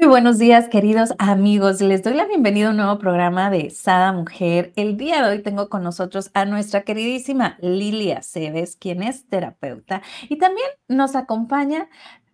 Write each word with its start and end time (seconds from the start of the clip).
Muy 0.00 0.06
buenos 0.06 0.38
días, 0.38 0.68
queridos 0.68 1.12
amigos. 1.18 1.80
Les 1.80 2.04
doy 2.04 2.14
la 2.14 2.24
bienvenida 2.24 2.68
a 2.68 2.70
un 2.70 2.76
nuevo 2.76 3.00
programa 3.00 3.50
de 3.50 3.68
Sada 3.70 4.12
Mujer. 4.12 4.72
El 4.76 4.96
día 4.96 5.20
de 5.20 5.30
hoy 5.30 5.42
tengo 5.42 5.68
con 5.68 5.82
nosotros 5.82 6.30
a 6.34 6.44
nuestra 6.44 6.82
queridísima 6.82 7.58
Lilia 7.60 8.22
Cebes, 8.22 8.76
quien 8.76 9.02
es 9.02 9.28
terapeuta, 9.28 10.02
y 10.28 10.38
también 10.38 10.68
nos 10.86 11.16
acompaña 11.16 11.88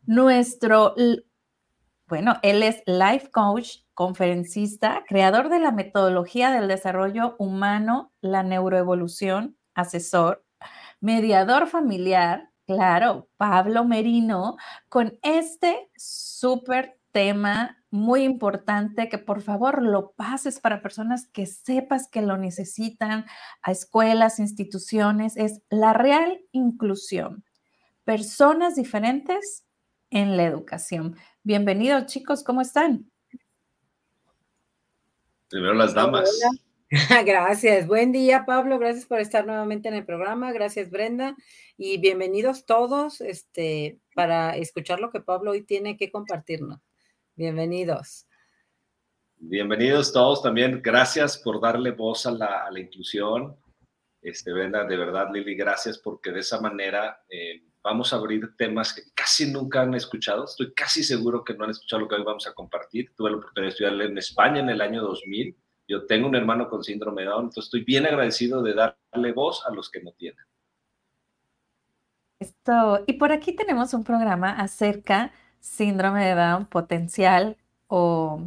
nuestro, 0.04 0.94
bueno, 2.06 2.34
él 2.42 2.62
es 2.62 2.82
life 2.84 3.30
coach, 3.30 3.78
conferencista, 3.94 5.02
creador 5.08 5.48
de 5.48 5.60
la 5.60 5.72
metodología 5.72 6.50
del 6.50 6.68
desarrollo 6.68 7.34
humano, 7.38 8.12
la 8.20 8.42
neuroevolución, 8.42 9.56
asesor, 9.74 10.44
mediador 11.00 11.66
familiar, 11.66 12.50
claro, 12.66 13.30
Pablo 13.38 13.86
Merino, 13.86 14.56
con 14.90 15.18
este 15.22 15.90
súper 15.96 16.98
tema 17.14 17.78
muy 17.90 18.24
importante 18.24 19.08
que 19.08 19.18
por 19.18 19.40
favor 19.40 19.80
lo 19.80 20.10
pases 20.16 20.58
para 20.58 20.82
personas 20.82 21.28
que 21.28 21.46
sepas 21.46 22.08
que 22.08 22.22
lo 22.22 22.36
necesitan, 22.36 23.24
a 23.62 23.70
escuelas, 23.70 24.40
instituciones, 24.40 25.36
es 25.36 25.62
la 25.70 25.92
real 25.92 26.40
inclusión. 26.50 27.44
Personas 28.02 28.74
diferentes 28.74 29.64
en 30.10 30.36
la 30.36 30.42
educación. 30.42 31.16
Bienvenidos 31.44 32.06
chicos, 32.06 32.42
¿cómo 32.42 32.60
están? 32.60 33.08
Primero 35.48 35.74
las 35.74 35.94
damas. 35.94 36.28
Gracias. 37.24 37.86
Buen 37.86 38.10
día, 38.10 38.44
Pablo. 38.44 38.80
Gracias 38.80 39.06
por 39.06 39.20
estar 39.20 39.46
nuevamente 39.46 39.88
en 39.88 39.94
el 39.94 40.04
programa. 40.04 40.52
Gracias, 40.52 40.90
Brenda. 40.90 41.36
Y 41.76 41.98
bienvenidos 41.98 42.66
todos 42.66 43.20
este, 43.20 44.00
para 44.16 44.56
escuchar 44.56 44.98
lo 44.98 45.10
que 45.10 45.20
Pablo 45.20 45.52
hoy 45.52 45.62
tiene 45.62 45.96
que 45.96 46.10
compartirnos. 46.10 46.80
Bienvenidos. 47.36 48.28
Bienvenidos 49.36 50.12
todos 50.12 50.40
también. 50.40 50.80
Gracias 50.80 51.36
por 51.36 51.60
darle 51.60 51.90
voz 51.90 52.26
a 52.26 52.30
la, 52.30 52.70
inclusión. 52.78 53.56
Este, 54.22 54.52
Brenda, 54.52 54.84
de 54.84 54.96
verdad, 54.96 55.26
Lili, 55.32 55.56
gracias 55.56 55.98
porque 55.98 56.30
de 56.30 56.40
esa 56.40 56.60
manera 56.60 57.24
eh, 57.28 57.64
vamos 57.82 58.12
a 58.12 58.16
abrir 58.16 58.54
temas 58.56 58.94
que 58.94 59.02
casi 59.14 59.50
nunca 59.50 59.82
han 59.82 59.94
escuchado. 59.94 60.44
Estoy 60.44 60.72
casi 60.74 61.02
seguro 61.02 61.42
que 61.42 61.54
no 61.54 61.64
han 61.64 61.70
escuchado 61.70 62.02
lo 62.02 62.08
que 62.08 62.14
hoy 62.14 62.22
vamos 62.22 62.46
a 62.46 62.54
compartir. 62.54 63.12
Tuve 63.16 63.30
la 63.30 63.38
oportunidad 63.38 63.64
de 63.64 63.70
estudiar 63.70 64.10
en 64.10 64.16
España 64.16 64.60
en 64.60 64.70
el 64.70 64.80
año 64.80 65.02
2000. 65.02 65.56
Yo 65.88 66.06
tengo 66.06 66.28
un 66.28 66.36
hermano 66.36 66.68
con 66.68 66.84
síndrome 66.84 67.22
de 67.22 67.28
Down, 67.28 67.46
entonces 67.46 67.64
estoy 67.64 67.82
bien 67.82 68.06
agradecido 68.06 68.62
de 68.62 68.74
darle 68.74 69.32
voz 69.32 69.66
a 69.66 69.74
los 69.74 69.90
que 69.90 70.02
no 70.02 70.12
tienen. 70.12 70.44
Esto, 72.38 73.02
y 73.08 73.14
por 73.14 73.32
aquí 73.32 73.56
tenemos 73.56 73.92
un 73.92 74.04
programa 74.04 74.50
acerca 74.52 75.32
síndrome 75.64 76.24
de 76.24 76.34
Down 76.34 76.66
potencial 76.66 77.56
o 77.86 78.42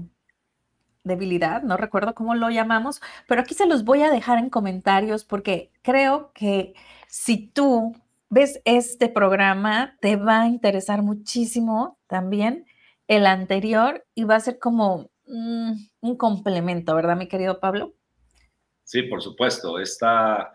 debilidad, 1.04 1.64
no 1.64 1.76
recuerdo 1.76 2.14
cómo 2.14 2.36
lo 2.36 2.50
llamamos, 2.50 3.02
pero 3.28 3.42
aquí 3.42 3.56
se 3.56 3.66
los 3.66 3.84
voy 3.84 4.04
a 4.04 4.12
dejar 4.12 4.38
en 4.38 4.50
comentarios 4.50 5.26
porque 5.26 5.72
creo 5.82 6.32
que 6.34 6.74
si 7.08 7.48
tú 7.48 7.96
ves 8.30 8.62
este 8.66 9.10
programa, 9.10 9.98
te 10.00 10.16
va 10.16 10.42
a 10.42 10.48
interesar 10.48 11.02
muchísimo 11.02 11.98
también 12.08 12.66
el 13.08 13.26
anterior 13.26 14.06
y 14.14 14.26
va 14.26 14.36
a 14.36 14.42
ser 14.42 14.60
como 14.60 15.10
mm, 15.26 15.72
un 16.02 16.18
complemento, 16.18 16.94
¿verdad, 16.94 17.18
mi 17.18 17.28
querido 17.28 17.60
Pablo? 17.60 17.94
Sí, 18.84 19.04
por 19.04 19.22
supuesto. 19.24 19.80
Está 19.80 20.52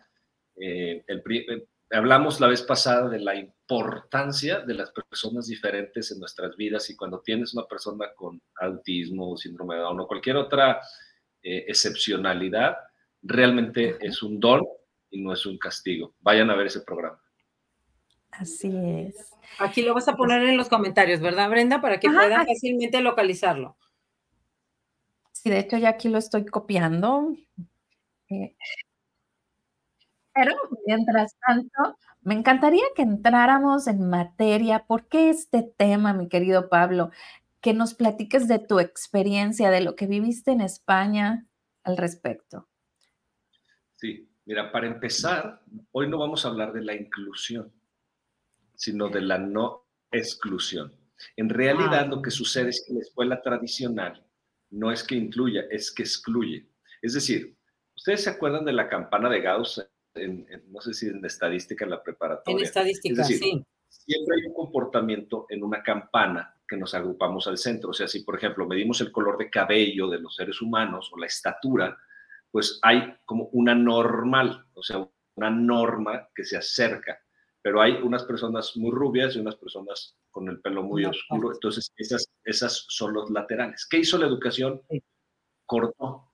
eh, 0.56 1.02
el, 1.06 1.22
hablamos 1.92 2.40
la 2.40 2.48
vez 2.48 2.62
pasada 2.62 3.08
de 3.08 3.18
la 3.18 3.34
importancia 3.34 4.60
de 4.60 4.74
las 4.74 4.90
personas 4.90 5.46
diferentes 5.46 6.10
en 6.10 6.20
nuestras 6.20 6.56
vidas 6.56 6.88
y 6.90 6.96
cuando 6.96 7.20
tienes 7.20 7.54
una 7.54 7.66
persona 7.66 8.06
con 8.14 8.40
autismo, 8.56 9.36
síndrome 9.36 9.76
de 9.76 9.82
Down 9.82 10.00
o 10.00 10.06
cualquier 10.06 10.36
otra 10.36 10.80
eh, 11.42 11.64
excepcionalidad, 11.68 12.76
realmente 13.22 13.98
es 14.00 14.22
un 14.22 14.40
don 14.40 14.62
y 15.10 15.22
no 15.22 15.32
es 15.32 15.44
un 15.47 15.58
castigo. 15.58 16.14
Vayan 16.20 16.50
a 16.50 16.56
ver 16.56 16.66
ese 16.66 16.81
programa. 16.81 17.20
Así 18.31 18.72
es. 18.75 19.31
Aquí 19.58 19.82
lo 19.82 19.92
vas 19.92 20.08
a 20.08 20.16
poner 20.16 20.42
en 20.42 20.56
los 20.56 20.69
comentarios, 20.69 21.20
¿verdad, 21.20 21.50
Brenda? 21.50 21.82
Para 21.82 22.00
que 22.00 22.08
puedan 22.08 22.47
fácilmente 22.47 23.00
localizarlo. 23.02 23.76
Sí, 25.32 25.50
de 25.50 25.58
hecho 25.58 25.76
ya 25.76 25.91
aquí 25.91 26.08
lo 26.08 26.19
estoy 26.19 26.47
copiando. 26.47 27.36
Eh, 28.31 28.56
pero 30.34 30.54
mientras 30.87 31.37
tanto, 31.47 31.98
me 32.22 32.34
encantaría 32.34 32.84
que 32.94 33.03
entráramos 33.03 33.87
en 33.87 34.09
materia. 34.09 34.87
¿Por 34.87 35.09
qué 35.09 35.31
este 35.31 35.62
tema, 35.62 36.12
mi 36.12 36.28
querido 36.28 36.69
Pablo? 36.69 37.10
Que 37.60 37.75
nos 37.75 37.94
platiques 37.94 38.48
de 38.48 38.59
tu 38.59 38.81
experiencia, 38.81 39.70
de 39.70 39.81
lo 39.81 39.97
que 39.97 40.06
viviste 40.06 40.53
en 40.53 40.60
España 40.60 41.47
al 41.84 41.97
respecto. 41.97 42.69
Sí, 43.97 44.28
mira, 44.47 44.72
para 44.72 44.87
empezar, 44.87 45.62
hoy 45.91 46.09
no 46.09 46.19
vamos 46.19 46.44
a 46.44 46.49
hablar 46.49 46.72
de 46.72 46.82
la 46.82 46.94
inclusión, 46.94 47.72
sino 48.75 49.09
de 49.09 49.20
la 49.20 49.38
no 49.38 49.87
exclusión. 50.10 50.94
En 51.37 51.49
realidad, 51.49 52.06
lo 52.09 52.20
que 52.20 52.31
sucede 52.31 52.70
es 52.70 52.84
que 52.87 52.94
la 52.94 53.00
escuela 53.00 53.43
tradicional 53.43 54.25
no 54.70 54.91
es 54.91 55.03
que 55.03 55.14
incluya, 55.14 55.64
es 55.70 55.93
que 55.93 56.03
excluye. 56.03 56.69
Es 57.00 57.14
decir, 57.14 57.56
¿ustedes 57.94 58.25
se 58.25 58.31
acuerdan 58.31 58.64
de 58.64 58.72
la 58.72 58.88
campana 58.88 59.28
de 59.28 59.41
Gauss 59.41 59.84
no 60.15 60.81
sé 60.81 60.95
si 60.95 61.09
en 61.09 61.25
estadística 61.25 61.84
en 61.84 61.91
la 61.91 62.03
preparatoria. 62.03 62.59
En 62.59 62.65
estadística, 62.65 63.25
sí. 63.25 63.65
Siempre 63.89 64.37
hay 64.37 64.47
un 64.47 64.55
comportamiento 64.55 65.47
en 65.49 65.62
una 65.62 65.83
campana 65.83 66.56
que 66.67 66.77
nos 66.77 66.95
agrupamos 66.95 67.47
al 67.47 67.59
centro. 67.59 67.91
O 67.91 67.93
sea, 67.93 68.09
si 68.09 68.21
por 68.21 68.37
ejemplo 68.37 68.67
medimos 68.67 69.00
el 69.00 69.12
color 69.12 69.37
de 69.39 69.50
cabello 69.50 70.09
de 70.09 70.19
los 70.19 70.34
seres 70.34 70.61
humanos 70.62 71.11
o 71.12 71.19
la 71.19 71.27
estatura, 71.27 71.97
pues 72.50 72.78
hay 72.83 73.15
como 73.25 73.45
una 73.53 73.75
normal, 73.75 74.67
o 74.75 74.83
sea, 74.83 75.06
una 75.37 75.50
norma 75.50 76.29
que 76.34 76.44
se 76.44 76.56
acerca. 76.56 77.21
Pero 77.61 77.81
hay 77.81 77.93
unas 77.93 78.25
personas 78.25 78.77
muy 78.77 78.91
rubias 78.91 79.37
y 79.37 79.39
unas 79.39 79.56
personas 79.56 80.17
con 80.31 80.49
el 80.49 80.61
pelo 80.61 80.83
muy 80.83 81.05
oscuro. 81.05 81.53
Entonces, 81.53 81.93
esas, 81.97 82.27
esas 82.44 82.87
son 82.89 83.12
los 83.12 83.31
laterales. 83.31 83.87
¿Qué 83.89 83.99
hizo 83.99 84.19
la 84.19 84.27
educación? 84.27 84.83
Cortó 85.65 86.31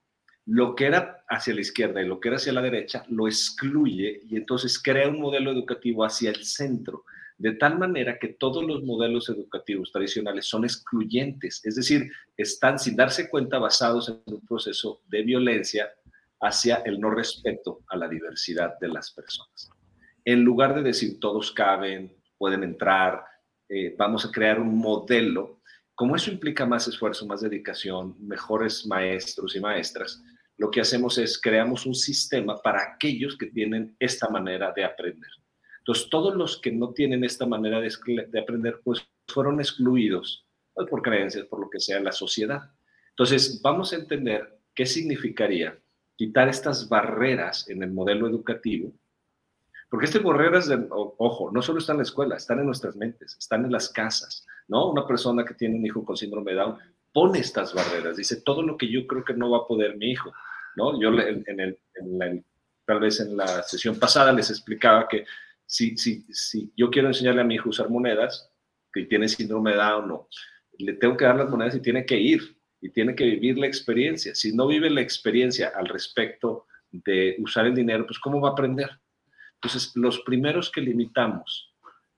lo 0.49 0.75
que 0.75 0.87
era 0.87 1.25
hacia 1.29 1.55
la 1.55 1.61
izquierda 1.61 2.01
y 2.01 2.07
lo 2.07 2.21
que 2.21 2.29
era 2.29 2.37
hacia 2.39 2.55
la 2.55 2.63
derecha 2.63 3.05
lo 3.11 3.27
excluye 3.29 4.23
y 4.31 4.37
entonces 4.37 4.83
crea 4.83 5.07
un 5.09 5.21
modelo 5.21 5.53
educativo 5.53 6.07
hacia 6.07 6.31
el 6.31 6.43
centro, 6.43 7.05
de 7.37 7.53
tal 7.53 7.79
manera 7.79 8.19
que 8.19 8.29
todos 8.29 8.65
los 8.65 8.83
modelos 8.83 9.29
educativos 9.29 9.93
tradicionales 9.93 10.47
son 10.47 10.65
excluyentes, 10.65 11.61
es 11.65 11.77
decir, 11.77 12.11
están 12.35 12.79
sin 12.79 12.97
darse 12.97 13.29
cuenta 13.29 13.59
basados 13.59 14.09
en 14.09 14.35
un 14.35 14.47
proceso 14.47 15.03
de 15.09 15.23
violencia 15.23 15.91
hacia 16.41 16.77
el 16.77 16.99
no 16.99 17.11
respeto 17.11 17.81
a 17.89 17.99
la 17.99 18.09
diversidad 18.09 18.79
de 18.79 18.89
las 18.89 19.11
personas. 19.11 19.71
En 20.25 20.45
lugar 20.45 20.75
de 20.75 20.83
decir 20.83 21.21
todos 21.21 21.53
caben, 21.53 22.17
pueden 22.39 22.63
entrar, 22.63 23.23
eh, 23.69 23.95
vamos 23.99 24.25
a 24.25 24.31
crear 24.31 24.59
un 24.59 24.79
modelo, 24.79 25.61
como 25.95 26.17
eso 26.17 26.31
implica 26.31 26.65
más 26.65 26.89
esfuerzo, 26.89 27.27
más 27.27 27.43
dedicación, 27.43 28.17
mejores 28.19 28.87
maestros 28.87 29.55
y 29.55 29.61
maestras, 29.61 30.23
lo 30.59 30.71
que 30.71 30.81
hacemos 30.81 31.17
es 31.19 31.41
creamos 31.41 31.87
un 31.87 31.95
sistema 31.95 32.61
para 32.61 32.83
aquellos 32.83 33.37
que 33.37 33.47
tienen 33.47 33.97
esta 33.99 34.29
manera 34.29 34.73
de 34.73 34.85
aprender. 34.85 35.31
Entonces, 35.79 36.11
todos 36.11 36.35
los 36.35 36.61
que 36.61 36.73
no 36.73 36.93
tienen 36.93 37.25
esta 37.25 37.47
manera 37.47 37.81
de, 37.81 38.39
aprender, 38.39 38.81
pues 38.85 39.09
fueron 39.29 39.61
excluidos 39.61 40.45
pues, 40.75 40.89
por 40.91 41.01
creencias, 41.01 41.47
por 41.47 41.61
lo 41.61 41.71
que 41.71 41.81
sea, 41.81 42.01
la 42.01 42.13
sociedad. 42.13 42.71
Entonces, 43.11 43.63
vamos 43.63 43.93
a 43.93 43.97
entender 43.97 44.61
qué 44.75 44.85
significaría 44.85 45.79
quitar 46.17 46.49
estas 46.49 46.89
barreras 46.89 47.69
en 47.71 47.83
el 47.83 47.93
modelo 47.93 48.27
educativo, 48.27 48.93
porque 49.89 50.07
estas 50.07 50.23
barreras, 50.23 50.69
de, 50.69 50.87
ojo, 50.91 51.51
no 51.53 51.63
solo 51.63 51.79
están 51.79 51.95
en 51.95 51.99
la 51.99 52.03
escuela, 52.03 52.37
están 52.37 52.59
en 52.59 52.67
nuestras 52.67 52.97
mentes, 52.97 53.37
están 53.39 53.65
en 53.65 53.73
las 53.73 53.89
casas, 53.89 54.45
¿no? 54.67 54.91
Una 54.91 55.07
persona 55.07 55.45
que 55.45 55.55
tiene 55.55 55.77
un 55.77 55.87
hijo 55.87 56.05
con 56.05 56.17
síndrome 56.17 56.51
de 56.51 56.59
Down 56.59 56.79
pone 57.13 57.39
estas 57.39 57.73
barreras, 57.73 58.17
dice 58.17 58.43
todo 58.43 58.63
lo 58.63 58.77
que 58.77 58.91
yo 58.91 59.07
creo 59.07 59.25
que 59.25 59.35
no 59.35 59.51
va 59.51 59.59
a 59.59 59.67
poder 59.67 59.97
mi 59.97 60.11
hijo, 60.11 60.33
¿no? 60.79 61.01
Yo 61.01 61.11
en, 61.11 61.61
el, 61.61 61.79
tal 62.87 63.01
vez 63.01 63.21
en 63.21 63.37
la 63.37 63.63
sesión 63.65 63.99
pasada 63.99 64.33
les 64.33 64.49
explicaba 64.51 65.09
que 65.09 65.27
si, 65.67 65.97
si, 65.99 66.23
si 66.33 66.73
yo 66.77 66.89
quiero 66.89 67.09
enseñarle 67.09 67.43
a 67.43 67.45
mi 67.45 67.57
hijo 67.57 67.69
usar 67.69 67.91
monedas, 67.91 68.51
que 68.93 69.05
tiene 69.05 69.29
síndrome 69.29 69.73
de 69.73 69.77
Down, 69.77 70.09
no, 70.09 70.29
le 70.79 70.95
tengo 70.95 71.17
que 71.17 71.25
dar 71.25 71.37
las 71.37 71.51
monedas 71.51 71.75
y 71.75 71.81
tiene 71.81 72.07
que 72.07 72.19
ir 72.19 72.57
y 72.81 72.91
tiene 72.91 73.15
que 73.15 73.25
vivir 73.25 73.59
la 73.59 73.67
experiencia. 73.67 74.35
Si 74.35 74.55
no 74.55 74.69
vive 74.69 74.89
la 74.89 75.01
experiencia 75.01 75.73
al 75.75 75.87
respecto 75.87 76.67
de 76.91 77.37
usar 77.41 77.67
el 77.67 77.75
dinero, 77.75 78.07
pues 78.07 78.19
¿cómo 78.21 78.41
va 78.41 78.51
a 78.51 78.53
aprender? 78.53 78.89
Entonces, 79.55 79.93
los 79.97 80.21
primeros 80.21 80.71
que 80.71 80.81
limitamos 80.81 81.75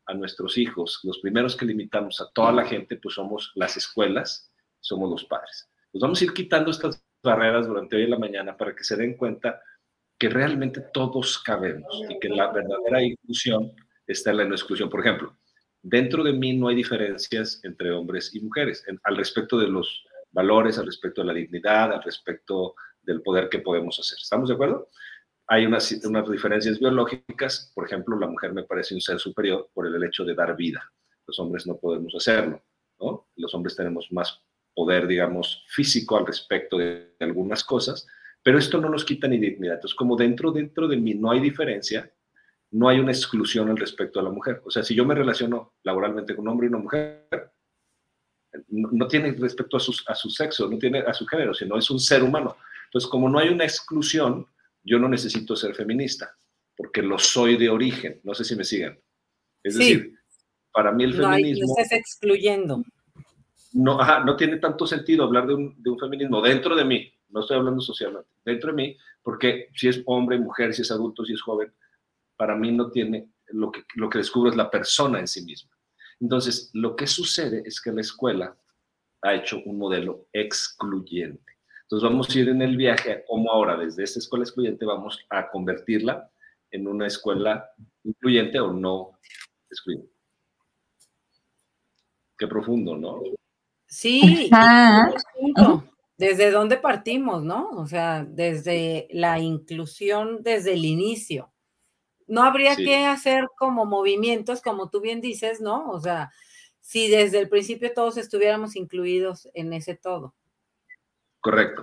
a 0.06 0.13
nuestros 0.13 0.59
hijos, 0.59 1.01
los 1.05 1.19
primeros 1.21 1.56
que 1.56 1.65
limitamos 1.65 2.21
a 2.21 2.31
toda 2.33 2.53
la 2.53 2.67
gente, 2.67 2.97
pues 2.97 3.15
somos 3.15 3.53
las 3.55 3.77
escuelas 3.77 4.51
somos 4.81 5.11
los 5.11 5.25
padres. 5.25 5.69
Nos 5.93 6.03
vamos 6.03 6.21
a 6.21 6.25
ir 6.25 6.33
quitando 6.33 6.71
estas 6.71 7.03
barreras 7.22 7.67
durante 7.67 7.96
hoy 7.96 8.05
en 8.05 8.11
la 8.11 8.19
mañana 8.19 8.56
para 8.56 8.75
que 8.75 8.84
se 8.84 8.96
den 8.96 9.17
cuenta 9.17 9.62
que 10.19 10.28
realmente 10.28 10.82
todos 10.93 11.38
cabemos 11.38 12.02
y 12.08 12.19
que 12.19 12.28
la 12.28 12.52
verdadera 12.52 13.02
inclusión 13.02 13.72
está 14.06 14.31
en 14.31 14.37
la 14.38 14.44
no 14.44 14.55
exclusión. 14.55 14.90
Por 14.90 15.00
ejemplo, 15.00 15.37
dentro 15.82 16.22
de 16.22 16.32
mí 16.32 16.56
no 16.56 16.69
hay 16.69 16.76
diferencias 16.76 17.61
entre 17.64 17.90
hombres 17.90 18.34
y 18.34 18.40
mujeres 18.40 18.84
al 19.02 19.17
respecto 19.17 19.58
de 19.58 19.69
los 19.69 20.05
valores, 20.31 20.78
al 20.78 20.87
respecto 20.87 21.22
de 21.22 21.28
la 21.28 21.34
dignidad, 21.34 21.93
al 21.93 22.02
respecto 22.02 22.75
del 23.02 23.22
poder 23.22 23.49
que 23.49 23.61
podemos 23.61 23.99
hacer. 23.99 24.19
¿Estamos 24.20 24.49
de 24.49 24.55
acuerdo? 24.55 24.88
Hay 25.46 25.67
unas, 25.67 25.90
unas 26.05 26.31
diferencias 26.31 26.78
biológicas, 26.78 27.72
por 27.75 27.87
ejemplo, 27.87 28.19
la 28.19 28.28
mujer 28.28 28.52
me 28.52 28.64
parece 28.64 28.94
un 28.94 29.00
ser 29.00 29.19
superior 29.19 29.70
por 29.72 29.87
el 29.87 30.05
hecho 30.05 30.25
de 30.25 30.34
dar 30.34 30.55
vida. 30.55 30.93
Los 31.26 31.38
hombres 31.40 31.67
no 31.67 31.76
podemos 31.78 32.14
hacerlo, 32.14 32.62
¿no? 33.00 33.28
Los 33.37 33.55
hombres 33.55 33.75
tenemos 33.75 34.12
más 34.12 34.40
poder, 34.75 35.06
digamos, 35.06 35.64
físico 35.69 36.17
al 36.17 36.26
respecto 36.26 36.78
de, 36.78 37.14
algunas 37.20 37.64
cosas, 37.64 38.06
pero 38.43 38.58
esto 38.58 38.81
no 38.81 38.88
nos 38.88 39.05
quita 39.05 39.28
ni 39.28 39.38
dignidad. 39.38 39.75
Entonces, 39.75 39.96
como 39.96 40.17
dentro, 40.17 40.52
dentro 40.52 40.88
de 40.88 40.96
mí 40.96 41.14
no 41.14 41.31
hay 41.31 41.40
diferencia, 41.40 42.11
no 42.70 42.88
hay 42.88 43.00
una 43.00 43.12
exclusión 43.12 43.69
al 43.69 43.76
respecto 43.76 44.20
a 44.20 44.22
la 44.22 44.31
mujer. 44.31 44.62
O 44.64 44.70
sea, 44.70 44.82
si 44.82 44.94
yo 44.94 45.05
me 45.05 45.14
relaciono 45.14 45.75
laboralmente 45.82 46.34
con 46.34 46.46
un 46.46 46.52
hombre 46.52 46.67
y 46.67 46.70
una 46.70 46.78
mujer, 46.78 47.28
no, 48.69 49.06
tiene 49.06 49.32
respecto 49.32 49.76
a 49.76 49.81
su, 49.81 49.94
a 50.06 50.14
su 50.14 50.31
sexo, 50.31 50.69
no 50.69 50.78
tiene 50.78 51.00
a 51.00 51.12
su 51.12 51.26
género, 51.26 51.52
sino 51.52 51.76
es 51.76 51.90
un 51.90 52.00
ser 52.00 52.22
humano. 52.22 52.56
Entonces, 52.87 53.11
como 53.11 53.28
no 53.28 53.38
hay 53.38 53.49
una 53.49 53.64
exclusión, 53.64 54.46
yo 54.82 54.99
no 54.99 55.08
necesito 55.08 55.55
ser 55.56 55.75
feminista, 55.75 56.37
porque 56.76 57.02
lo 57.02 57.19
soy 57.19 57.56
de 57.56 57.69
origen. 57.69 58.20
No 58.25 58.34
sé 58.34 58.44
si 58.44 58.56
me 58.56 58.64
siguen. 58.64 59.00
Es 59.62 59.76
decir, 59.76 60.19
para 60.72 60.93
mí 60.93 61.05
el 61.05 61.14
feminismo... 61.14 61.75
No, 61.76 61.82
estás 61.82 61.99
excluyendo. 61.99 62.82
No, 63.72 63.99
no 64.25 64.37
tiene 64.37 64.56
tanto 64.56 64.87
sentido 64.87 65.25
hablar 65.25 65.46
de 65.46 65.55
un, 65.55 65.82
de 65.82 65.90
un 65.90 65.99
feminismo 65.99 66.43
dentro 66.43 66.75
de 66.75 66.84
mí, 66.84 67.12
no 67.28 67.40
estoy 67.40 67.56
hablando 67.56 67.81
socialmente, 67.81 68.28
dentro 68.44 68.70
de 68.70 68.76
mí, 68.76 68.96
porque 69.22 69.69
si 69.75 69.88
es 69.88 70.02
hombre, 70.06 70.38
mujer, 70.38 70.75
si 70.75 70.82
es 70.82 70.90
adulto, 70.90 71.25
si 71.25 71.34
es 71.34 71.43
joven, 71.43 71.72
para 72.37 72.56
mí 72.56 72.72
no 72.72 72.90
tiene, 72.90 73.31
lo 73.49 73.70
que, 73.70 73.84
lo 73.94 74.08
que 74.08 74.19
descubro 74.19 74.50
es 74.50 74.56
la 74.56 74.70
persona 74.70 75.20
en 75.20 75.28
sí 75.28 75.44
misma. 75.44 75.70
Entonces, 76.20 76.70
lo 76.75 76.96
que 76.96 77.06
sucede 77.06 77.62
es 77.64 77.81
que 77.81 77.93
la 77.93 78.00
escuela 78.00 78.56
ha 79.22 79.34
hecho 79.34 79.62
un 79.64 79.78
modelo 79.78 80.28
excluyente. 80.32 81.58
Entonces, 81.82 82.08
vamos 82.08 82.28
a 82.28 82.38
ir 82.38 82.49
en 82.49 82.62
el 82.62 82.76
viaje 82.76 83.12
a 83.12 83.25
cómo 83.25 83.50
ahora, 83.52 83.76
desde 83.76 84.05
esta 84.05 84.19
escuela 84.19 84.44
excluyente, 84.44 84.84
vamos 84.84 85.25
a 85.31 85.50
convertirla 85.50 86.31
en 86.70 86.87
una 86.87 87.06
escuela 87.06 87.70
incluyente 88.05 88.61
o 88.61 88.72
no 88.72 89.19
excluyente. 89.69 90.12
Qué 92.38 92.46
profundo, 92.46 92.96
¿no? 92.96 93.20
Sí. 93.91 94.51
¿Desde 96.17 96.51
dónde 96.51 96.79
partimos, 96.79 97.43
no? 97.43 97.69
O 97.71 97.87
sea, 97.87 98.25
desde 98.25 99.09
la 99.11 99.39
inclusión 99.39 100.43
desde 100.43 100.75
el 100.75 100.85
inicio 100.85 101.53
no 102.31 102.45
habría 102.45 102.77
que 102.77 103.05
hacer 103.07 103.49
como 103.59 103.85
movimientos, 103.87 104.63
como 104.63 104.89
tú 104.89 105.01
bien 105.01 105.21
dices, 105.21 105.61
¿no? 105.61 105.91
O 105.91 106.01
sea, 106.01 106.31
si 106.79 107.09
desde 107.09 107.41
el 107.41 107.49
principio 107.49 107.93
todos 107.93 108.17
estuviéramos 108.17 108.77
incluidos 108.77 109.49
en 109.53 109.73
ese 109.73 109.97
todo. 109.97 110.35
Correcto. 111.41 111.83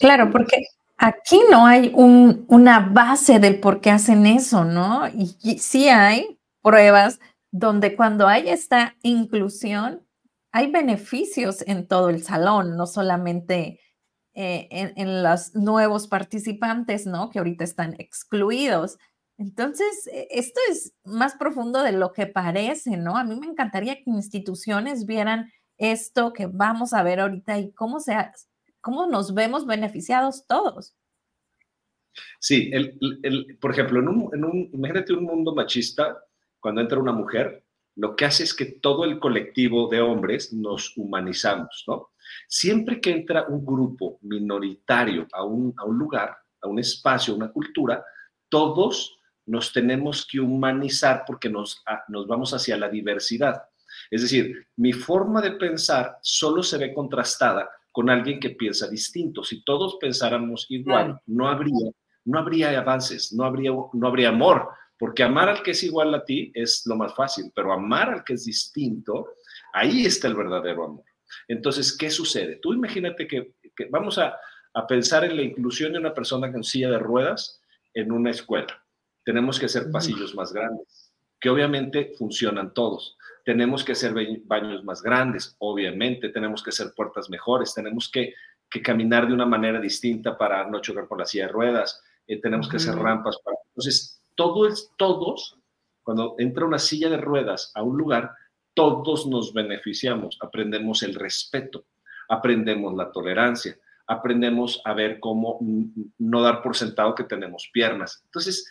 Claro, 0.00 0.30
porque 0.32 0.62
aquí 0.96 1.40
no 1.48 1.64
hay 1.64 1.92
una 1.94 2.80
base 2.80 3.38
del 3.38 3.60
por 3.60 3.80
qué 3.80 3.90
hacen 3.90 4.26
eso, 4.26 4.64
¿no? 4.64 5.06
Y, 5.08 5.58
sí 5.58 5.88
hay 5.88 6.40
pruebas 6.60 7.20
donde 7.52 7.94
cuando 7.94 8.26
hay 8.26 8.48
esta 8.48 8.96
inclusión, 9.02 10.02
hay 10.56 10.70
beneficios 10.70 11.62
en 11.66 11.86
todo 11.86 12.08
el 12.08 12.22
salón, 12.22 12.78
no 12.78 12.86
solamente 12.86 13.78
eh, 14.32 14.68
en, 14.70 15.22
los 15.22 15.54
nuevos 15.54 16.08
participantes, 16.08 17.04
¿no? 17.04 17.28
Que 17.28 17.40
ahorita 17.40 17.62
están 17.62 17.94
excluidos, 17.98 18.96
entonces, 19.36 20.06
e, 20.10 20.28
esto 20.30 20.58
es 20.70 20.94
más 21.04 21.34
profundo 21.34 21.82
de 21.82 21.92
lo 21.92 22.14
que 22.14 22.26
parece, 22.26 22.96
¿no? 22.96 23.18
A 23.18 23.24
mí 23.24 23.38
me 23.38 23.46
encantaría 23.46 23.96
que 23.96 24.10
instituciones 24.10 25.04
vieran 25.04 25.52
esto 25.76 26.32
que 26.32 26.46
vamos 26.46 26.94
a 26.94 27.02
ver 27.02 27.20
ahorita 27.20 27.58
y 27.58 27.72
cómo, 27.72 28.00
se, 28.00 28.16
cómo 28.80 29.06
nos 29.06 29.34
vemos 29.34 29.66
beneficiados 29.66 30.46
todos. 30.46 30.96
Sí, 32.40 32.70
el, 32.72 33.58
por 33.60 33.72
ejemplo, 33.72 34.00
en 34.00 34.08
en 34.32 34.44
un, 34.46 34.70
imagínate 34.72 35.12
un 35.12 35.24
mundo 35.24 35.54
machista, 35.54 36.18
cuando 36.60 36.80
entra 36.80 36.98
una 36.98 37.12
mujer, 37.12 37.65
lo 37.96 38.14
que 38.14 38.26
hace 38.26 38.44
es 38.44 38.54
que 38.54 38.66
todo 38.66 39.04
el 39.04 39.18
colectivo 39.18 39.88
de 39.88 40.00
hombres 40.00 40.52
nos 40.52 40.96
humanizamos, 40.96 41.84
¿no? 41.86 42.10
Siempre 42.46 43.00
que 43.00 43.10
entra 43.10 43.46
un 43.48 43.64
grupo 43.64 44.18
minoritario 44.22 45.26
a 45.32 45.44
un, 45.44 45.74
a 45.76 45.84
un 45.84 45.98
lugar, 45.98 46.36
a 46.60 46.68
un 46.68 46.78
espacio, 46.78 47.32
a 47.32 47.36
una 47.36 47.52
cultura, 47.52 48.04
todos 48.48 49.18
nos 49.46 49.72
tenemos 49.72 50.26
que 50.26 50.40
humanizar 50.40 51.24
porque 51.26 51.48
nos, 51.48 51.82
nos 52.08 52.26
vamos 52.26 52.52
hacia 52.52 52.76
la 52.76 52.88
diversidad. 52.88 53.62
Es 54.10 54.22
decir, 54.22 54.66
mi 54.76 54.92
forma 54.92 55.40
de 55.40 55.52
pensar 55.52 56.18
solo 56.20 56.62
se 56.62 56.78
ve 56.78 56.92
contrastada 56.92 57.70
con 57.92 58.10
alguien 58.10 58.40
que 58.40 58.50
piensa 58.50 58.88
distinto. 58.88 59.42
Si 59.42 59.62
todos 59.64 59.96
pensáramos 60.00 60.66
igual, 60.68 61.18
no 61.26 61.48
habría, 61.48 61.90
no 62.24 62.38
habría 62.38 62.78
avances, 62.78 63.32
no 63.32 63.44
habría, 63.44 63.70
no 63.70 64.06
habría 64.06 64.28
amor, 64.28 64.68
porque 64.98 65.22
amar 65.22 65.48
al 65.48 65.62
que 65.62 65.72
es 65.72 65.82
igual 65.82 66.14
a 66.14 66.24
ti 66.24 66.50
es 66.54 66.82
lo 66.86 66.96
más 66.96 67.14
fácil, 67.14 67.52
pero 67.54 67.72
amar 67.72 68.10
al 68.10 68.24
que 68.24 68.34
es 68.34 68.44
distinto, 68.44 69.34
ahí 69.72 70.06
está 70.06 70.28
el 70.28 70.34
verdadero 70.34 70.84
amor. 70.84 71.04
Entonces, 71.48 71.96
¿qué 71.96 72.10
sucede? 72.10 72.56
Tú 72.56 72.72
imagínate 72.72 73.26
que, 73.26 73.54
vamos 73.90 74.18
a, 74.18 74.36
a 74.74 74.86
pensar 74.86 75.24
en 75.24 75.36
la 75.36 75.42
inclusión 75.42 75.92
de 75.92 75.98
una 75.98 76.14
persona 76.14 76.50
con 76.50 76.64
silla 76.64 76.90
de 76.90 76.98
ruedas 76.98 77.60
en 77.92 78.12
una 78.12 78.30
escuela 78.30 78.82
tenemos 79.26 79.58
que 79.58 79.66
hacer 79.66 79.90
pasillos 79.90 80.36
más 80.36 80.52
grandes, 80.52 81.12
que 81.40 81.50
obviamente 81.50 82.12
funcionan 82.16 82.72
todos. 82.72 83.18
Tenemos 83.44 83.82
que 83.82 83.92
hacer 83.92 84.14
baños 84.44 84.84
más 84.84 85.02
grandes, 85.02 85.56
obviamente. 85.58 86.28
Tenemos 86.28 86.62
que 86.62 86.70
hacer 86.70 86.92
puertas 86.96 87.28
mejores. 87.28 87.74
Tenemos 87.74 88.08
que, 88.08 88.34
caminar 88.84 89.26
de 89.26 89.32
una 89.32 89.46
manera 89.46 89.80
distinta 89.80 90.38
para 90.38 90.68
no 90.68 90.80
chocar 90.80 91.08
con 91.08 91.18
la 91.18 91.26
silla 91.26 91.46
de 91.46 91.52
ruedas. 91.52 92.00
Eh, 92.28 92.40
tenemos 92.40 92.68
que 92.68 92.76
hacer 92.76 92.94
rampas. 92.94 93.36
Para... 93.44 93.56
Entonces, 93.66 94.15
todos, 94.36 95.58
cuando 96.02 96.36
entra 96.38 96.64
una 96.64 96.78
silla 96.78 97.08
de 97.08 97.16
ruedas 97.16 97.72
a 97.74 97.82
un 97.82 97.96
lugar, 97.96 98.32
todos 98.74 99.26
nos 99.26 99.52
beneficiamos. 99.52 100.38
Aprendemos 100.40 101.02
el 101.02 101.14
respeto, 101.14 101.86
aprendemos 102.28 102.94
la 102.94 103.10
tolerancia, 103.10 103.76
aprendemos 104.06 104.80
a 104.84 104.94
ver 104.94 105.18
cómo 105.18 105.58
no 106.18 106.42
dar 106.42 106.62
por 106.62 106.76
sentado 106.76 107.14
que 107.14 107.24
tenemos 107.24 107.68
piernas. 107.72 108.22
Entonces, 108.26 108.70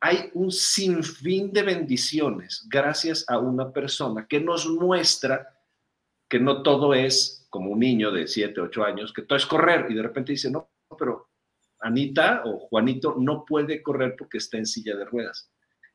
hay 0.00 0.30
un 0.34 0.50
sinfín 0.50 1.52
de 1.52 1.62
bendiciones 1.62 2.66
gracias 2.68 3.24
a 3.28 3.38
una 3.38 3.70
persona 3.70 4.26
que 4.26 4.40
nos 4.40 4.66
muestra 4.66 5.48
que 6.28 6.40
no 6.40 6.62
todo 6.62 6.94
es 6.94 7.46
como 7.50 7.70
un 7.72 7.80
niño 7.80 8.10
de 8.10 8.26
7, 8.26 8.58
8 8.58 8.84
años, 8.84 9.12
que 9.12 9.22
todo 9.22 9.36
es 9.36 9.44
correr 9.44 9.86
y 9.90 9.94
de 9.94 10.02
repente 10.02 10.32
dice, 10.32 10.50
no, 10.50 10.70
pero 10.98 11.28
Anita 11.82 12.42
o 12.44 12.58
Juanito 12.58 13.16
no 13.18 13.44
puede 13.44 13.82
correr 13.82 14.14
porque 14.16 14.38
está 14.38 14.58
en 14.58 14.66
silla 14.66 14.96
de 14.96 15.04
ruedas. 15.04 15.50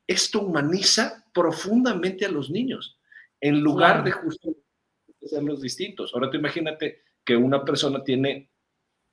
Esto 0.06 0.42
humaniza 0.42 1.26
profundamente 1.34 2.26
a 2.26 2.32
los 2.32 2.50
niños, 2.50 3.00
en 3.42 3.60
lugar 3.60 4.04
de 4.04 4.12
justo 4.12 4.56
ser 5.22 5.44
los 5.44 5.62
distintos. 5.62 6.14
Ahora 6.14 6.30
tú 6.30 6.38
imagínate 6.38 7.02
que 7.26 7.36
una 7.36 7.64
persona 7.66 8.04
tiene 8.04 8.52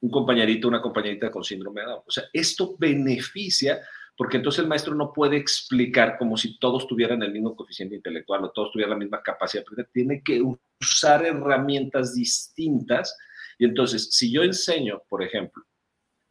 un 0.01 0.11
compañerito, 0.11 0.69
una 0.69 0.83
compañerita 0.83 1.31
con 1.31 1.43
síndrome 1.43 1.81
de 1.81 1.87
Down. 1.89 2.03
O 2.07 2.11
sea, 2.11 2.25
esto 2.33 2.77
beneficia 2.79 3.81
porque 4.17 4.37
entonces 4.37 4.61
el 4.61 4.69
maestro 4.69 4.95
no 4.95 5.13
puede 5.13 5.37
explicar 5.37 6.17
como 6.19 6.37
si 6.37 6.59
todos 6.59 6.87
tuvieran 6.87 7.23
el 7.23 7.33
mismo 7.33 7.57
coeficiente 7.57 7.97
intelectual 7.97 8.45
o 8.45 8.51
todos 8.53 8.71
tuvieran 8.71 8.91
la 8.91 8.99
misma 8.99 9.23
capacidad 9.23 9.63
de 9.63 9.65
aprender, 9.65 9.91
tiene 9.93 10.23
que 10.23 10.41
usar 10.81 11.27
herramientas 11.27 12.15
distintas. 12.15 13.17
Y 13.59 13.65
entonces, 13.65 14.11
si 14.13 14.33
yo 14.33 14.43
enseño, 14.43 15.03
por 15.09 15.23
ejemplo, 15.23 15.65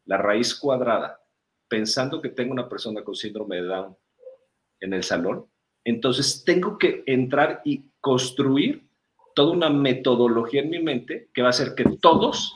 la 0.05 0.17
raíz 0.17 0.55
cuadrada, 0.55 1.21
pensando 1.67 2.21
que 2.21 2.29
tengo 2.29 2.51
una 2.51 2.69
persona 2.69 3.03
con 3.03 3.15
síndrome 3.15 3.57
de 3.57 3.63
Down 3.63 3.97
en 4.79 4.93
el 4.93 5.03
salón, 5.03 5.47
entonces 5.83 6.43
tengo 6.45 6.77
que 6.77 7.03
entrar 7.05 7.61
y 7.65 7.85
construir 7.99 8.87
toda 9.35 9.51
una 9.51 9.69
metodología 9.69 10.61
en 10.61 10.69
mi 10.69 10.79
mente 10.79 11.29
que 11.33 11.41
va 11.41 11.47
a 11.47 11.51
hacer 11.51 11.75
que 11.75 11.85
todos 12.01 12.55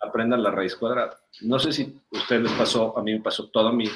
aprendan 0.00 0.42
la 0.42 0.50
raíz 0.50 0.76
cuadrada. 0.76 1.18
No 1.42 1.58
sé 1.58 1.72
si 1.72 1.82
a 1.82 2.18
ustedes 2.18 2.42
les 2.42 2.52
pasó, 2.52 2.96
a 2.96 3.02
mí 3.02 3.12
me 3.12 3.20
pasó 3.20 3.48
todo 3.50 3.72
mi, 3.72 3.88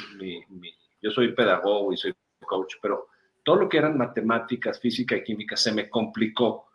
yo 1.00 1.10
soy 1.10 1.32
pedagogo 1.32 1.92
y 1.92 1.96
soy 1.96 2.14
coach, 2.40 2.74
pero 2.80 3.08
todo 3.44 3.56
lo 3.56 3.68
que 3.68 3.78
eran 3.78 3.98
matemáticas, 3.98 4.80
física 4.80 5.16
y 5.16 5.24
química 5.24 5.56
se 5.56 5.72
me 5.72 5.88
complicó 5.88 6.66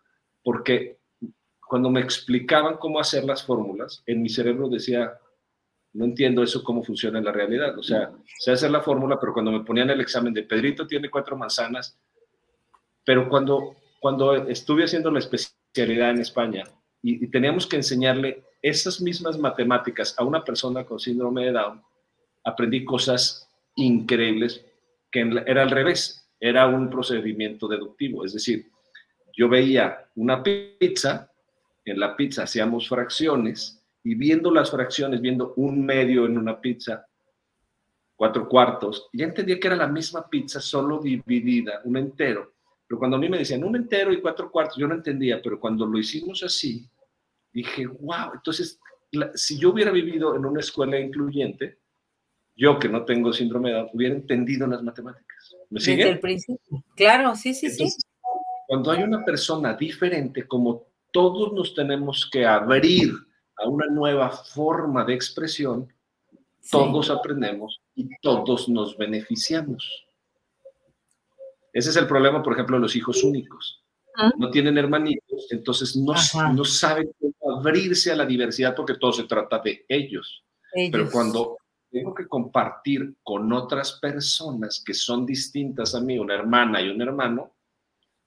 porque 0.43 0.99
cuando 1.67 1.89
me 1.89 1.99
explicaban 1.99 2.77
cómo 2.77 2.99
hacer 2.99 3.25
las 3.25 3.43
fórmulas, 3.45 4.03
en 4.05 4.21
mi 4.21 4.29
cerebro 4.29 4.69
decía, 4.69 5.17
no 5.93 6.05
entiendo 6.05 6.43
eso 6.43 6.63
cómo 6.63 6.83
funciona 6.83 7.19
en 7.19 7.25
la 7.25 7.31
realidad. 7.31 7.77
O 7.77 7.83
sea, 7.83 8.11
sé 8.39 8.51
hacer 8.51 8.71
la 8.71 8.81
fórmula, 8.81 9.19
pero 9.19 9.33
cuando 9.33 9.51
me 9.51 9.63
ponían 9.63 9.89
el 9.89 10.01
examen 10.01 10.33
de 10.33 10.43
Pedrito 10.43 10.85
tiene 10.85 11.09
cuatro 11.09 11.35
manzanas, 11.35 11.97
pero 13.03 13.29
cuando, 13.29 13.75
cuando 13.99 14.35
estuve 14.47 14.83
haciendo 14.83 15.11
la 15.11 15.19
especialidad 15.19 16.11
en 16.11 16.21
España 16.21 16.63
y 17.01 17.27
teníamos 17.27 17.67
que 17.67 17.77
enseñarle 17.77 18.43
esas 18.61 19.01
mismas 19.01 19.37
matemáticas 19.37 20.15
a 20.17 20.23
una 20.23 20.43
persona 20.43 20.83
con 20.83 20.99
síndrome 20.99 21.45
de 21.45 21.51
Down, 21.53 21.81
aprendí 22.43 22.83
cosas 22.83 23.47
increíbles 23.75 24.65
que 25.11 25.21
era 25.45 25.63
al 25.63 25.71
revés. 25.71 26.23
era 26.39 26.67
un 26.67 26.89
procedimiento 26.89 27.67
deductivo, 27.67 28.23
es 28.23 28.33
decir, 28.33 28.69
yo 29.35 29.49
veía 29.49 30.07
una 30.15 30.43
pizza, 30.43 31.31
en 31.85 31.99
la 31.99 32.15
pizza 32.15 32.43
hacíamos 32.43 32.89
fracciones 32.89 33.76
y 34.07 34.15
viendo 34.15 34.51
las 34.51 34.71
fracciones, 34.71 35.19
viendo 35.19 35.53
un 35.57 35.85
medio 35.85 36.25
en 36.25 36.37
una 36.37 36.61
pizza, 36.61 37.05
cuatro 38.15 38.47
cuartos, 38.47 39.09
ya 39.11 39.25
entendía 39.25 39.59
que 39.59 39.67
era 39.67 39.75
la 39.75 39.87
misma 39.87 40.29
pizza, 40.29 40.61
solo 40.61 40.99
dividida, 40.99 41.81
un 41.83 41.97
entero. 41.97 42.53
Pero 42.87 42.99
cuando 42.99 43.17
a 43.17 43.19
mí 43.19 43.27
me 43.27 43.39
decían 43.39 43.65
un 43.65 43.75
entero 43.75 44.13
y 44.13 44.21
cuatro 44.21 44.49
cuartos, 44.49 44.77
yo 44.77 44.87
no 44.87 44.95
entendía, 44.95 45.41
pero 45.41 45.59
cuando 45.59 45.85
lo 45.85 45.99
hicimos 45.99 46.41
así, 46.41 46.89
dije, 47.51 47.85
wow, 47.85 48.31
entonces, 48.35 48.79
si 49.35 49.59
yo 49.59 49.71
hubiera 49.71 49.91
vivido 49.91 50.37
en 50.37 50.45
una 50.45 50.61
escuela 50.61 50.97
incluyente, 50.97 51.79
yo 52.55 52.79
que 52.79 52.87
no 52.87 53.03
tengo 53.03 53.33
síndrome 53.33 53.71
de 53.71 53.75
Down, 53.75 53.89
hubiera 53.91 54.15
entendido 54.15 54.67
las 54.67 54.83
matemáticas. 54.83 55.53
¿Me 55.69 55.81
sigue? 55.81 55.97
Desde 55.97 56.11
el 56.11 56.19
principio. 56.21 56.81
Claro, 56.95 57.35
sí, 57.35 57.53
sí, 57.53 57.69
sí. 57.69 57.89
Cuando 58.67 58.89
hay 58.89 59.03
una 59.03 59.25
persona 59.25 59.73
diferente, 59.73 60.47
como 60.47 60.85
todos 61.11 61.51
nos 61.51 61.75
tenemos 61.75 62.29
que 62.31 62.45
abrir 62.45 63.26
a 63.57 63.67
una 63.67 63.87
nueva 63.87 64.29
forma 64.29 65.03
de 65.03 65.13
expresión, 65.13 65.91
todos 66.69 67.09
aprendemos 67.09 67.81
y 67.95 68.09
todos 68.21 68.67
nos 68.69 68.97
beneficiamos. 68.97 70.05
Ese 71.73 71.89
es 71.89 71.95
el 71.95 72.07
problema, 72.07 72.41
por 72.41 72.53
ejemplo, 72.53 72.77
de 72.77 72.81
los 72.81 72.95
hijos 72.95 73.23
únicos. 73.23 73.83
Ah. 74.15 74.31
No 74.37 74.49
tienen 74.49 74.77
hermanitos, 74.77 75.47
entonces 75.51 75.95
no, 75.95 76.13
no 76.53 76.65
saben 76.65 77.11
cómo 77.19 77.57
abrirse 77.59 78.11
a 78.11 78.15
la 78.15 78.25
diversidad 78.25 78.75
porque 78.75 78.95
todo 78.95 79.13
se 79.13 79.25
trata 79.25 79.59
de 79.59 79.85
ellos. 79.87 80.43
Pero 80.73 81.09
cuando 81.09 81.57
tengo 81.89 82.13
que 82.13 82.27
compartir 82.27 83.15
con 83.23 83.51
otras 83.53 83.93
personas 83.93 84.83
que 84.85 84.93
son 84.93 85.25
distintas 85.25 85.95
a 85.95 86.01
mí, 86.01 86.19
una 86.19 86.35
hermana 86.35 86.81
y 86.81 86.89
un 86.89 87.01
hermano, 87.01 87.55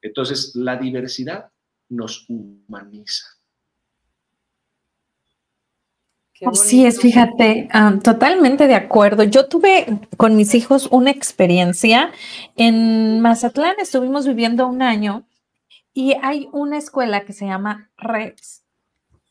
entonces 0.01 0.55
la 0.55 0.77
diversidad 0.77 1.51
nos 1.89 2.25
humaniza. 2.29 3.27
Así 6.47 6.87
es, 6.87 7.01
fíjate, 7.01 7.69
totalmente 8.03 8.67
de 8.67 8.75
acuerdo. 8.75 9.25
Yo 9.25 9.47
tuve 9.47 9.87
con 10.17 10.37
mis 10.37 10.55
hijos 10.55 10.89
una 10.91 11.11
experiencia 11.11 12.13
en 12.57 13.21
Mazatlán, 13.21 13.77
estuvimos 13.79 14.27
viviendo 14.27 14.67
un 14.67 14.81
año 14.81 15.27
y 15.93 16.15
hay 16.23 16.49
una 16.53 16.79
escuela 16.79 17.25
que 17.25 17.33
se 17.33 17.47
llama 17.47 17.91
REPS, 17.99 18.63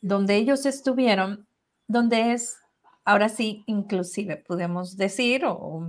donde 0.00 0.36
ellos 0.36 0.66
estuvieron, 0.66 1.48
donde 1.88 2.32
es, 2.32 2.58
ahora 3.04 3.28
sí, 3.28 3.64
inclusive, 3.66 4.36
podemos 4.36 4.96
decir, 4.96 5.44
o, 5.46 5.84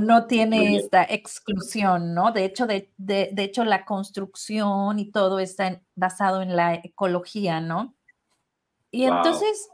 no 0.00 0.26
tiene 0.26 0.76
esta 0.76 1.04
exclusión, 1.04 2.14
¿no? 2.14 2.32
De 2.32 2.44
hecho, 2.44 2.66
de, 2.66 2.90
de, 2.96 3.30
hecho, 3.36 3.64
la 3.64 3.84
construcción 3.84 4.98
y 4.98 5.10
todo 5.10 5.38
está 5.38 5.82
basado 5.94 6.40
en 6.40 6.56
la 6.56 6.74
ecología, 6.74 7.60
¿no? 7.60 7.94
Y 8.90 9.04
entonces 9.04 9.68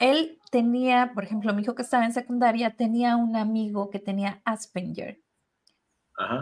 él 0.00 0.38
tenía, 0.50 1.12
por 1.14 1.24
ejemplo, 1.24 1.54
mi 1.54 1.62
hijo 1.62 1.74
que 1.74 1.82
estaba 1.82 2.04
en 2.04 2.12
secundaria 2.12 2.74
tenía 2.74 3.16
un 3.16 3.36
amigo 3.36 3.90
que 3.90 4.00
tenía 4.00 4.40
Asperger. 4.44 5.20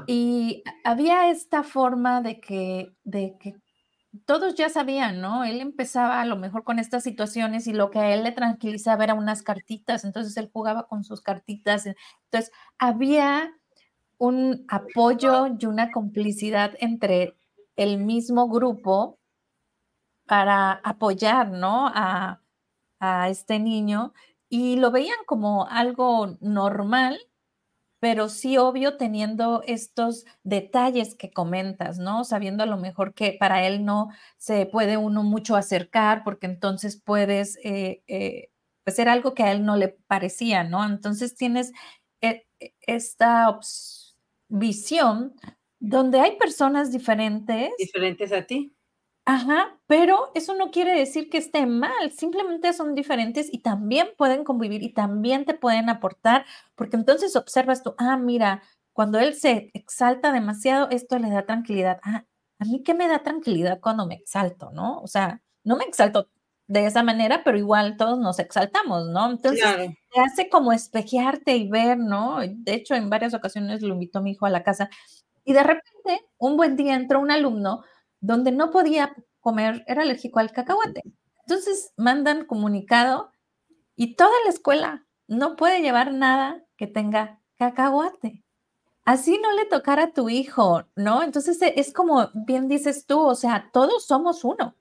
Y 0.08 0.64
había 0.82 1.30
esta 1.30 1.62
forma 1.62 2.20
de 2.20 2.40
que, 2.40 2.96
de 3.04 3.36
que 3.38 3.54
todos 4.26 4.56
ya 4.56 4.68
sabían, 4.68 5.20
¿no? 5.20 5.44
Él 5.44 5.60
empezaba 5.60 6.20
a 6.20 6.24
lo 6.24 6.36
mejor 6.36 6.64
con 6.64 6.80
estas 6.80 7.04
situaciones 7.04 7.68
y 7.68 7.72
lo 7.72 7.90
que 7.90 8.00
a 8.00 8.12
él 8.12 8.24
le 8.24 8.32
tranquilizaba 8.32 9.04
era 9.04 9.14
unas 9.14 9.42
cartitas, 9.42 10.04
entonces 10.04 10.36
él 10.36 10.50
jugaba 10.52 10.88
con 10.88 11.04
sus 11.04 11.20
cartitas. 11.20 11.86
Entonces, 11.86 12.50
había 12.78 13.52
un 14.18 14.64
apoyo 14.68 15.46
y 15.58 15.66
una 15.66 15.92
complicidad 15.92 16.72
entre 16.80 17.36
el 17.76 17.98
mismo 17.98 18.48
grupo 18.48 19.20
para 20.26 20.72
apoyar, 20.72 21.50
¿no? 21.50 21.86
A, 21.94 22.40
a 23.00 23.28
este 23.28 23.58
niño 23.58 24.12
y 24.48 24.76
lo 24.76 24.90
veían 24.90 25.18
como 25.26 25.66
algo 25.68 26.36
normal, 26.40 27.18
pero 28.00 28.28
sí 28.28 28.58
obvio 28.58 28.96
teniendo 28.96 29.62
estos 29.66 30.24
detalles 30.44 31.14
que 31.16 31.30
comentas, 31.32 31.98
¿no? 31.98 32.24
Sabiendo 32.24 32.62
a 32.62 32.66
lo 32.66 32.76
mejor 32.76 33.14
que 33.14 33.36
para 33.38 33.66
él 33.66 33.84
no 33.84 34.08
se 34.38 34.66
puede 34.66 34.96
uno 34.96 35.22
mucho 35.24 35.56
acercar 35.56 36.22
porque 36.24 36.46
entonces 36.46 37.00
puedes 37.04 37.58
eh, 37.64 38.02
eh, 38.08 38.50
pues 38.84 38.98
algo 39.00 39.34
que 39.34 39.42
a 39.42 39.52
él 39.52 39.64
no 39.64 39.76
le 39.76 39.88
parecía, 40.06 40.64
¿no? 40.64 40.84
Entonces 40.86 41.34
tienes 41.36 41.72
eh, 42.22 42.46
esta 42.80 43.58
visión 44.48 45.34
donde 45.80 46.20
hay 46.20 46.36
personas 46.36 46.90
diferentes. 46.92 47.70
Diferentes 47.78 48.32
a 48.32 48.42
ti. 48.42 48.74
Ajá, 49.30 49.78
pero 49.86 50.30
eso 50.34 50.54
no 50.54 50.70
quiere 50.70 50.94
decir 50.98 51.28
que 51.28 51.36
esté 51.36 51.66
mal, 51.66 52.10
simplemente 52.12 52.72
son 52.72 52.94
diferentes 52.94 53.52
y 53.52 53.58
también 53.58 54.08
pueden 54.16 54.42
convivir 54.42 54.82
y 54.82 54.94
también 54.94 55.44
te 55.44 55.52
pueden 55.52 55.90
aportar, 55.90 56.46
porque 56.74 56.96
entonces 56.96 57.36
observas 57.36 57.82
tú, 57.82 57.94
ah, 57.98 58.16
mira, 58.16 58.62
cuando 58.94 59.18
él 59.18 59.34
se 59.34 59.70
exalta 59.74 60.32
demasiado, 60.32 60.88
esto 60.88 61.18
le 61.18 61.28
da 61.28 61.44
tranquilidad. 61.44 62.00
Ah, 62.04 62.24
a 62.58 62.64
mí 62.64 62.82
qué 62.82 62.94
me 62.94 63.06
da 63.06 63.18
tranquilidad 63.22 63.80
cuando 63.82 64.06
me 64.06 64.14
exalto, 64.14 64.70
¿no? 64.72 64.98
O 65.02 65.06
sea, 65.06 65.42
no 65.62 65.76
me 65.76 65.84
exalto 65.84 66.30
de 66.66 66.86
esa 66.86 67.02
manera, 67.02 67.42
pero 67.44 67.58
igual 67.58 67.98
todos 67.98 68.18
nos 68.18 68.38
exaltamos, 68.38 69.08
¿no? 69.10 69.30
Entonces, 69.30 69.62
te 70.10 70.20
hace 70.22 70.48
como 70.48 70.72
espejearte 70.72 71.54
y 71.54 71.68
ver, 71.68 71.98
¿no? 71.98 72.38
De 72.46 72.72
hecho, 72.72 72.94
en 72.94 73.10
varias 73.10 73.34
ocasiones 73.34 73.82
lo 73.82 73.92
invitó 73.92 74.22
mi 74.22 74.30
hijo 74.30 74.46
a 74.46 74.50
la 74.50 74.62
casa 74.62 74.88
y 75.44 75.52
de 75.54 75.62
repente, 75.62 76.26
un 76.38 76.56
buen 76.56 76.76
día 76.76 76.94
entró 76.94 77.20
un 77.20 77.30
alumno 77.30 77.84
donde 78.20 78.52
no 78.52 78.70
podía 78.70 79.14
comer, 79.40 79.84
era 79.86 80.02
alérgico 80.02 80.38
al 80.38 80.52
cacahuate. 80.52 81.02
Entonces 81.46 81.92
mandan 81.96 82.44
comunicado 82.44 83.32
y 83.96 84.14
toda 84.16 84.32
la 84.44 84.50
escuela 84.50 85.06
no 85.26 85.56
puede 85.56 85.80
llevar 85.80 86.12
nada 86.12 86.64
que 86.76 86.86
tenga 86.86 87.40
cacahuate. 87.56 88.44
Así 89.04 89.40
no 89.42 89.54
le 89.54 89.64
tocara 89.64 90.04
a 90.04 90.12
tu 90.12 90.28
hijo, 90.28 90.86
¿no? 90.94 91.22
Entonces 91.22 91.60
e, 91.62 91.72
es 91.76 91.92
como 91.92 92.30
bien 92.34 92.68
dices 92.68 93.06
tú, 93.06 93.20
o 93.20 93.34
sea, 93.34 93.70
todos 93.72 94.06
somos 94.06 94.44
uno. 94.44 94.76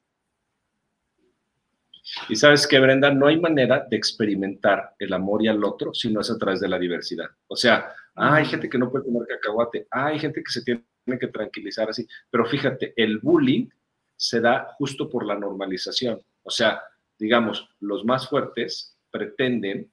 Y 2.29 2.35
sabes 2.35 2.67
que, 2.67 2.79
Brenda, 2.79 3.13
no 3.13 3.27
hay 3.27 3.39
manera 3.39 3.85
de 3.89 3.97
experimentar 3.97 4.95
el 4.99 5.13
amor 5.13 5.43
y 5.43 5.47
al 5.47 5.63
otro 5.63 5.93
si 5.93 6.11
no 6.11 6.21
es 6.21 6.29
a 6.29 6.37
través 6.37 6.59
de 6.59 6.67
la 6.67 6.79
diversidad. 6.79 7.27
O 7.47 7.55
sea, 7.55 7.93
hay 8.15 8.45
gente 8.45 8.69
que 8.69 8.77
no 8.77 8.89
puede 8.89 9.05
comer 9.05 9.27
cacahuate, 9.27 9.87
hay 9.91 10.19
gente 10.19 10.41
que 10.43 10.51
se 10.51 10.61
tiene 10.63 10.83
que 11.19 11.27
tranquilizar 11.27 11.89
así. 11.89 12.07
Pero 12.29 12.45
fíjate, 12.45 12.93
el 12.97 13.19
bullying 13.19 13.69
se 14.15 14.41
da 14.41 14.67
justo 14.77 15.09
por 15.09 15.25
la 15.25 15.35
normalización. 15.35 16.19
O 16.43 16.49
sea, 16.49 16.81
digamos, 17.17 17.69
los 17.79 18.03
más 18.03 18.27
fuertes 18.27 18.97
pretenden 19.11 19.91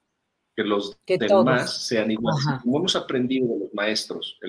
que 0.55 0.63
los 0.63 0.97
demás 1.05 1.85
sean 1.87 2.11
iguales. 2.11 2.45
Como 2.63 2.79
hemos 2.79 2.95
aprendido 2.95 3.47
de 3.47 3.59
los 3.59 3.73
maestros. 3.73 4.39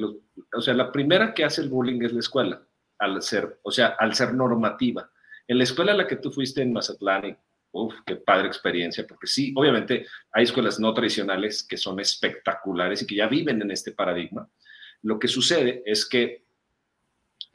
o 0.54 0.60
sea, 0.60 0.74
la 0.74 0.92
primera 0.92 1.34
que 1.34 1.44
hace 1.44 1.62
el 1.62 1.68
bullying 1.68 2.02
es 2.02 2.12
la 2.12 2.20
escuela, 2.20 2.66
al 2.98 3.20
ser, 3.22 3.58
o 3.62 3.70
sea, 3.70 3.96
al 3.98 4.14
ser 4.14 4.34
normativa. 4.34 5.10
En 5.48 5.58
la 5.58 5.64
escuela 5.64 5.92
a 5.92 5.96
la 5.96 6.06
que 6.06 6.16
tú 6.16 6.30
fuiste 6.30 6.62
en 6.62 6.72
Mazatlán, 6.72 7.38
uff, 7.72 7.94
qué 8.06 8.16
padre 8.16 8.48
experiencia, 8.48 9.06
porque 9.06 9.26
sí, 9.26 9.52
obviamente 9.56 10.06
hay 10.32 10.44
escuelas 10.44 10.80
no 10.80 10.94
tradicionales 10.94 11.62
que 11.62 11.76
son 11.76 12.00
espectaculares 12.00 13.02
y 13.02 13.06
que 13.06 13.16
ya 13.16 13.26
viven 13.26 13.60
en 13.62 13.70
este 13.70 13.92
paradigma. 13.92 14.48
Lo 15.02 15.18
que 15.18 15.28
sucede 15.28 15.82
es 15.84 16.08
que 16.08 16.45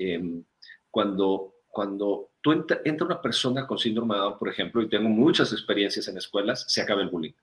Em, 0.02 0.44
cuando, 0.90 1.58
cuando 1.70 2.32
tú 2.42 2.52
entra, 2.52 2.82
una 3.02 3.22
persona 3.22 3.68
con 3.68 3.78
síndrome 3.78 4.16
de 4.16 4.22
Down, 4.22 4.40
por 4.40 4.50
ejemplo, 4.50 4.82
y 4.82 4.90
tengo 4.90 5.08
muchas 5.10 5.54
experiencias 5.54 6.08
en 6.08 6.18
escuelas, 6.18 6.66
se 6.68 6.82
acaba 6.82 7.02
el 7.02 7.10
bullying. 7.10 7.34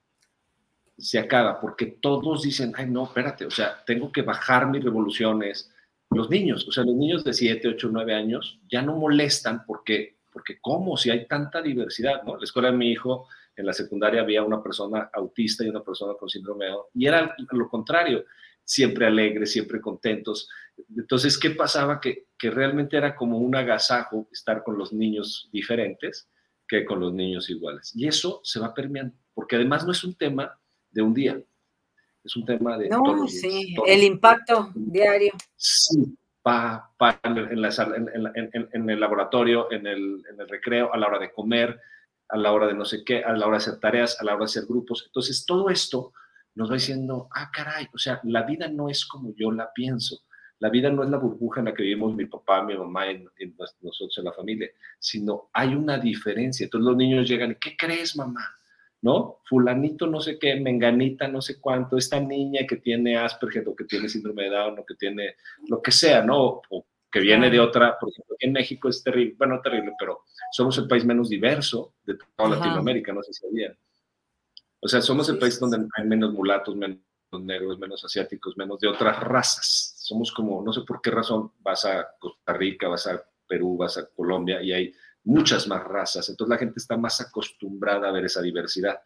Se 0.97 1.21
acaba 1.21 1.61
porque 1.61 1.87
todos 1.87 2.43
dicen, 2.43 2.73
ay, 2.77 2.91
no, 2.91 3.05
espérate, 3.05 3.47
o 3.47 3.51
sea, 3.51 3.83
tengo 3.87 4.11
que 4.11 4.23
bajar 4.23 4.69
mis 4.69 4.83
revoluciones. 4.83 5.73
Los 6.11 6.29
niños, 6.29 6.67
o 6.67 6.73
sea, 6.73 6.85
los 6.85 6.97
niños 6.97 7.23
de 7.23 7.33
7, 7.33 7.69
8, 7.69 7.89
9 7.93 8.15
años 8.15 8.59
ya 8.69 8.83
no 8.83 8.97
molestan 8.97 9.65
porque, 9.65 10.17
porque 10.33 10.59
¿cómo? 10.61 10.97
Si 10.97 11.11
hay 11.11 11.27
tanta 11.27 11.63
diversidad, 11.63 12.25
¿no? 12.25 12.37
La 12.37 12.45
escuela 12.45 12.73
de 12.73 12.77
mi 12.77 12.91
hijo, 12.91 13.29
en 13.55 13.67
la 13.67 13.73
secundaria 13.73 14.23
había 14.23 14.43
una 14.43 14.61
persona 14.61 15.11
autista 15.13 15.65
y 15.65 15.69
una 15.69 15.83
persona 15.83 16.15
con 16.15 16.29
síndrome 16.29 16.65
de 16.65 16.71
Down, 16.73 16.85
y 16.95 17.07
era 17.07 17.37
lo 17.53 17.69
contrario 17.69 18.25
siempre 18.69 19.07
alegres, 19.07 19.53
siempre 19.53 19.81
contentos. 19.81 20.49
Entonces, 20.95 21.39
¿qué 21.39 21.51
pasaba? 21.51 22.01
Que, 22.01 22.27
que 22.39 22.51
realmente 22.51 22.99
era 22.99 23.17
como 23.17 23.39
un 23.39 23.57
agasajo 23.57 24.29
estar 24.31 24.63
con 24.63 24.77
los 24.77 24.93
niños 24.93 25.49
diferentes 25.51 26.29
que 26.69 26.85
con 26.85 27.01
los 27.01 27.15
niños 27.15 27.49
iguales. 27.49 27.93
Y 27.97 28.07
eso 28.07 28.43
se 28.45 28.61
va 28.61 28.75
permeando, 28.75 29.17
porque 29.33 29.57
además 29.57 29.87
no 29.87 29.93
es 29.93 30.05
un 30.05 30.15
tema 30.17 30.61
de 30.91 31.01
un 31.01 31.15
día, 31.15 31.41
es 32.23 32.37
un 32.37 32.45
tema 32.45 32.77
de... 32.77 32.91
No, 32.91 33.27
sí, 33.27 33.75
el 33.87 34.03
impacto 34.05 34.71
diario. 34.75 35.33
Sí, 35.57 36.15
pa, 36.43 36.93
en, 37.23 37.39
en, 37.39 38.69
en, 38.73 38.91
el 38.91 39.01
laboratorio, 39.01 39.73
en 39.73 39.87
el, 39.87 40.23
en 40.31 40.41
el 40.41 40.49
recreo, 40.49 40.93
a 40.93 40.99
la 40.99 41.07
hora 41.07 41.19
de 41.19 41.33
comer, 41.33 41.81
a 42.29 42.37
la 42.37 42.53
hora 42.53 42.67
de 42.67 42.75
no 42.75 42.85
sé 42.85 43.03
qué, 43.03 43.25
a 43.25 43.33
la 43.33 43.47
hora 43.47 43.57
de 43.57 43.65
hacer 43.65 43.81
tareas, 43.81 44.21
a 44.21 44.25
la 44.25 44.35
hora 44.35 44.41
de 44.41 44.51
hacer 44.51 44.67
grupos. 44.67 45.05
Entonces, 45.07 45.47
todo 45.47 45.71
esto 45.71 46.13
nos 46.59 46.69
va 46.69 46.75
diciendo, 46.75 47.29
ah, 47.31 47.51
caray, 47.53 47.87
o 47.95 47.99
sea, 47.99 48.21
la 48.25 48.43
vida 48.43 48.67
no 48.67 48.89
es 48.89 49.07
como 49.07 49.33
yo 49.37 49.53
la 49.53 49.73
pienso. 49.73 50.25
La 50.59 50.69
vida 50.69 50.91
no 50.91 51.05
es 51.05 51.09
la 51.09 51.17
burbuja 51.17 51.61
en 51.61 51.67
la 51.67 51.75
que 51.75 51.85
vivimos 51.85 52.17
mi 52.17 52.27
papá, 52.27 52.65
mi 52.65 52.77
mamá 52.77 53.13
y, 53.13 53.25
nosotros 53.81 54.19
en 54.19 54.25
la 54.25 54.33
familia, 54.33 54.69
sino 54.99 55.51
hay 55.53 55.77
una 55.77 55.99
diferencia. 55.99 56.65
Entonces 56.65 56.85
los 56.85 56.97
niños 56.97 57.29
llegan, 57.29 57.57
¿qué 57.61 57.77
crees, 57.77 58.17
mamá? 58.17 58.45
¿No? 59.03 59.39
Fulanito 59.45 60.09
no 60.09 60.21
sé 60.21 60.37
qué, 60.37 60.57
menganita 60.57 61.29
no 61.29 61.41
sé 61.41 61.61
cuánto, 61.61 61.97
esta 61.97 62.19
niña 62.19 62.67
que 62.69 62.79
tiene 62.79 63.17
Asperger 63.17 63.69
o 63.69 63.77
que 63.77 63.85
tiene 63.85 64.09
síndrome 64.09 64.43
de 64.43 64.51
Down 64.51 64.81
o 64.81 64.85
que 64.85 64.97
tiene 64.97 65.37
lo 65.69 65.81
que 65.81 65.93
sea, 65.93 66.25
¿no? 66.25 66.61
O 66.71 66.87
que 67.09 67.21
viene 67.21 67.51
de 67.51 67.61
otra, 67.61 67.97
por 68.01 68.11
ejemplo, 68.11 68.35
en 68.41 68.53
México 68.53 68.89
es 68.89 69.01
terrible, 69.05 69.37
bueno, 69.39 69.61
terrible, 69.63 69.93
pero 69.97 70.25
somos 70.51 70.77
el 70.79 70.89
país 70.89 71.05
menos 71.05 71.29
diverso 71.29 71.95
de 72.05 72.19
toda 72.37 72.57
Latinoamérica, 72.57 73.13
no 73.13 73.23
sé 73.23 73.33
si 73.33 73.47
sabían. 73.47 73.79
O 74.81 74.89
sea, 74.89 75.01
somos 75.01 75.29
el 75.29 75.39
país 75.39 75.59
donde 75.59 75.79
hay 75.97 76.05
menos 76.07 76.33
mulatos, 76.33 76.77
menos 76.77 77.01
negros, 77.33 77.79
menos 77.79 78.05
asiáticos, 78.05 78.57
menos 78.57 78.79
de 78.79 78.89
otras 78.89 79.21
razas. 79.21 79.95
Somos 79.99 80.33
como, 80.33 80.63
no 80.63 80.73
sé 80.73 80.83
por 80.83 81.01
qué 81.03 81.11
razón, 81.11 81.53
vas 81.61 81.85
a 81.85 82.09
Costa 82.19 82.53
Rica, 82.53 82.89
vas 82.89 83.07
a 83.07 83.23
Perú, 83.47 83.77
vas 83.77 83.99
a 83.99 84.07
Colombia 84.11 84.63
y 84.63 84.73
hay 84.73 84.95
muchas 85.25 85.67
más 85.67 85.85
razas. 85.85 86.29
Entonces 86.29 86.51
la 86.51 86.59
gente 86.59 86.79
está 86.79 86.97
más 86.97 87.21
acostumbrada 87.21 88.09
a 88.09 88.13
ver 88.13 88.25
esa 88.25 88.41
diversidad. 88.41 89.01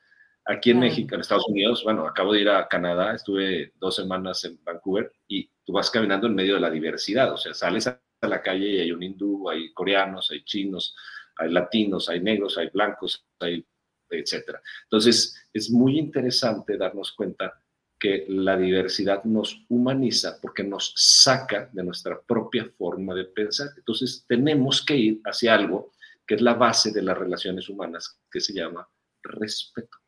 Aquí 0.45 0.71
en 0.71 0.81
México, 0.81 1.15
en 1.15 1.21
Estados 1.21 1.49
Unidos, 1.49 1.83
bueno, 1.85 2.07
acabo 2.07 2.33
de 2.33 2.41
ir 2.41 2.49
a 2.49 2.67
Canadá, 2.69 3.15
estuve 3.15 3.73
dos 3.77 3.97
semanas 3.97 4.45
en 4.45 4.59
Vancouver 4.65 5.13
y 5.29 5.49
tú 5.65 5.73
vas 5.73 5.91
caminando 5.91 6.27
en 6.27 6.35
medio 6.35 6.55
de 6.55 6.61
la 6.61 6.71
diversidad, 6.71 7.33
o 7.33 7.37
sea, 7.37 7.55
sales 7.55 7.87
a 7.87 8.01
la 8.23 8.43
calle 8.43 8.69
y 8.69 8.81
hay 8.81 8.93
un 8.93 9.03
hindú, 9.03 9.49
hay 9.49 9.73
coreanos, 9.73 10.31
hay 10.33 10.43
chinos, 10.45 10.97
hay 11.37 11.51
latinos, 11.51 12.09
hay 12.09 12.21
negros, 12.21 12.59
hay 12.59 12.69
blancos, 12.71 13.25
hay 13.39 13.65
etcétera. 14.21 14.61
Entonces, 14.85 15.37
es 15.53 15.71
muy 15.71 15.99
interesante 15.99 16.77
darnos 16.77 17.13
cuenta 17.13 17.61
que 17.99 18.25
la 18.29 18.57
diversidad 18.57 19.23
nos 19.25 19.65
humaniza 19.69 20.41
porque 20.41 20.65
nos 20.65 20.93
saca 20.97 21.71
de 21.73 21.85
nuestra 21.85 22.21
propia 22.21 22.69
forma 22.77 23.15
de 23.15 23.27
pensar. 23.27 23.69
Entonces, 23.77 24.25
tenemos 24.27 24.85
que 24.85 24.97
ir 24.97 25.21
hacia 25.25 25.55
algo 25.55 25.93
que 26.27 26.35
es 26.35 26.43
la 26.43 26.55
base 26.55 26.93
de 26.93 27.03
las 27.03 27.17
relaciones 27.17 27.69
humanas, 27.69 28.19
que 28.31 28.41
se 28.41 28.53
llama 28.53 28.89
respeto. 29.23 29.99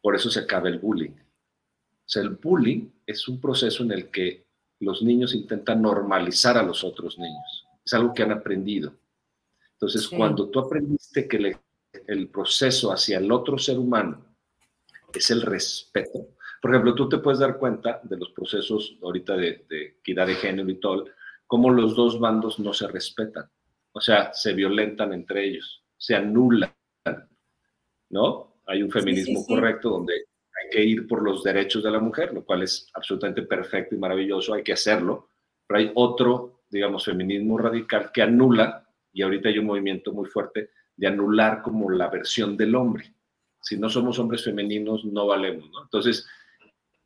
Por 0.00 0.16
eso 0.16 0.30
se 0.30 0.40
acaba 0.40 0.68
el 0.68 0.78
bullying. 0.78 1.10
O 1.10 2.08
sea, 2.10 2.22
el 2.22 2.30
bullying 2.30 2.88
es 3.06 3.28
un 3.28 3.40
proceso 3.40 3.82
en 3.82 3.92
el 3.92 4.10
que 4.10 4.46
los 4.80 5.02
niños 5.02 5.34
intentan 5.34 5.82
normalizar 5.82 6.56
a 6.56 6.62
los 6.62 6.84
otros 6.84 7.18
niños. 7.18 7.66
Es 7.84 7.94
algo 7.94 8.12
que 8.14 8.22
han 8.22 8.32
aprendido. 8.32 8.94
Entonces, 9.72 10.08
cuando 10.08 10.48
tú 10.48 10.58
aprendiste 10.58 11.28
que 11.28 11.36
el 11.36 11.56
proceso 12.30 12.92
hacia 12.92 13.18
el 13.18 13.30
otro 13.32 13.58
ser 13.58 13.78
humano 13.78 14.24
es 15.12 15.30
el 15.30 15.42
respeto, 15.42 16.28
por 16.60 16.72
ejemplo, 16.72 16.94
tú 16.94 17.08
te 17.08 17.18
puedes 17.18 17.38
dar 17.38 17.58
cuenta 17.58 18.00
de 18.02 18.16
los 18.16 18.30
procesos 18.30 18.98
ahorita 19.02 19.36
de, 19.36 19.64
de 19.68 19.82
equidad 20.00 20.26
de 20.26 20.34
género 20.34 20.68
y 20.68 20.80
todo, 20.80 21.06
cómo 21.46 21.70
los 21.70 21.94
dos 21.94 22.18
bandos 22.18 22.58
no 22.58 22.72
se 22.72 22.88
respetan. 22.88 23.48
O 23.92 24.00
sea, 24.00 24.32
se 24.32 24.52
violentan 24.52 25.12
entre 25.12 25.44
ellos, 25.44 25.84
se 25.96 26.14
anulan, 26.14 26.74
¿no? 28.10 28.60
Hay 28.66 28.82
un 28.82 28.90
feminismo 28.90 29.46
correcto 29.46 29.90
donde 29.90 30.14
hay 30.14 30.70
que 30.70 30.84
ir 30.84 31.06
por 31.06 31.22
los 31.22 31.42
derechos 31.42 31.82
de 31.82 31.90
la 31.90 32.00
mujer, 32.00 32.34
lo 32.34 32.44
cual 32.44 32.62
es 32.62 32.90
absolutamente 32.94 33.42
perfecto 33.42 33.94
y 33.94 33.98
maravilloso, 33.98 34.54
hay 34.54 34.62
que 34.62 34.72
hacerlo, 34.72 35.28
pero 35.66 35.80
hay 35.80 35.92
otro, 35.94 36.62
digamos, 36.68 37.04
feminismo 37.04 37.56
radical 37.56 38.10
que 38.12 38.22
anula, 38.22 38.86
y 39.12 39.22
ahorita 39.22 39.48
hay 39.48 39.58
un 39.58 39.66
movimiento 39.66 40.12
muy 40.12 40.28
fuerte 40.28 40.70
de 40.98 41.06
anular 41.06 41.62
como 41.62 41.88
la 41.90 42.08
versión 42.08 42.56
del 42.56 42.74
hombre. 42.74 43.14
Si 43.62 43.78
no 43.78 43.88
somos 43.88 44.18
hombres 44.18 44.44
femeninos, 44.44 45.04
no 45.04 45.26
valemos, 45.26 45.70
¿no? 45.70 45.84
Entonces, 45.84 46.26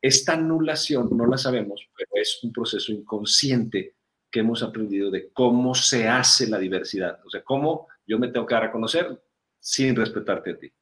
esta 0.01 0.33
anulación 0.33 1.11
no 1.13 1.27
la 1.27 1.37
sabemos, 1.37 1.89
pero 1.97 2.11
es 2.15 2.43
un 2.43 2.53
proceso 2.53 2.91
inconsciente 2.91 3.97
que 4.31 4.41
hemos 4.41 4.63
aprendido 4.63 5.11
de 5.11 5.31
cómo 5.31 5.75
se 5.75 6.09
hace 6.09 6.49
la 6.49 6.59
diversidad, 6.59 7.21
o 7.25 7.31
sea, 7.31 7.45
cómo 7.45 7.87
yo 8.07 8.19
me 8.19 8.29
tengo 8.29 8.47
que 8.47 8.55
dar 8.55 8.65
a 8.65 8.73
conocer 8.73 9.23
sin 9.61 9.95
respetarte 9.95 10.51
a 10.53 10.59
ti. 10.59 10.73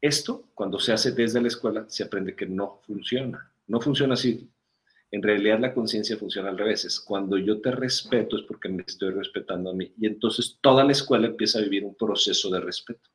Esto, 0.00 0.48
cuando 0.54 0.78
se 0.78 0.92
hace 0.92 1.12
desde 1.12 1.42
la 1.42 1.48
escuela, 1.48 1.84
se 1.88 2.04
aprende 2.04 2.34
que 2.34 2.46
no 2.46 2.80
funciona. 2.86 3.52
No 3.66 3.80
funciona 3.82 4.14
así. 4.14 4.50
En 5.10 5.22
realidad 5.22 5.58
la 5.58 5.74
conciencia 5.74 6.16
funciona 6.16 6.50
al 6.50 6.58
revés. 6.58 6.84
Es 6.84 7.00
cuando 7.00 7.36
yo 7.36 7.60
te 7.60 7.70
respeto 7.70 8.36
es 8.36 8.42
porque 8.42 8.68
me 8.68 8.84
estoy 8.86 9.10
respetando 9.10 9.70
a 9.70 9.74
mí. 9.74 9.92
Y 9.98 10.06
entonces 10.06 10.58
toda 10.60 10.84
la 10.84 10.92
escuela 10.92 11.26
empieza 11.26 11.58
a 11.58 11.62
vivir 11.62 11.84
un 11.84 11.94
proceso 11.94 12.50
de 12.50 12.60
respeto. 12.60 13.10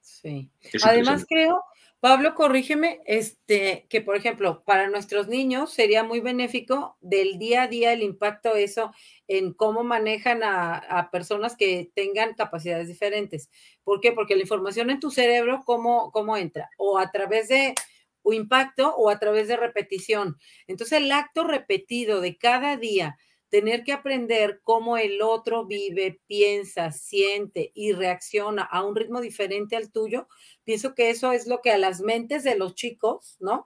Sí. 0.00 0.50
Además 0.82 1.24
creo 1.28 1.62
Pablo, 2.00 2.34
corrígeme, 2.34 3.02
este, 3.04 3.84
que 3.90 4.00
por 4.00 4.16
ejemplo, 4.16 4.62
para 4.64 4.88
nuestros 4.88 5.28
niños 5.28 5.70
sería 5.70 6.02
muy 6.02 6.20
benéfico 6.20 6.96
del 7.02 7.38
día 7.38 7.64
a 7.64 7.68
día 7.68 7.92
el 7.92 8.02
impacto 8.02 8.56
eso 8.56 8.94
en 9.28 9.52
cómo 9.52 9.84
manejan 9.84 10.40
a, 10.42 11.10
personas 11.12 11.56
que 11.58 11.90
tengan 11.94 12.32
capacidades 12.32 12.88
diferentes. 12.88 13.50
¿Por 13.84 14.00
qué? 14.00 14.12
Porque 14.12 14.34
la 14.34 14.40
información 14.40 14.88
en 14.88 14.98
tu 14.98 15.10
cerebro, 15.10 15.60
¿cómo, 15.66 16.10
cómo 16.10 16.38
entra? 16.38 16.70
O 16.78 16.98
a 16.98 17.10
través 17.10 17.48
de 17.48 17.74
o 18.22 18.32
impacto 18.32 18.94
o 18.96 19.10
a 19.10 19.18
través 19.18 19.48
de 19.48 19.56
repetición. 19.56 20.36
Entonces, 20.66 21.00
el 21.00 21.12
acto 21.12 21.44
repetido 21.44 22.20
de 22.20 22.36
cada 22.36 22.76
día 22.76 23.16
tener 23.50 23.82
que 23.82 23.92
aprender 23.92 24.60
cómo 24.62 24.96
el 24.96 25.20
otro 25.22 25.66
vive, 25.66 26.20
piensa, 26.26 26.92
siente 26.92 27.72
y 27.74 27.92
reacciona 27.92 28.62
a 28.62 28.84
un 28.84 28.94
ritmo 28.94 29.20
diferente 29.20 29.76
al 29.76 29.90
tuyo, 29.90 30.28
pienso 30.64 30.94
que 30.94 31.10
eso 31.10 31.32
es 31.32 31.46
lo 31.46 31.60
que 31.60 31.72
a 31.72 31.78
las 31.78 32.00
mentes 32.00 32.44
de 32.44 32.56
los 32.56 32.74
chicos, 32.74 33.36
¿no? 33.40 33.64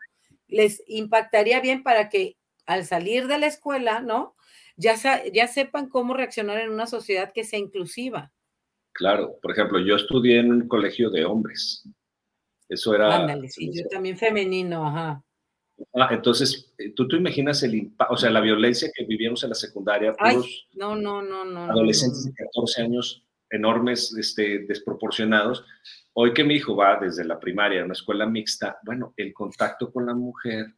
Les 0.49 0.83
impactaría 0.89 1.61
bien 1.61 1.83
para 1.83 2.09
que 2.09 2.39
al 2.67 2.85
salir 2.85 3.27
de 3.27 3.39
la 3.39 3.47
escuela, 3.47 4.01
¿no? 4.01 4.35
Ya, 4.77 4.97
ya 5.33 5.47
sepan 5.47 5.89
cómo 5.89 6.15
reaccionar 6.15 6.59
en 6.59 6.71
una 6.71 6.87
sociedad 6.87 7.33
que 7.33 7.45
sea 7.45 7.59
inclusiva. 7.59 8.33
Claro, 8.93 9.39
por 9.43 9.53
ejemplo, 9.53 9.79
yo 9.81 9.97
estudié 9.97 10.39
en 10.41 10.53
un 10.53 10.69
colegio 10.69 11.11
de 11.11 11.25
hombres. 11.25 11.87
Eso 12.69 12.95
era... 12.95 13.17
Ándale, 13.17 13.49
sí, 13.49 13.71
yo 13.73 13.87
también 13.89 14.17
femenino, 14.17 14.87
ajá. 14.87 15.23
Ah, 15.93 16.09
entonces, 16.13 16.73
eh, 16.79 16.93
¿tú 16.95 17.09
te 17.09 17.17
imaginas 17.17 17.63
el 17.63 17.75
impacto, 17.75 18.15
o 18.15 18.17
sea, 18.17 18.31
la 18.31 18.41
violencia 18.41 18.91
que 18.95 19.05
vivíamos 19.05 19.43
en 19.43 19.51
la 19.51 19.55
secundaria? 19.55 20.15
no, 20.75 20.95
no, 20.95 21.21
no, 21.21 21.45
no. 21.45 21.65
Adolescentes 21.65 22.25
de 22.25 22.33
14 22.33 22.83
años 22.83 23.25
enormes, 23.51 24.15
este, 24.17 24.61
desproporcionados. 24.67 25.65
Hoy 26.13 26.33
que 26.33 26.45
mi 26.45 26.55
hijo 26.55 26.77
va 26.77 26.99
desde 27.01 27.25
la 27.25 27.41
primaria 27.41 27.83
a 27.83 27.85
una 27.85 27.93
escuela 27.93 28.27
mixta, 28.27 28.79
bueno, 28.85 29.15
el 29.17 29.33
contacto 29.33 29.93
con 29.93 30.07
la 30.07 30.15
mujer 30.15 30.75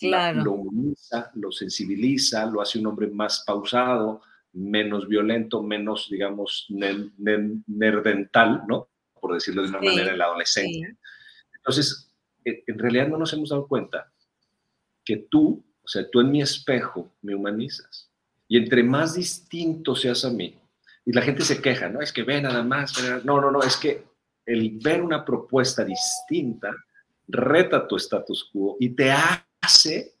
lo 0.00 0.52
humaniza, 0.52 1.30
lo 1.34 1.52
sensibiliza, 1.52 2.46
lo 2.46 2.60
hace 2.60 2.78
un 2.78 2.86
hombre 2.86 3.08
más 3.08 3.44
pausado, 3.46 4.22
menos 4.52 5.08
violento, 5.08 5.62
menos, 5.62 6.08
digamos, 6.10 6.66
nerdental, 6.68 8.62
¿no? 8.66 8.88
Por 9.20 9.34
decirlo 9.34 9.62
de 9.62 9.68
una 9.68 9.80
manera, 9.80 10.10
en 10.10 10.18
la 10.18 10.24
adolescencia. 10.24 10.96
Entonces, 11.62 12.12
eh, 12.44 12.64
en 12.66 12.78
realidad 12.78 13.08
no 13.08 13.18
nos 13.18 13.32
hemos 13.32 13.50
dado 13.50 13.68
cuenta 13.68 14.12
que 15.04 15.16
tú, 15.16 15.64
o 15.82 15.88
sea, 15.88 16.08
tú 16.10 16.20
en 16.20 16.30
mi 16.30 16.42
espejo 16.42 17.12
me 17.22 17.34
humanizas. 17.34 18.10
Y 18.48 18.56
entre 18.56 18.82
más 18.82 19.14
distinto 19.14 19.94
seas 19.94 20.24
a 20.24 20.30
mí, 20.30 20.58
y 21.04 21.12
la 21.12 21.22
gente 21.22 21.42
se 21.42 21.60
queja, 21.60 21.88
no, 21.88 22.00
es 22.00 22.12
que 22.12 22.22
ve 22.22 22.40
nada 22.40 22.62
más, 22.62 22.92
no, 23.24 23.40
no, 23.40 23.50
no, 23.50 23.62
es 23.62 23.76
que 23.76 24.04
el 24.46 24.78
ver 24.82 25.02
una 25.02 25.24
propuesta 25.24 25.84
distinta 25.84 26.74
reta 27.28 27.86
tu 27.86 27.96
status 27.96 28.50
quo 28.52 28.76
y 28.78 28.90
te 28.90 29.10
hace 29.10 30.14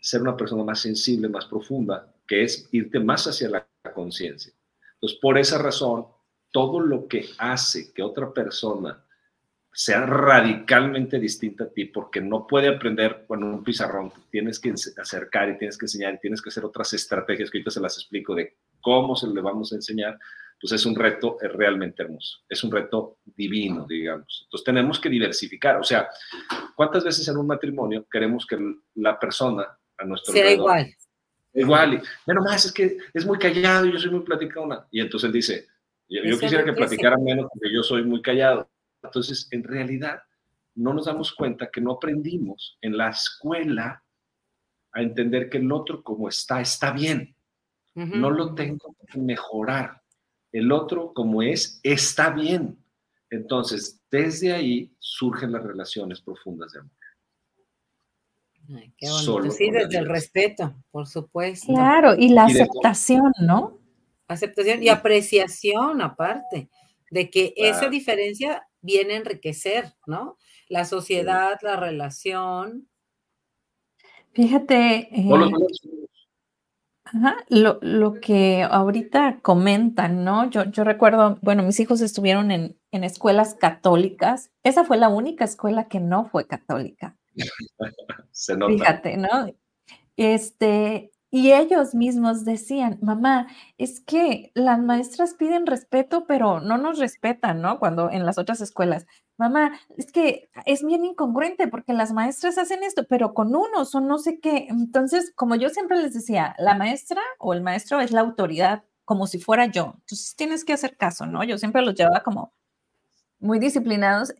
ser 0.00 0.22
una 0.22 0.36
persona 0.36 0.64
más 0.64 0.80
sensible, 0.80 1.28
más 1.28 1.44
profunda, 1.44 2.12
que 2.26 2.42
es 2.42 2.68
irte 2.72 2.98
más 2.98 3.26
hacia 3.26 3.50
la 3.50 3.66
conciencia. 3.94 4.52
Entonces, 4.94 5.18
por 5.20 5.38
esa 5.38 5.58
razón, 5.58 6.06
todo 6.50 6.80
lo 6.80 7.06
que 7.06 7.26
hace 7.38 7.92
que 7.92 8.02
otra 8.02 8.32
persona 8.32 9.04
sea 9.72 10.04
radicalmente 10.04 11.18
distinta 11.18 11.64
a 11.64 11.68
ti, 11.68 11.84
porque 11.84 12.20
no 12.20 12.46
puede 12.46 12.68
aprender 12.68 13.24
con 13.26 13.44
un 13.44 13.62
pizarrón, 13.62 14.12
tienes 14.30 14.58
que 14.58 14.74
acercar 14.98 15.48
y 15.48 15.58
tienes 15.58 15.78
que 15.78 15.84
enseñar 15.84 16.14
y 16.14 16.18
tienes 16.18 16.42
que 16.42 16.48
hacer 16.48 16.64
otras 16.64 16.92
estrategias 16.92 17.50
que 17.50 17.58
ahorita 17.58 17.70
se 17.70 17.80
las 17.80 17.96
explico 17.96 18.34
de 18.34 18.56
cómo 18.80 19.14
se 19.14 19.28
le 19.28 19.40
vamos 19.40 19.72
a 19.72 19.76
enseñar, 19.76 20.18
pues 20.60 20.72
es 20.72 20.84
un 20.84 20.94
reto 20.94 21.38
es 21.40 21.52
realmente 21.52 22.02
hermoso, 22.02 22.40
es 22.48 22.62
un 22.64 22.70
reto 22.70 23.18
divino, 23.24 23.86
digamos. 23.88 24.42
Entonces 24.44 24.64
tenemos 24.64 24.98
que 24.98 25.08
diversificar, 25.08 25.76
o 25.76 25.84
sea, 25.84 26.08
¿cuántas 26.74 27.04
veces 27.04 27.26
en 27.28 27.36
un 27.36 27.46
matrimonio 27.46 28.06
queremos 28.10 28.46
que 28.46 28.58
la 28.96 29.18
persona 29.18 29.66
a 29.96 30.04
nuestro 30.04 30.32
sea 30.32 30.52
igual? 30.52 30.94
Igual, 31.52 31.94
y 31.94 32.00
menos 32.26 32.44
más, 32.44 32.64
es 32.64 32.72
que 32.72 32.98
es 33.12 33.26
muy 33.26 33.38
callado 33.38 33.86
y 33.86 33.92
yo 33.92 33.98
soy 33.98 34.10
muy 34.10 34.20
platicona. 34.20 34.86
Y 34.90 35.00
entonces 35.00 35.26
él 35.26 35.32
dice, 35.32 35.66
yo, 36.08 36.22
yo 36.24 36.38
quisiera 36.38 36.64
que 36.64 36.72
platicara 36.72 37.16
menos 37.18 37.46
porque 37.52 37.72
yo 37.72 37.82
soy 37.82 38.04
muy 38.04 38.22
callado. 38.22 38.68
Entonces, 39.02 39.48
en 39.50 39.64
realidad, 39.64 40.20
no 40.74 40.94
nos 40.94 41.06
damos 41.06 41.34
cuenta 41.34 41.70
que 41.70 41.80
no 41.80 41.92
aprendimos 41.92 42.78
en 42.80 42.96
la 42.96 43.10
escuela 43.10 44.02
a 44.92 45.02
entender 45.02 45.48
que 45.48 45.58
el 45.58 45.70
otro 45.72 46.02
como 46.02 46.28
está, 46.28 46.60
está 46.60 46.92
bien. 46.92 47.34
No 47.94 48.30
lo 48.30 48.54
tengo 48.54 48.96
que 49.06 49.18
mejorar. 49.18 50.00
El 50.52 50.72
otro 50.72 51.12
como 51.12 51.42
es, 51.42 51.80
está 51.82 52.30
bien. 52.30 52.78
Entonces, 53.28 54.00
desde 54.10 54.52
ahí 54.52 54.92
surgen 54.98 55.52
las 55.52 55.62
relaciones 55.62 56.20
profundas 56.20 56.72
de 56.72 56.80
amor. 56.80 56.92
qué 58.96 59.10
bonito. 59.10 59.50
sí, 59.50 59.70
desde 59.70 59.98
el 59.98 60.08
respeto, 60.08 60.74
por 60.90 61.06
supuesto. 61.06 61.72
Claro, 61.72 62.14
y 62.16 62.30
la 62.30 62.44
aceptación, 62.44 63.32
¿no? 63.40 63.78
Aceptación 64.28 64.82
y 64.82 64.88
apreciación 64.88 66.00
aparte, 66.00 66.70
de 67.10 67.28
que 67.28 67.52
esa 67.56 67.88
diferencia 67.88 68.66
viene 68.80 69.14
a 69.14 69.18
enriquecer, 69.18 69.94
¿no? 70.06 70.36
La 70.68 70.84
sociedad, 70.84 71.58
la 71.62 71.76
relación. 71.76 72.88
Fíjate, 74.32 75.08
eh, 75.12 75.28
lo, 77.48 78.14
que 78.20 78.62
ahorita 78.62 79.40
comentan, 79.42 80.24
¿no? 80.24 80.48
Yo, 80.50 80.64
yo 80.64 80.84
recuerdo, 80.84 81.38
bueno, 81.42 81.62
mis 81.62 81.80
hijos 81.80 82.00
estuvieron 82.00 82.50
en, 82.50 82.78
en 82.92 83.04
escuelas 83.04 83.54
católicas. 83.54 84.50
Esa 84.62 84.84
fue 84.84 84.96
la 84.96 85.08
única 85.08 85.44
escuela 85.44 85.88
que 85.88 86.00
no 86.00 86.26
fue 86.26 86.46
católica. 86.46 87.16
Se 88.30 88.56
nota. 88.56 88.72
Fíjate, 88.72 89.16
¿no? 89.16 89.52
Este, 90.16 91.10
y 91.30 91.52
ellos 91.52 91.94
mismos 91.94 92.44
decían, 92.44 92.98
mamá, 93.02 93.46
es 93.78 94.00
que 94.00 94.50
las 94.54 94.80
maestras 94.80 95.34
piden 95.34 95.66
respeto, 95.66 96.26
pero 96.26 96.60
no 96.60 96.76
nos 96.76 96.98
respetan, 96.98 97.60
¿no? 97.62 97.78
Cuando 97.78 98.10
en 98.10 98.26
las 98.26 98.36
otras 98.36 98.60
escuelas, 98.60 99.06
mamá, 99.38 99.78
es 99.96 100.10
que 100.10 100.50
es 100.66 100.84
bien 100.84 101.04
incongruente 101.04 101.68
porque 101.68 101.92
las 101.92 102.12
maestras 102.12 102.58
hacen 102.58 102.82
esto, 102.82 103.04
pero 103.08 103.32
con 103.32 103.54
unos 103.54 103.94
o 103.94 104.00
no 104.00 104.18
sé 104.18 104.40
qué. 104.40 104.66
Entonces, 104.70 105.32
como 105.36 105.54
yo 105.54 105.68
siempre 105.68 106.02
les 106.02 106.14
decía, 106.14 106.56
la 106.58 106.74
maestra 106.74 107.20
o 107.38 107.52
el 107.54 107.62
maestro 107.62 108.00
es 108.00 108.10
la 108.10 108.20
autoridad, 108.22 108.82
como 109.04 109.26
si 109.28 109.38
fuera 109.38 109.66
yo. 109.66 109.94
Entonces, 110.00 110.34
tienes 110.36 110.64
que 110.64 110.72
hacer 110.72 110.96
caso, 110.96 111.26
¿no? 111.26 111.44
Yo 111.44 111.58
siempre 111.58 111.82
los 111.82 111.94
llevaba 111.94 112.22
como 112.22 112.52
muy 113.40 113.58
disciplinados 113.58 114.34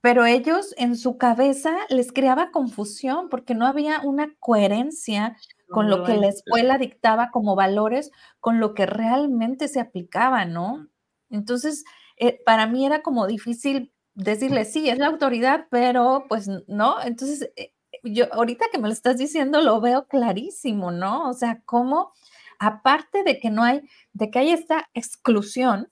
pero 0.00 0.24
ellos 0.24 0.72
en 0.76 0.96
su 0.96 1.18
cabeza 1.18 1.76
les 1.88 2.12
creaba 2.12 2.52
confusión 2.52 3.28
porque 3.28 3.56
no 3.56 3.66
había 3.66 4.00
una 4.04 4.32
coherencia 4.38 5.36
con 5.68 5.90
lo 5.90 6.04
que 6.04 6.16
la 6.16 6.28
escuela 6.28 6.78
dictaba 6.78 7.30
como 7.30 7.56
valores, 7.56 8.10
con 8.40 8.60
lo 8.60 8.74
que 8.74 8.86
realmente 8.86 9.68
se 9.68 9.80
aplicaba, 9.80 10.44
¿no? 10.44 10.88
Entonces, 11.30 11.84
eh, 12.16 12.40
para 12.44 12.66
mí 12.66 12.86
era 12.86 13.02
como 13.02 13.26
difícil 13.26 13.92
decirle, 14.14 14.64
sí, 14.64 14.88
es 14.88 14.98
la 14.98 15.08
autoridad, 15.08 15.66
pero 15.70 16.24
pues 16.28 16.48
no. 16.68 17.00
Entonces, 17.02 17.50
eh, 17.56 17.72
yo 18.02 18.32
ahorita 18.32 18.66
que 18.72 18.78
me 18.78 18.88
lo 18.88 18.92
estás 18.92 19.18
diciendo, 19.18 19.60
lo 19.60 19.80
veo 19.80 20.06
clarísimo, 20.06 20.90
¿no? 20.90 21.28
O 21.28 21.32
sea, 21.34 21.62
cómo, 21.64 22.12
aparte 22.58 23.22
de 23.24 23.38
que 23.38 23.50
no 23.50 23.62
hay, 23.62 23.82
de 24.12 24.30
que 24.30 24.38
hay 24.38 24.50
esta 24.50 24.88
exclusión, 24.94 25.90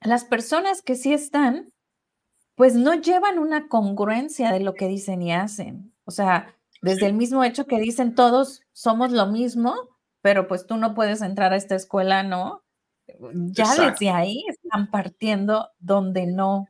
las 0.00 0.24
personas 0.24 0.82
que 0.82 0.96
sí 0.96 1.12
están, 1.12 1.72
pues 2.56 2.74
no 2.74 2.94
llevan 2.94 3.38
una 3.38 3.68
congruencia 3.68 4.52
de 4.52 4.60
lo 4.60 4.74
que 4.74 4.86
dicen 4.86 5.22
y 5.22 5.32
hacen. 5.32 5.92
O 6.04 6.10
sea, 6.10 6.54
desde 6.84 7.06
el 7.06 7.14
mismo 7.14 7.42
hecho 7.44 7.66
que 7.66 7.80
dicen 7.80 8.14
todos 8.14 8.62
somos 8.72 9.10
lo 9.10 9.26
mismo, 9.26 9.74
pero 10.20 10.46
pues 10.46 10.66
tú 10.66 10.76
no 10.76 10.94
puedes 10.94 11.22
entrar 11.22 11.52
a 11.52 11.56
esta 11.56 11.74
escuela, 11.74 12.22
¿no? 12.22 12.62
Ya 13.32 13.74
desde 13.74 14.10
ahí 14.10 14.44
están 14.48 14.90
partiendo 14.90 15.70
donde 15.78 16.26
no, 16.26 16.66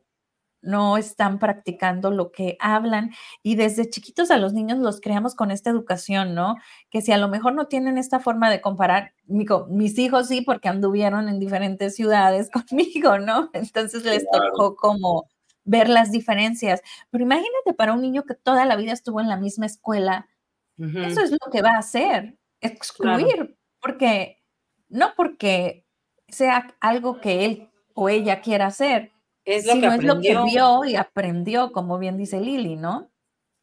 no 0.63 0.97
están 0.97 1.39
practicando 1.39 2.11
lo 2.11 2.33
que 2.33 2.57
hablan 2.61 3.13
y 3.43 3.57
desde 3.57 3.91
chiquitos 3.91 4.31
a 4.31 4.39
los 4.39 4.53
niños 4.53 4.79
los 4.79 5.01
creamos 5.01 5.35
con 5.35 5.51
esta 5.51 5.71
educación, 5.71 6.35
¿no? 6.35 6.57
Que 6.91 7.03
si 7.03 7.13
a 7.13 7.19
lo 7.19 7.29
mejor 7.29 7.55
no 7.55 7.67
tienen 7.67 7.99
esta 7.99 8.21
forma 8.21 8.51
de 8.51 8.61
comparar, 8.61 9.13
mis 9.27 9.99
hijos 9.99 10.29
sí, 10.29 10.41
porque 10.43 10.69
anduvieron 10.69 11.29
en 11.29 11.39
diferentes 11.39 11.95
ciudades 11.95 12.51
conmigo, 12.69 13.19
¿no? 13.19 13.51
Entonces 13.53 14.05
les 14.05 14.25
tocó 14.31 14.75
como 14.77 15.29
ver 15.65 15.89
las 15.89 16.13
diferencias. 16.13 16.83
Pero 17.11 17.25
imagínate 17.25 17.75
para 17.77 17.93
un 17.93 18.03
niño 18.03 18.25
que 18.25 18.35
toda 18.35 18.65
la 18.65 18.77
vida 18.77 18.93
estuvo 18.93 19.21
en 19.21 19.29
la 19.29 19.37
misma 19.37 19.67
escuela, 19.67 20.29
eso 20.77 21.21
es 21.21 21.31
lo 21.31 21.53
que 21.53 21.63
va 21.63 21.71
a 21.77 21.79
hacer, 21.79 22.37
excluir, 22.61 23.57
porque 23.81 24.43
no 24.89 25.13
porque 25.17 25.87
sea 26.29 26.75
algo 26.81 27.21
que 27.21 27.45
él 27.45 27.71
o 27.95 28.09
ella 28.09 28.41
quiera 28.41 28.67
hacer, 28.67 29.13
es 29.45 29.67
lo 29.67 29.75
sino 29.75 29.91
que 29.91 29.97
es 29.97 30.05
lo 30.05 30.21
que 30.21 30.37
vio 30.51 30.85
y 30.85 30.97
aprendió, 30.97 31.71
como 31.71 31.99
bien 31.99 32.17
dice 32.17 32.41
Lili, 32.41 32.77
¿no? 32.77 33.13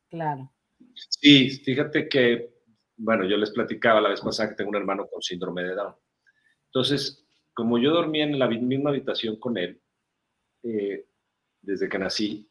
Claro. 0.10 0.54
Sí, 0.94 1.50
fíjate 1.50 2.08
que, 2.08 2.54
bueno, 2.98 3.26
yo 3.26 3.38
les 3.38 3.52
platicaba 3.52 4.00
la 4.00 4.10
vez 4.10 4.22
pasada 4.22 4.50
que 4.50 4.56
tengo 4.56 4.70
un 4.70 4.76
hermano 4.78 5.08
con 5.08 5.22
síndrome 5.22 5.64
de 5.64 5.76
Down. 5.76 5.96
Entonces, 6.68 7.26
como 7.54 7.78
yo 7.78 7.92
dormía 7.92 8.24
en 8.24 8.40
la 8.40 8.48
misma 8.48 8.92
habitación 8.92 9.38
con 9.38 9.58
él, 9.58 9.82
eh, 10.64 11.08
desde 11.62 11.90
que 11.90 12.00
nací, 12.00 12.50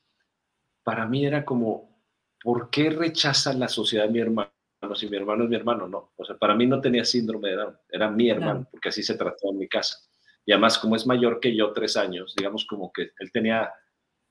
para 0.83 1.07
mí 1.07 1.27
era 1.27 1.45
como, 1.45 2.05
¿por 2.43 2.71
qué 2.71 2.91
rechaza 2.91 3.53
la 3.53 3.69
sociedad 3.69 4.09
mi 4.09 4.21
hermano 4.21 4.51
si 4.95 5.09
mi 5.09 5.17
hermano 5.17 5.45
es 5.45 5.51
mi 5.51 5.57
hermano? 5.57 5.87
No, 5.89 6.13
o 6.17 6.25
sea, 6.25 6.37
para 6.37 6.55
mí 6.55 6.67
no 6.67 6.81
tenía 6.81 7.05
síndrome 7.05 7.51
de 7.51 7.57
Down, 7.57 7.79
era 7.91 8.11
mi 8.11 8.31
hermano, 8.31 8.67
porque 8.71 8.89
así 8.89 9.03
se 9.03 9.15
trató 9.15 9.51
en 9.51 9.59
mi 9.59 9.69
casa. 9.69 9.99
Y 10.47 10.53
además, 10.53 10.79
como 10.79 10.97
es 10.97 11.07
mayor 11.07 11.39
que 11.39 11.55
yo, 11.55 11.73
tres 11.73 11.97
años, 11.97 12.35
digamos 12.37 12.65
como 12.65 12.91
que 12.93 13.11
él 13.19 13.31
tenía, 13.31 13.71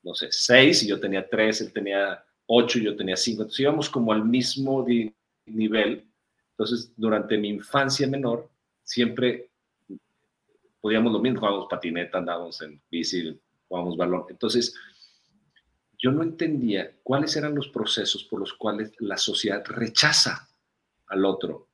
no 0.04 0.16
sé, 0.16 0.28
seis 0.32 0.84
y 0.84 0.88
yo 0.88 1.00
tenía 1.00 1.28
tres, 1.30 1.62
él 1.62 1.72
tenía 1.72 2.24
ocho 2.48 2.80
y 2.80 2.86
yo 2.86 2.96
tenía 2.96 3.16
cinco, 3.16 3.44
entonces 3.44 3.60
íbamos 3.60 3.90
como 3.90 4.12
al 4.12 4.26
mismo 4.26 4.86
nivel. 5.46 6.06
Entonces, 6.52 6.92
durante 6.98 7.38
mi 7.38 7.50
infancia 7.50 8.08
menor, 8.08 8.50
siempre 8.84 9.52
podíamos 10.82 11.14
lo 11.14 11.20
mismo, 11.20 11.40
jugábamos 11.40 11.68
patineta, 11.70 12.18
andábamos 12.18 12.62
en 12.62 12.82
bici, 12.90 13.40
jugamos 13.70 13.96
balón. 13.96 14.26
Entonces, 14.30 14.76
yo 15.98 16.12
no 16.12 16.24
entendía 16.24 16.98
cuáles 17.04 17.36
eran 17.36 17.56
los 17.56 17.70
procesos 17.70 18.24
por 18.24 18.40
los 18.40 18.54
cuales 18.54 18.92
la 19.00 19.18
sociedad 19.18 19.64
rechaza 19.66 20.50
al 21.08 21.26
otro, 21.26 21.68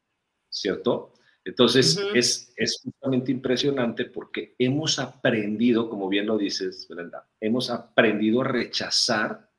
¿cierto? 0.50 1.14
Entonces, 1.44 2.00
es, 2.16 2.52
es 2.58 2.82
justamente 2.84 3.32
impresionante 3.32 4.06
porque 4.06 4.56
hemos 4.58 4.98
aprendido, 4.98 5.90
como 5.90 6.10
bien 6.10 6.26
lo 6.26 6.38
dices, 6.38 6.88
Brenda, 6.88 7.28
hemos 7.40 7.70
aprendido 7.70 8.42
a 8.42 8.46
rechazar 8.46 9.52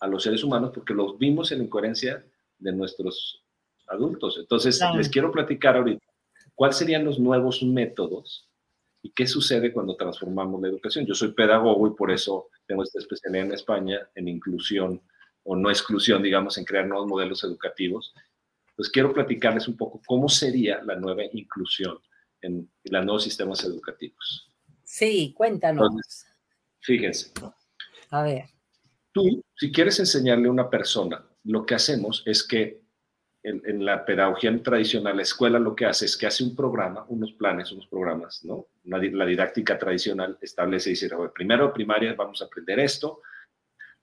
a 0.00 0.06
los 0.06 0.22
seres 0.22 0.44
humanos 0.44 0.72
porque 0.74 0.92
los 0.92 1.18
vimos 1.18 1.50
en 1.50 1.58
la 1.58 1.64
incoherencia 1.64 2.24
de 2.58 2.72
nuestros 2.72 3.42
adultos. 3.88 4.36
Entonces, 4.38 4.80
les 4.94 5.08
quiero 5.08 5.32
platicar 5.32 5.76
ahorita 5.76 6.04
cuáles 6.54 6.76
serían 6.76 7.06
los 7.06 7.18
nuevos 7.18 7.62
métodos 7.62 8.49
¿Y 9.02 9.12
qué 9.12 9.26
sucede 9.26 9.72
cuando 9.72 9.96
transformamos 9.96 10.60
la 10.60 10.68
educación? 10.68 11.06
Yo 11.06 11.14
soy 11.14 11.32
pedagogo 11.32 11.86
y 11.86 11.94
por 11.94 12.10
eso 12.10 12.48
tengo 12.66 12.82
esta 12.82 12.98
especialidad 12.98 13.46
en 13.46 13.52
España 13.52 14.08
en 14.14 14.28
inclusión 14.28 15.02
o 15.42 15.56
no 15.56 15.70
exclusión, 15.70 16.22
digamos, 16.22 16.58
en 16.58 16.64
crear 16.64 16.86
nuevos 16.86 17.06
modelos 17.06 17.42
educativos. 17.44 18.14
Entonces, 18.70 18.92
quiero 18.92 19.12
platicarles 19.12 19.68
un 19.68 19.76
poco 19.76 20.00
cómo 20.06 20.28
sería 20.28 20.82
la 20.82 20.96
nueva 20.96 21.22
inclusión 21.32 21.98
en, 22.42 22.70
los 22.84 23.04
nuevos 23.04 23.24
sistemas 23.24 23.64
educativos. 23.64 24.50
Sí, 24.84 25.32
cuéntanos. 25.36 26.26
fíjense. 26.80 27.32
A 28.10 28.22
ver. 28.22 28.44
Tú, 29.12 29.42
si 29.56 29.72
quieres 29.72 29.98
enseñarle 29.98 30.48
a 30.48 30.52
una 30.52 30.68
persona, 30.68 31.24
lo 31.44 31.64
que 31.64 31.74
hacemos 31.74 32.22
es 32.26 32.46
que 32.46 32.79
en, 33.42 33.84
la 33.84 34.04
pedagogía 34.04 34.62
tradicional, 34.62 35.16
la 35.16 35.22
escuela 35.22 35.58
lo 35.58 35.74
que 35.74 35.86
hace 35.86 36.04
es 36.04 36.16
que 36.16 36.26
hace 36.26 36.44
un 36.44 36.54
programa, 36.54 37.06
unos 37.08 37.32
planes, 37.32 37.72
unos 37.72 37.86
programas, 37.86 38.44
¿no? 38.44 38.66
la 38.84 38.98
didáctica 39.26 39.78
tradicional 39.78 40.36
establece 40.40 40.90
y 40.90 40.92
dice, 40.92 41.10
primero 41.34 41.68
de 41.68 41.72
primaria 41.72 42.14
vamos 42.14 42.42
a 42.42 42.46
aprender 42.46 42.80
esto, 42.80 43.22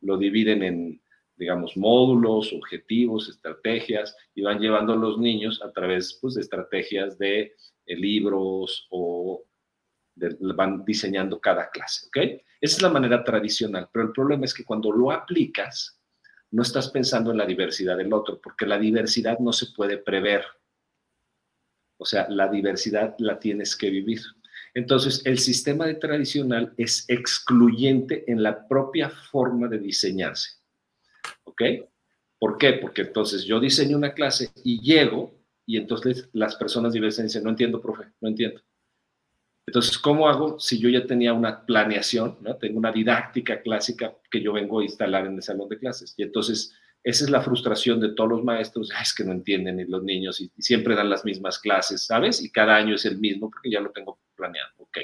lo 0.02 0.18
dividen 0.18 0.64
en, 0.64 1.02
digamos, 1.36 1.78
módulos, 1.78 2.52
objetivos, 2.54 3.30
estrategias, 3.30 4.16
y 4.34 4.42
van 4.42 4.60
llevando 4.60 4.94
a 4.94 4.98
los 4.98 5.20
niños 5.20 5.62
a 5.64 5.72
través 5.72 6.18
pues, 6.22 6.36
de 6.36 6.42
estrategias 6.42 7.18
de 7.18 7.54
eh, 7.86 7.96
libros 7.96 8.88
o 8.90 9.44
van 10.56 10.84
diseñando 10.84 11.40
cada 11.40 11.70
clase, 11.70 12.08
¿ok? 12.08 12.18
Esa 12.60 12.78
es 12.78 12.82
la 12.82 12.90
manera 12.90 13.24
tradicional, 13.24 13.88
pero 13.94 14.08
el 14.08 14.12
problema 14.12 14.46
es 14.46 14.54
que 14.54 14.66
cuando 14.66 14.92
lo 14.92 15.12
aplicas, 15.12 15.97
no 16.52 16.62
estás 16.62 16.90
pensando 16.90 17.32
en 17.32 17.38
la 17.38 17.46
diversidad 17.46 17.98
del 17.98 18.14
otro, 18.14 18.40
porque 18.42 18.66
la 18.66 18.78
diversidad 18.78 19.40
no 19.40 19.52
se 19.52 19.68
puede 19.76 19.98
prever. 19.98 20.46
O 21.98 22.06
sea, 22.06 22.28
la 22.30 22.48
diversidad 22.48 23.16
la 23.20 23.40
tienes 23.40 23.76
que 23.76 23.90
vivir. 23.90 24.22
Entonces, 24.74 25.22
el 25.26 25.40
sistema 25.40 25.92
tradicional 26.00 26.74
es 26.78 27.06
excluyente 27.08 28.24
en 28.32 28.44
la 28.44 28.68
propia 28.68 29.10
forma 29.10 29.68
de 29.68 29.80
diseñarse. 29.80 30.52
¿Ok? 31.44 31.62
¿Por 32.40 32.58
qué? 32.58 32.74
Porque 32.74 33.02
entonces 33.02 33.44
yo 33.44 33.60
diseño 33.60 33.98
una 33.98 34.14
clase 34.14 34.52
y 34.64 34.80
llego 34.82 35.38
y 35.66 35.78
entonces 35.78 36.30
las 36.34 36.56
personas 36.56 36.94
diversas 36.94 37.26
dicen, 37.26 37.44
no 37.44 37.50
entiendo, 37.50 37.82
profe, 37.82 38.06
no 38.22 38.30
entiendo. 38.30 38.62
Entonces, 39.68 39.98
¿cómo 39.98 40.30
hago 40.30 40.58
si 40.60 40.80
yo 40.80 40.88
ya 40.88 41.06
tenía 41.06 41.34
una 41.34 41.66
planeación, 41.66 42.38
¿no? 42.40 42.56
tengo 42.56 42.80
una 42.80 42.94
didáctica 42.94 43.62
clásica 43.62 44.16
que 44.32 44.42
yo 44.42 44.54
vengo 44.54 44.80
a 44.80 44.84
instalar 44.84 45.26
en 45.26 45.36
el 45.36 45.44
salón 45.44 45.68
de 45.68 45.78
clases? 45.78 46.14
Y 46.16 46.24
entonces, 46.24 46.74
esa 47.04 47.26
es 47.26 47.30
la 47.30 47.42
frustración 47.42 48.00
de 48.00 48.14
todos 48.14 48.30
los 48.30 48.44
maestros, 48.46 48.92
es 49.02 49.14
que 49.14 49.26
no 49.26 49.34
entienden 49.34 49.76
ni 49.76 49.84
los 49.84 50.02
niños 50.04 50.40
y, 50.40 50.50
siempre 50.58 50.96
dan 50.96 51.10
las 51.10 51.26
mismas 51.26 51.60
clases, 51.60 52.06
¿sabes? 52.06 52.42
Y 52.42 52.50
cada 52.50 52.78
año 52.78 52.96
es 52.96 53.04
el 53.06 53.18
mismo 53.18 53.52
porque 53.52 53.70
ya 53.70 53.82
lo 53.82 53.92
tengo 53.92 54.18
planeado, 54.36 54.72
ok. 54.78 55.00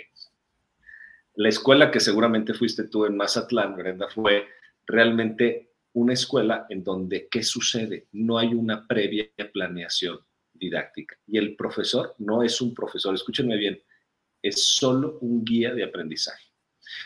La 1.35 1.49
escuela 1.49 1.91
que 1.91 1.99
seguramente 1.99 2.53
fuiste 2.53 2.85
tú 2.85 3.05
en 3.05 3.17
Mazatlán, 3.17 3.75
Brenda, 3.75 4.07
fue 4.07 4.47
realmente 4.85 5.71
una 5.91 6.13
escuela 6.13 6.67
en 6.69 6.85
donde, 6.85 7.27
¿qué 7.29 7.43
sucede? 7.43 8.07
No 8.13 8.37
hay 8.37 8.53
una 8.53 8.87
previa 8.87 9.27
planeación 9.51 10.19
didáctica. 10.53 11.17
Y 11.27 11.37
el 11.37 11.57
profesor 11.57 12.15
no 12.19 12.43
es 12.43 12.61
un 12.61 12.73
profesor, 12.73 13.13
escúchenme 13.13 13.57
bien, 13.57 13.81
es 14.43 14.63
solo 14.63 15.17
un 15.21 15.43
guía 15.43 15.73
de 15.73 15.83
aprendizaje. 15.83 16.45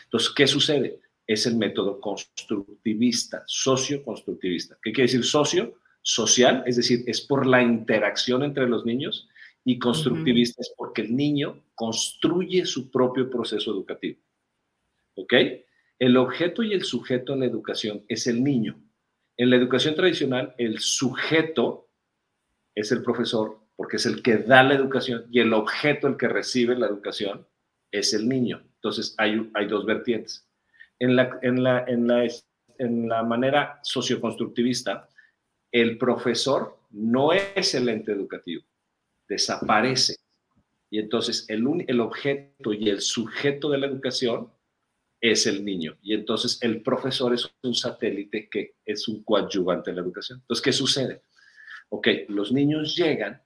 Entonces, 0.04 0.30
¿qué 0.34 0.46
sucede? 0.46 1.00
Es 1.26 1.46
el 1.46 1.56
método 1.56 2.00
constructivista, 2.00 3.44
socio-constructivista. 3.46 4.76
¿Qué 4.82 4.92
quiere 4.92 5.10
decir 5.10 5.24
socio? 5.24 5.78
Social, 6.02 6.62
es 6.66 6.76
decir, 6.76 7.04
es 7.06 7.20
por 7.20 7.46
la 7.46 7.62
interacción 7.62 8.42
entre 8.42 8.68
los 8.68 8.84
niños 8.84 9.28
y 9.64 9.78
constructivista 9.78 10.62
es 10.62 10.72
porque 10.76 11.02
el 11.02 11.14
niño 11.14 11.62
construye 11.74 12.64
su 12.64 12.90
propio 12.90 13.28
proceso 13.28 13.70
educativo. 13.70 14.18
¿Ok? 15.14 15.34
El 15.98 16.16
objeto 16.16 16.62
y 16.62 16.72
el 16.72 16.84
sujeto 16.84 17.34
en 17.34 17.40
la 17.40 17.46
educación 17.46 18.04
es 18.08 18.26
el 18.26 18.42
niño. 18.42 18.80
En 19.36 19.50
la 19.50 19.56
educación 19.56 19.94
tradicional, 19.94 20.54
el 20.56 20.78
sujeto 20.78 21.90
es 22.74 22.92
el 22.92 23.02
profesor, 23.02 23.60
porque 23.78 23.96
es 23.96 24.06
el 24.06 24.24
que 24.24 24.38
da 24.38 24.64
la 24.64 24.74
educación, 24.74 25.26
y 25.30 25.38
el 25.38 25.52
objeto, 25.52 26.08
el 26.08 26.16
que 26.16 26.26
recibe 26.26 26.76
la 26.76 26.88
educación, 26.88 27.46
es 27.92 28.12
el 28.12 28.28
niño. 28.28 28.60
Entonces, 28.74 29.14
hay, 29.18 29.48
hay 29.54 29.68
dos 29.68 29.86
vertientes. 29.86 30.48
En 30.98 31.14
la, 31.14 31.38
en, 31.42 31.62
la, 31.62 31.84
en, 31.86 32.08
la, 32.08 32.26
en 32.76 33.08
la 33.08 33.22
manera 33.22 33.78
socioconstructivista, 33.84 35.08
el 35.70 35.96
profesor 35.96 36.76
no 36.90 37.32
es 37.32 37.72
el 37.76 37.88
ente 37.88 38.10
educativo, 38.10 38.64
desaparece. 39.28 40.16
Y 40.90 40.98
entonces 40.98 41.44
el, 41.48 41.64
el 41.86 42.00
objeto 42.00 42.72
y 42.72 42.88
el 42.88 43.00
sujeto 43.00 43.70
de 43.70 43.78
la 43.78 43.86
educación 43.86 44.50
es 45.20 45.46
el 45.46 45.64
niño. 45.64 45.96
Y 46.02 46.14
entonces 46.14 46.58
el 46.62 46.82
profesor 46.82 47.32
es 47.32 47.48
un 47.62 47.76
satélite 47.76 48.48
que 48.48 48.74
es 48.84 49.06
un 49.06 49.22
coadyuvante 49.22 49.90
en 49.90 49.96
la 49.96 50.02
educación. 50.02 50.40
Entonces, 50.40 50.64
¿qué 50.64 50.72
sucede? 50.72 51.22
Ok, 51.90 52.08
los 52.26 52.50
niños 52.50 52.96
llegan 52.96 53.40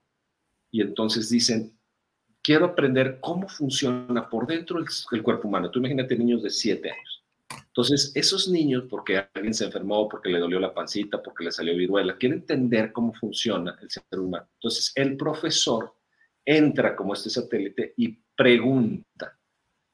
y 0.73 0.81
entonces 0.81 1.29
dicen, 1.29 1.77
quiero 2.41 2.65
aprender 2.65 3.19
cómo 3.21 3.47
funciona 3.47 4.27
por 4.27 4.47
dentro 4.47 4.79
el, 4.79 5.23
cuerpo 5.23 5.47
humano. 5.47 5.69
Tú 5.69 5.77
imagínate 5.77 6.17
niños 6.17 6.41
de 6.41 6.49
7 6.49 6.89
años. 6.89 7.23
Entonces, 7.67 8.11
esos 8.15 8.49
niños, 8.49 8.85
porque 8.89 9.23
alguien 9.35 9.53
se 9.53 9.65
enfermó, 9.65 10.09
porque 10.09 10.29
le 10.29 10.39
dolió 10.39 10.59
la 10.59 10.73
pancita, 10.73 11.21
porque 11.21 11.43
le 11.43 11.51
salió 11.51 11.77
viruela, 11.77 12.17
quieren 12.17 12.39
entender 12.39 12.91
cómo 12.91 13.13
funciona 13.13 13.77
el 13.83 13.91
ser 13.91 14.03
humano. 14.19 14.47
Entonces, 14.55 14.91
el 14.95 15.15
profesor 15.15 15.93
entra 16.43 16.95
como 16.95 17.13
este 17.13 17.29
satélite 17.29 17.93
y 17.95 18.19
pregunta, 18.35 19.37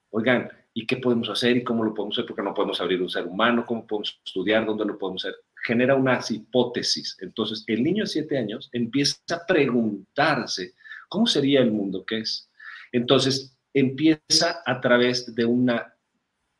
oigan, 0.08 0.50
¿y 0.72 0.86
qué 0.86 0.96
podemos 0.96 1.28
hacer 1.28 1.58
y 1.58 1.62
cómo 1.62 1.84
lo 1.84 1.92
podemos 1.92 2.16
hacer? 2.16 2.26
Porque 2.26 2.42
no 2.42 2.54
podemos 2.54 2.80
abrir 2.80 3.02
un 3.02 3.10
ser 3.10 3.26
humano, 3.26 3.66
cómo 3.66 3.86
podemos 3.86 4.18
estudiar, 4.24 4.64
dónde 4.64 4.86
lo 4.86 4.96
podemos 4.96 5.26
hacer. 5.26 5.36
Genera 5.64 5.94
unas 5.94 6.30
hipótesis. 6.30 7.16
Entonces, 7.20 7.64
el 7.66 7.82
niño 7.82 8.04
de 8.04 8.10
siete 8.10 8.38
años 8.38 8.68
empieza 8.72 9.18
a 9.30 9.46
preguntarse, 9.46 10.74
¿cómo 11.08 11.26
sería 11.26 11.60
el 11.60 11.70
mundo 11.70 12.04
que 12.04 12.20
es? 12.20 12.48
Entonces, 12.92 13.56
empieza 13.72 14.62
a 14.64 14.80
través 14.80 15.34
de 15.34 15.44
una 15.44 15.94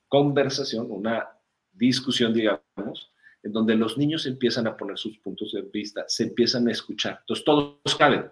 conversación, 0.09 0.87
una 0.91 1.29
discusión, 1.73 2.33
digamos, 2.33 3.13
en 3.43 3.53
donde 3.53 3.75
los 3.75 3.97
niños 3.97 4.27
empiezan 4.27 4.67
a 4.67 4.77
poner 4.77 4.99
sus 4.99 5.19
puntos 5.19 5.53
de 5.53 5.63
vista, 5.63 6.05
se 6.09 6.25
empiezan 6.25 6.69
a 6.69 6.73
escuchar. 6.73 7.19
Entonces, 7.21 7.45
todos 7.45 7.97
caben 7.99 8.31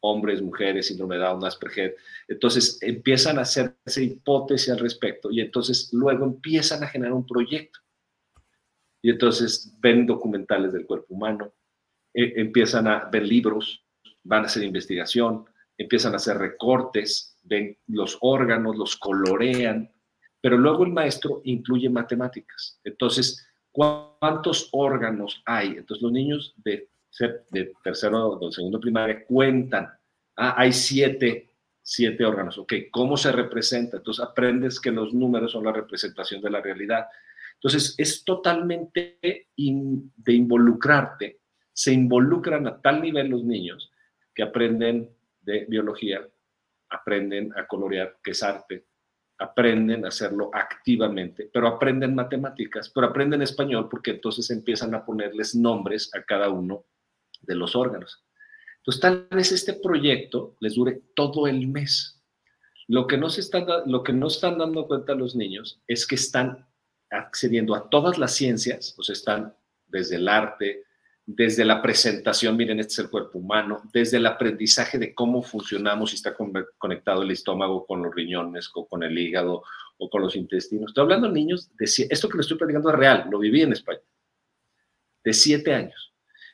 hombres, 0.00 0.42
mujeres, 0.42 0.86
síndrome 0.86 1.16
de 1.16 1.22
Down, 1.22 1.44
Asperger. 1.44 1.96
Entonces 2.26 2.78
empiezan 2.82 3.38
a 3.38 3.42
hacerse 3.42 4.02
hipótesis 4.02 4.70
al 4.70 4.78
respecto 4.78 5.30
y 5.30 5.40
entonces 5.40 5.90
luego 5.92 6.24
empiezan 6.24 6.82
a 6.82 6.88
generar 6.88 7.12
un 7.12 7.26
proyecto. 7.26 7.79
Y 9.02 9.10
entonces 9.10 9.76
ven 9.80 10.06
documentales 10.06 10.72
del 10.72 10.86
cuerpo 10.86 11.14
humano, 11.14 11.52
eh, 12.14 12.34
empiezan 12.36 12.86
a 12.86 13.08
ver 13.10 13.26
libros, 13.26 13.84
van 14.22 14.42
a 14.42 14.46
hacer 14.46 14.62
investigación, 14.62 15.44
empiezan 15.78 16.12
a 16.12 16.16
hacer 16.16 16.36
recortes, 16.36 17.38
ven 17.42 17.78
los 17.86 18.18
órganos, 18.20 18.76
los 18.76 18.96
colorean, 18.96 19.90
pero 20.40 20.58
luego 20.58 20.84
el 20.84 20.92
maestro 20.92 21.40
incluye 21.44 21.88
matemáticas. 21.88 22.78
Entonces, 22.84 23.46
¿cuántos 23.72 24.68
órganos 24.72 25.42
hay? 25.46 25.68
Entonces 25.68 26.02
los 26.02 26.12
niños 26.12 26.54
de 26.58 26.90
de 27.50 27.72
tercero 27.82 28.38
o 28.40 28.52
segundo 28.52 28.80
primaria 28.80 29.24
cuentan. 29.24 29.88
Ah, 30.36 30.54
hay 30.56 30.72
siete, 30.72 31.50
siete 31.82 32.24
órganos. 32.24 32.58
Ok, 32.58 32.74
¿cómo 32.90 33.16
se 33.16 33.32
representa? 33.32 33.98
Entonces 33.98 34.24
aprendes 34.24 34.80
que 34.80 34.90
los 34.90 35.12
números 35.12 35.52
son 35.52 35.64
la 35.64 35.72
representación 35.72 36.40
de 36.40 36.50
la 36.50 36.60
realidad. 36.60 37.06
Entonces 37.62 37.94
es 37.98 38.24
totalmente 38.24 39.18
de 39.20 40.32
involucrarte. 40.32 41.40
Se 41.72 41.92
involucran 41.92 42.66
a 42.66 42.80
tal 42.80 43.02
nivel 43.02 43.28
los 43.28 43.44
niños 43.44 43.92
que 44.34 44.42
aprenden 44.42 45.10
de 45.42 45.66
biología, 45.66 46.26
aprenden 46.88 47.52
a 47.56 47.66
colorear, 47.66 48.18
que 48.22 48.30
es 48.30 48.42
aprenden 49.38 50.04
a 50.04 50.08
hacerlo 50.08 50.50
activamente, 50.54 51.50
pero 51.52 51.66
aprenden 51.68 52.14
matemáticas, 52.14 52.90
pero 52.94 53.06
aprenden 53.06 53.42
español 53.42 53.88
porque 53.90 54.12
entonces 54.12 54.50
empiezan 54.50 54.94
a 54.94 55.04
ponerles 55.04 55.54
nombres 55.54 56.10
a 56.14 56.22
cada 56.22 56.48
uno 56.48 56.84
de 57.42 57.54
los 57.54 57.76
órganos. 57.76 58.24
Entonces, 58.78 59.00
tal 59.00 59.28
vez 59.30 59.52
este 59.52 59.74
proyecto 59.74 60.56
les 60.60 60.74
dure 60.74 61.02
todo 61.14 61.46
el 61.46 61.68
mes. 61.68 62.22
Lo 62.88 63.06
que, 63.06 63.18
no 63.18 63.28
se 63.28 63.42
están, 63.42 63.66
lo 63.86 64.02
que 64.02 64.12
no 64.12 64.28
están 64.28 64.58
dando 64.58 64.86
cuenta 64.86 65.14
los 65.14 65.36
niños 65.36 65.82
es 65.86 66.06
que 66.06 66.14
están 66.14 66.66
accediendo 67.10 67.74
a 67.74 67.88
todas 67.88 68.18
las 68.18 68.34
ciencias, 68.34 68.94
o 68.98 69.02
sea, 69.02 69.12
están 69.12 69.54
desde 69.86 70.16
el 70.16 70.28
arte, 70.28 70.84
desde 71.26 71.64
la 71.64 71.80
presentación, 71.82 72.56
miren, 72.56 72.80
este 72.80 72.92
es 72.94 72.98
el 73.00 73.10
cuerpo 73.10 73.38
humano, 73.38 73.82
desde 73.92 74.16
el 74.16 74.26
aprendizaje 74.26 74.98
de 74.98 75.14
cómo 75.14 75.42
funcionamos 75.42 76.12
y 76.12 76.16
está 76.16 76.34
conectado 76.78 77.22
el 77.22 77.30
estómago 77.30 77.86
con 77.86 78.02
los 78.02 78.14
riñones, 78.14 78.68
con 78.68 79.02
el 79.02 79.16
hígado 79.16 79.62
o 79.98 80.10
con 80.10 80.22
los 80.22 80.34
intestinos. 80.34 80.90
Estoy 80.90 81.02
hablando 81.02 81.28
niños 81.28 81.70
de 81.76 81.84
esto 81.84 82.28
que 82.28 82.36
les 82.36 82.44
estoy 82.44 82.58
platicando 82.58 82.90
es 82.90 82.96
real, 82.96 83.28
lo 83.30 83.38
viví 83.38 83.62
en 83.62 83.72
España, 83.72 84.00
de 85.22 85.32
siete 85.32 85.74
años 85.74 86.09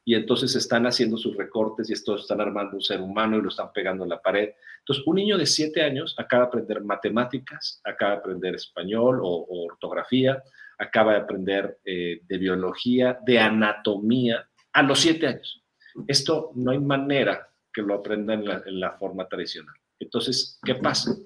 y 0.08 0.14
entonces 0.14 0.54
están 0.54 0.86
haciendo 0.86 1.16
sus 1.16 1.36
recortes 1.36 1.90
y 1.90 1.92
estos 1.92 2.20
están 2.20 2.40
armando 2.40 2.76
un 2.76 2.80
ser 2.80 3.00
humano 3.00 3.36
y 3.36 3.42
lo 3.42 3.48
están 3.48 3.72
pegando 3.72 4.04
en 4.04 4.10
la 4.10 4.22
pared. 4.22 4.50
Entonces, 4.78 5.04
un 5.04 5.16
niño 5.16 5.36
de 5.36 5.46
siete 5.46 5.82
años 5.82 6.14
acaba 6.16 6.44
de 6.44 6.46
aprender 6.46 6.80
matemáticas, 6.84 7.80
acaba 7.82 8.12
de 8.12 8.18
aprender 8.18 8.54
español 8.54 9.18
o, 9.20 9.64
ortografía, 9.64 10.40
acaba 10.78 11.14
de 11.14 11.18
aprender 11.18 11.80
eh, 11.84 12.20
de 12.22 12.38
biología, 12.38 13.18
de 13.26 13.40
anatomía, 13.40 14.48
a 14.72 14.82
los 14.84 15.00
siete 15.00 15.26
años. 15.26 15.64
Esto 16.06 16.52
no 16.54 16.70
hay 16.70 16.78
manera 16.78 17.48
que 17.74 17.82
lo 17.82 17.94
aprenda 17.94 18.34
en 18.34 18.44
la, 18.44 18.62
en 18.64 18.78
la 18.78 18.92
forma 18.92 19.26
tradicional. 19.26 19.74
Entonces, 19.98 20.60
¿qué 20.64 20.76
pasa? 20.76 21.16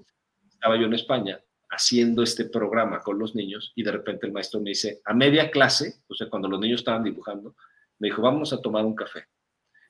Estaba 0.54 0.78
yo 0.78 0.86
en 0.86 0.94
España 0.94 1.38
haciendo 1.68 2.22
este 2.22 2.46
programa 2.46 3.00
con 3.00 3.18
los 3.18 3.34
niños 3.34 3.72
y 3.74 3.82
de 3.82 3.92
repente 3.92 4.26
el 4.26 4.32
maestro 4.32 4.58
me 4.58 4.70
dice, 4.70 5.02
a 5.04 5.12
media 5.12 5.50
clase, 5.50 5.96
o 6.08 6.14
sea, 6.14 6.30
cuando 6.30 6.48
los 6.48 6.58
niños 6.58 6.80
estaban 6.80 7.04
dibujando, 7.04 7.54
me 8.00 8.08
dijo, 8.08 8.22
vamos 8.22 8.52
a 8.52 8.60
tomar 8.60 8.84
un 8.84 8.96
café. 8.96 9.26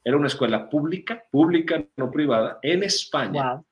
Era 0.04 0.16
una 0.16 0.26
escuela 0.26 0.68
pública, 0.68 1.24
pública, 1.30 1.82
no 1.96 2.10
privada, 2.10 2.58
en 2.62 2.82
España, 2.82 3.62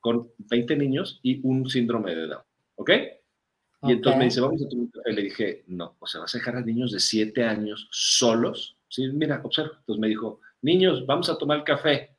con 0.00 0.30
20 0.38 0.76
niños 0.76 1.20
y 1.22 1.40
un 1.46 1.68
síndrome 1.68 2.14
de 2.14 2.26
Down. 2.28 2.42
¿Ok? 2.76 2.90
Y 3.82 3.92
entonces 3.92 4.18
me 4.18 4.24
dice, 4.26 4.40
vamos 4.40 4.62
a 4.62 4.68
tomar 4.68 4.84
un 4.84 4.90
café. 4.90 5.12
Le 5.12 5.22
dije, 5.22 5.64
no, 5.68 5.96
o 5.98 6.06
sea, 6.06 6.20
vas 6.20 6.34
a 6.34 6.38
dejar 6.38 6.56
a 6.56 6.60
niños 6.60 6.92
de 6.92 7.00
7 7.00 7.44
años 7.44 7.88
solos. 7.90 8.76
Sí, 8.88 9.06
mira, 9.08 9.40
observa. 9.42 9.76
Entonces 9.78 10.00
me 10.00 10.08
dijo, 10.08 10.40
niños, 10.62 11.06
vamos 11.06 11.28
a 11.30 11.38
tomar 11.38 11.58
el 11.58 11.64
café. 11.64 12.16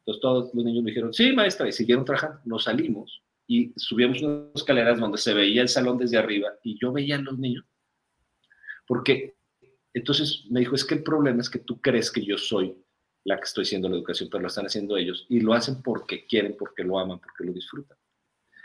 Entonces 0.00 0.20
todos 0.20 0.54
los 0.54 0.64
niños 0.64 0.84
me 0.84 0.90
dijeron, 0.90 1.12
sí, 1.12 1.32
maestra, 1.32 1.68
y 1.68 1.72
siguieron 1.72 2.04
trabajando. 2.04 2.40
Nos 2.44 2.64
salimos 2.64 3.22
y 3.46 3.72
subimos 3.76 4.20
unas 4.22 4.54
escaleras 4.56 5.00
donde 5.00 5.18
se 5.18 5.34
veía 5.34 5.62
el 5.62 5.68
salón 5.68 5.98
desde 5.98 6.18
arriba 6.18 6.50
y 6.62 6.78
yo 6.78 6.92
veía 6.92 7.16
a 7.16 7.20
los 7.20 7.38
niños. 7.38 7.64
Porque 8.86 9.36
entonces 9.94 10.44
me 10.50 10.60
dijo, 10.60 10.74
es 10.74 10.84
que 10.84 10.94
el 10.94 11.02
problema 11.02 11.40
es 11.40 11.50
que 11.50 11.58
tú 11.58 11.80
crees 11.80 12.10
que 12.10 12.24
yo 12.24 12.38
soy 12.38 12.76
la 13.24 13.36
que 13.36 13.44
estoy 13.44 13.62
haciendo 13.62 13.88
la 13.88 13.96
educación, 13.96 14.28
pero 14.30 14.42
lo 14.42 14.48
están 14.48 14.66
haciendo 14.66 14.96
ellos 14.96 15.26
y 15.28 15.40
lo 15.40 15.52
hacen 15.52 15.82
porque 15.82 16.26
quieren, 16.26 16.56
porque 16.58 16.82
lo 16.82 16.98
aman, 16.98 17.20
porque 17.20 17.44
lo 17.44 17.52
disfrutan. 17.52 17.96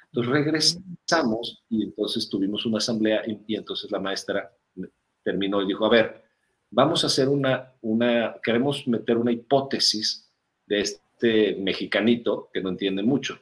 Entonces 0.06 0.32
regresamos 0.32 1.64
y 1.70 1.84
entonces 1.84 2.30
tuvimos 2.30 2.66
una 2.66 2.78
asamblea 2.78 3.22
y, 3.28 3.56
entonces 3.56 3.92
la 3.92 4.00
maestra 4.00 4.52
terminó 5.22 5.62
y 5.62 5.68
dijo, 5.68 5.86
a 5.86 5.90
ver, 5.90 6.24
vamos 6.72 7.04
a 7.04 7.08
hacer 7.08 7.28
una, 7.28 7.74
una, 7.82 8.38
queremos 8.42 8.88
meter 8.88 9.18
una 9.18 9.32
hipótesis 9.32 10.32
de 10.66 10.80
este 10.80 11.56
mexicanito 11.56 12.50
que 12.54 12.62
no 12.62 12.70
entiende 12.70 13.04
mucho. 13.04 13.40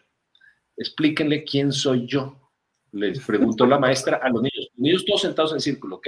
Explíquenle 0.75 1.43
quién 1.43 1.71
soy 1.71 2.07
yo. 2.07 2.51
Les 2.91 3.19
preguntó 3.23 3.65
la 3.65 3.77
maestra 3.77 4.17
a 4.17 4.29
los 4.29 4.41
niños, 4.41 4.69
los 4.71 4.79
niños 4.79 5.05
todos 5.05 5.21
sentados 5.21 5.53
en 5.53 5.59
círculo, 5.59 5.97
¿ok? 5.97 6.07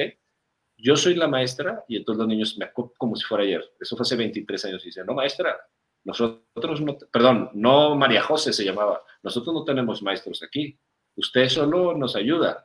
Yo 0.77 0.95
soy 0.95 1.15
la 1.15 1.27
maestra 1.27 1.83
y 1.87 1.97
entonces 1.97 2.19
los 2.19 2.27
niños 2.27 2.57
me 2.57 2.71
como 2.71 3.15
si 3.15 3.25
fuera 3.25 3.43
ayer. 3.43 3.63
Eso 3.79 3.95
fue 3.95 4.03
hace 4.03 4.15
23 4.15 4.65
años 4.65 4.83
y 4.83 4.87
dicen, 4.87 5.05
no, 5.05 5.13
maestra, 5.13 5.57
nosotros 6.03 6.81
no, 6.81 6.97
perdón, 7.11 7.49
no 7.53 7.95
María 7.95 8.21
José 8.21 8.53
se 8.53 8.63
llamaba, 8.63 9.01
nosotros 9.23 9.53
no 9.53 9.63
tenemos 9.65 10.01
maestros 10.01 10.43
aquí, 10.43 10.79
usted 11.15 11.49
solo 11.49 11.95
nos 11.97 12.15
ayuda. 12.15 12.63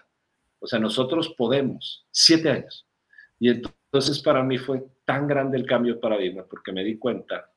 O 0.61 0.66
sea, 0.66 0.79
nosotros 0.79 1.35
podemos, 1.37 2.07
siete 2.11 2.51
años. 2.51 2.87
Y 3.40 3.48
Entonces 3.48 4.20
para 4.22 4.42
mí 4.42 4.59
fue 4.59 4.85
tan 5.05 5.27
grande 5.27 5.59
el 5.59 5.66
cambio 5.66 5.94
de 5.94 6.01
paradigma 6.01 6.44
porque 6.48 6.72
me 6.72 6.85
di 6.85 6.98
cuenta 6.98 7.51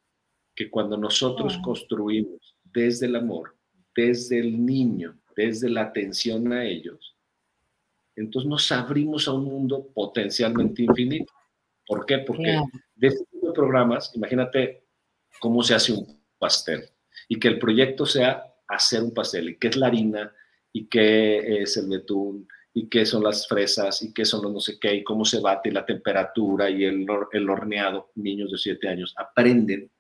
que 0.55 0.69
cuando 0.69 0.97
nosotros 0.97 1.57
construimos 1.63 2.55
desde 2.63 3.05
el 3.05 3.15
amor, 3.17 3.55
desde 3.95 4.39
el 4.39 4.65
niño, 4.65 5.19
desde 5.35 5.69
la 5.69 5.83
atención 5.83 6.51
a 6.51 6.65
ellos, 6.65 7.14
entonces 8.15 8.49
nos 8.49 8.71
abrimos 8.71 9.28
a 9.28 9.34
un 9.34 9.45
mundo 9.45 9.88
potencialmente 9.93 10.84
infinito. 10.84 11.34
¿Por 11.86 12.06
qué? 12.06 12.19
Porque 12.19 12.60
de 12.95 13.08
este 13.08 13.25
tipo 13.25 13.47
de 13.47 13.54
programas, 13.54 14.12
imagínate 14.15 14.86
cómo 15.39 15.62
se 15.62 15.75
hace 15.75 15.93
un 15.93 16.21
pastel 16.39 16.89
y 17.28 17.39
que 17.39 17.47
el 17.47 17.60
proyecto 17.60 18.06
sea 18.06 18.43
hacer 18.67 19.04
un 19.04 19.13
pastel 19.13 19.49
y 19.49 19.58
qué 19.58 19.67
es 19.67 19.75
la 19.75 19.88
harina 19.88 20.34
y 20.71 20.88
qué 20.88 21.62
es 21.62 21.78
el 21.78 21.89
betún 21.89 22.47
y 22.73 22.89
qué 22.89 23.06
son 23.06 23.23
las 23.23 23.47
fresas 23.47 24.01
y 24.01 24.13
qué 24.13 24.25
son 24.25 24.43
los 24.43 24.51
no 24.51 24.60
sé 24.60 24.80
qué 24.80 24.95
y 24.95 25.04
cómo 25.04 25.23
se 25.23 25.39
bate 25.39 25.71
la 25.71 25.86
temperatura 25.86 26.69
y 26.69 26.84
el, 26.84 27.06
el 27.32 27.49
horneado. 27.49 28.12
Niños 28.15 28.51
de 28.51 28.58
7 28.58 28.88
años 28.88 29.13
aprenden 29.17 29.91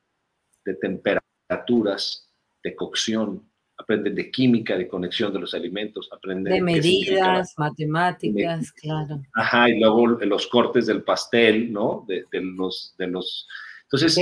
de 0.65 0.73
temperaturas, 0.75 2.29
de 2.63 2.75
cocción, 2.75 3.49
aprenden 3.85 4.15
de 4.15 4.31
química, 4.31 4.75
de 4.75 4.87
conexión 4.87 5.31
de 5.31 5.39
los 5.39 5.53
alimentos, 5.53 6.09
aprenden 6.11 6.53
de 6.55 6.61
medidas, 6.61 7.53
matemáticas, 7.57 8.71
claro. 8.71 9.21
Ajá, 9.35 9.69
y 9.69 9.79
luego 9.79 10.07
los 10.07 10.47
cortes 10.47 10.87
del 10.87 11.03
pastel, 11.03 11.71
¿no? 11.71 12.03
De, 12.07 12.25
los, 12.41 12.95
de 12.97 13.07
los... 13.07 13.47
Entonces, 13.83 14.19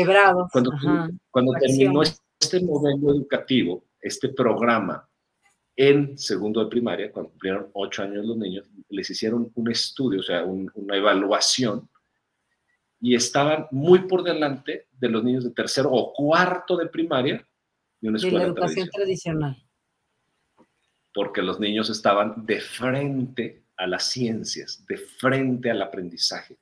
cuando, 0.52 0.74
cuando 1.32 1.54
terminó 1.54 2.02
este 2.04 2.62
modelo 2.62 3.12
educativo, 3.12 3.86
este 4.02 4.30
programa 4.30 5.08
en 5.78 6.18
segundo 6.18 6.64
de 6.64 6.70
primaria, 6.70 7.12
cuando 7.12 7.32
cumplieron 7.32 7.70
ocho 7.74 8.04
años 8.04 8.26
los 8.26 8.38
niños, 8.38 8.70
les 8.90 9.10
hicieron 9.10 9.50
un 9.56 9.72
estudio, 9.72 10.20
o 10.20 10.24
sea, 10.24 10.44
una 10.44 10.98
evaluación, 10.98 11.90
y 13.00 13.16
estaban 13.16 13.68
muy 13.72 14.00
por 14.08 14.24
delante 14.24 14.88
de 14.92 15.10
los 15.10 15.24
niños 15.24 15.46
de 15.46 15.52
tercero 15.52 15.90
o 15.92 16.14
cuarto 16.14 16.76
de 16.78 16.88
primaria 16.88 17.48
de 18.04 18.10
una 18.10 18.18
escuela 18.18 18.40
de 18.40 18.46
la 18.46 18.52
educación 18.52 18.90
tradicional. 18.90 19.64
Porque 21.14 21.42
los 21.42 21.60
niños 21.60 21.90
estaban 21.90 22.46
de 22.46 22.60
frente 22.60 23.64
a 23.78 23.88
las 23.88 24.10
ciencias, 24.10 24.86
de 24.86 24.98
frente 24.98 25.72
al 25.72 25.82
aprendizaje, 25.82 26.58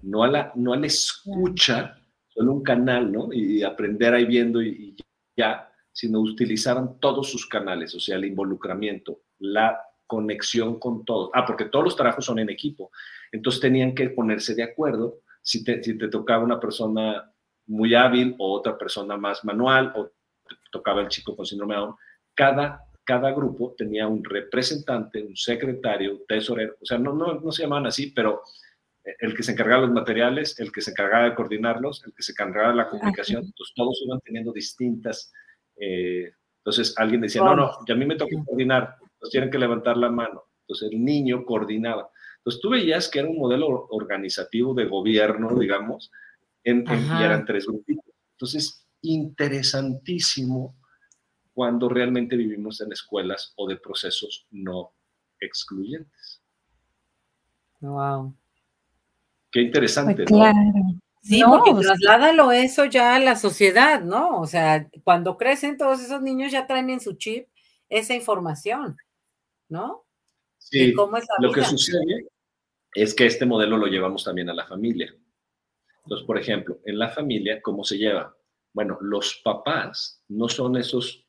no 0.00 0.24
a 0.24 0.28
la, 0.28 0.52
no 0.54 0.72
a 0.72 0.78
la 0.78 0.86
escucha, 0.86 2.00
solo 2.28 2.52
un 2.52 2.62
canal, 2.62 3.12
¿no? 3.12 3.30
Y 3.30 3.62
aprender 3.62 4.14
ahí 4.14 4.24
viendo 4.24 4.62
y 4.62 4.96
ya, 5.36 5.70
sino 5.92 6.20
utilizaban 6.20 6.98
todos 6.98 7.30
sus 7.30 7.46
canales, 7.46 7.94
o 7.94 8.00
sea, 8.00 8.16
el 8.16 8.24
involucramiento, 8.24 9.20
la 9.40 9.78
conexión 10.06 10.78
con 10.78 11.04
todos. 11.04 11.30
Ah, 11.34 11.44
porque 11.44 11.66
todos 11.66 11.84
los 11.84 11.96
trabajos 11.96 12.24
son 12.24 12.38
en 12.38 12.48
equipo. 12.48 12.90
Entonces 13.30 13.60
tenían 13.60 13.94
que 13.94 14.08
ponerse 14.08 14.54
de 14.54 14.62
acuerdo 14.62 15.20
si 15.42 15.62
te, 15.62 15.82
si 15.82 15.98
te 15.98 16.08
tocaba 16.08 16.42
una 16.42 16.58
persona 16.58 17.30
muy 17.66 17.94
hábil 17.94 18.34
o 18.38 18.52
otra 18.54 18.78
persona 18.78 19.18
más 19.18 19.44
manual 19.44 19.92
o 19.94 20.10
tocaba 20.70 21.00
el 21.00 21.08
chico 21.08 21.36
con 21.36 21.46
síndrome 21.46 21.74
de 21.74 21.80
Down. 21.80 21.96
Cada, 22.34 22.84
cada 23.04 23.32
grupo 23.32 23.74
tenía 23.76 24.06
un 24.08 24.22
representante, 24.24 25.22
un 25.22 25.36
secretario, 25.36 26.12
un 26.12 26.26
tesorero. 26.26 26.76
O 26.80 26.86
sea, 26.86 26.98
no, 26.98 27.12
no, 27.12 27.40
no 27.40 27.52
se 27.52 27.62
llamaban 27.62 27.86
así, 27.86 28.10
pero 28.10 28.42
el 29.18 29.34
que 29.36 29.42
se 29.42 29.52
encargaba 29.52 29.82
de 29.82 29.88
los 29.88 29.94
materiales, 29.94 30.58
el 30.58 30.72
que 30.72 30.80
se 30.80 30.90
encargaba 30.90 31.24
de 31.24 31.34
coordinarlos, 31.34 32.02
el 32.06 32.14
que 32.14 32.22
se 32.22 32.32
encargaba 32.32 32.70
de 32.70 32.76
la 32.76 32.88
comunicación, 32.88 33.44
entonces 33.44 33.74
todos 33.74 34.02
iban 34.04 34.20
teniendo 34.20 34.52
distintas 34.52 35.30
eh, 35.76 36.32
entonces 36.58 36.94
alguien 36.96 37.20
decía, 37.20 37.42
no, 37.42 37.54
no, 37.54 37.72
ya 37.86 37.94
a 37.94 37.96
mí 37.96 38.06
me 38.06 38.16
toca 38.16 38.34
coordinar, 38.46 38.96
entonces 39.00 39.30
tienen 39.30 39.50
que 39.50 39.58
levantar 39.58 39.96
la 39.98 40.10
mano. 40.10 40.44
Entonces 40.62 40.90
el 40.90 41.04
niño 41.04 41.44
coordinaba. 41.44 42.08
Entonces 42.38 42.60
tú 42.60 42.70
veías 42.70 43.08
que 43.10 43.18
era 43.18 43.28
un 43.28 43.38
modelo 43.38 43.86
organizativo 43.90 44.72
de 44.72 44.86
gobierno, 44.86 45.58
digamos, 45.58 46.10
en, 46.62 46.84
y 46.88 47.22
eran 47.22 47.44
tres 47.44 47.66
grupitos. 47.66 48.06
Entonces, 48.32 48.83
interesantísimo 49.04 50.76
cuando 51.52 51.88
realmente 51.88 52.36
vivimos 52.36 52.80
en 52.80 52.92
escuelas 52.92 53.52
o 53.56 53.68
de 53.68 53.76
procesos 53.76 54.46
no 54.50 54.92
excluyentes. 55.40 56.42
Wow. 57.80 58.34
Qué 59.52 59.60
interesante, 59.62 60.14
pues 60.14 60.26
claro. 60.26 60.58
Sí, 61.22 61.42
porque 61.42 61.72
trasládalo 61.80 62.52
eso 62.52 62.84
ya 62.84 63.14
a 63.14 63.18
la 63.18 63.34
sociedad, 63.36 64.02
¿no? 64.02 64.40
O 64.40 64.46
sea, 64.46 64.90
cuando 65.04 65.38
crecen 65.38 65.78
todos 65.78 66.02
esos 66.02 66.20
niños 66.20 66.52
ya 66.52 66.66
traen 66.66 66.90
en 66.90 67.00
su 67.00 67.14
chip 67.14 67.48
esa 67.88 68.14
información, 68.14 68.96
¿no? 69.68 70.04
Sí, 70.58 70.92
lo 70.92 71.52
que 71.52 71.64
sucede 71.64 72.26
es 72.94 73.14
que 73.14 73.26
este 73.26 73.46
modelo 73.46 73.76
lo 73.76 73.86
llevamos 73.86 74.24
también 74.24 74.50
a 74.50 74.54
la 74.54 74.66
familia. 74.66 75.14
Entonces, 76.04 76.26
por 76.26 76.38
ejemplo, 76.38 76.80
en 76.84 76.98
la 76.98 77.08
familia, 77.08 77.62
¿cómo 77.62 77.84
se 77.84 77.96
lleva? 77.96 78.36
Bueno, 78.74 78.98
los 79.00 79.40
papás 79.44 80.22
no 80.28 80.48
son 80.48 80.76
esos, 80.76 81.24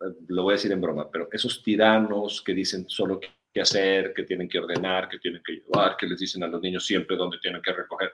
eh, 0.00 0.14
lo 0.28 0.44
voy 0.44 0.52
a 0.52 0.56
decir 0.56 0.72
en 0.72 0.80
broma, 0.80 1.10
pero 1.10 1.28
esos 1.30 1.62
tiranos 1.62 2.42
que 2.42 2.54
dicen 2.54 2.88
solo 2.88 3.20
qué 3.20 3.60
hacer, 3.60 4.14
que 4.14 4.24
tienen 4.24 4.48
que 4.48 4.58
ordenar, 4.58 5.08
que 5.08 5.18
tienen 5.18 5.42
que 5.44 5.52
llevar, 5.52 5.96
que 5.96 6.06
les 6.06 6.18
dicen 6.18 6.42
a 6.42 6.48
los 6.48 6.62
niños 6.62 6.86
siempre 6.86 7.16
dónde 7.16 7.38
tienen 7.38 7.60
que 7.60 7.72
recoger. 7.72 8.10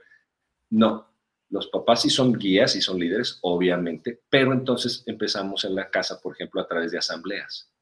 No, 0.70 1.10
los 1.48 1.68
papás 1.68 2.02
sí 2.02 2.10
son 2.10 2.32
guías 2.32 2.74
y 2.74 2.80
son 2.80 2.98
líderes, 2.98 3.38
obviamente, 3.42 4.20
pero 4.28 4.52
entonces 4.52 5.04
empezamos 5.06 5.64
en 5.64 5.76
la 5.76 5.88
casa, 5.88 6.20
por 6.20 6.34
ejemplo, 6.34 6.60
a 6.60 6.66
través 6.66 6.90
de 6.90 6.98
asambleas, 6.98 7.72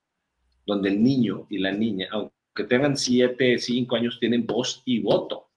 donde 0.67 0.91
el 0.91 1.03
niño 1.03 1.47
y 1.49 1.59
la 1.59 1.73
niña, 1.73 2.09
aunque 2.11 2.65
tengan 2.69 2.97
siete, 2.97 3.59
cinco 3.59 3.97
años, 3.97 4.19
tienen 4.21 4.47
voz 4.47 4.83
y 4.85 5.01
voto. 5.01 5.48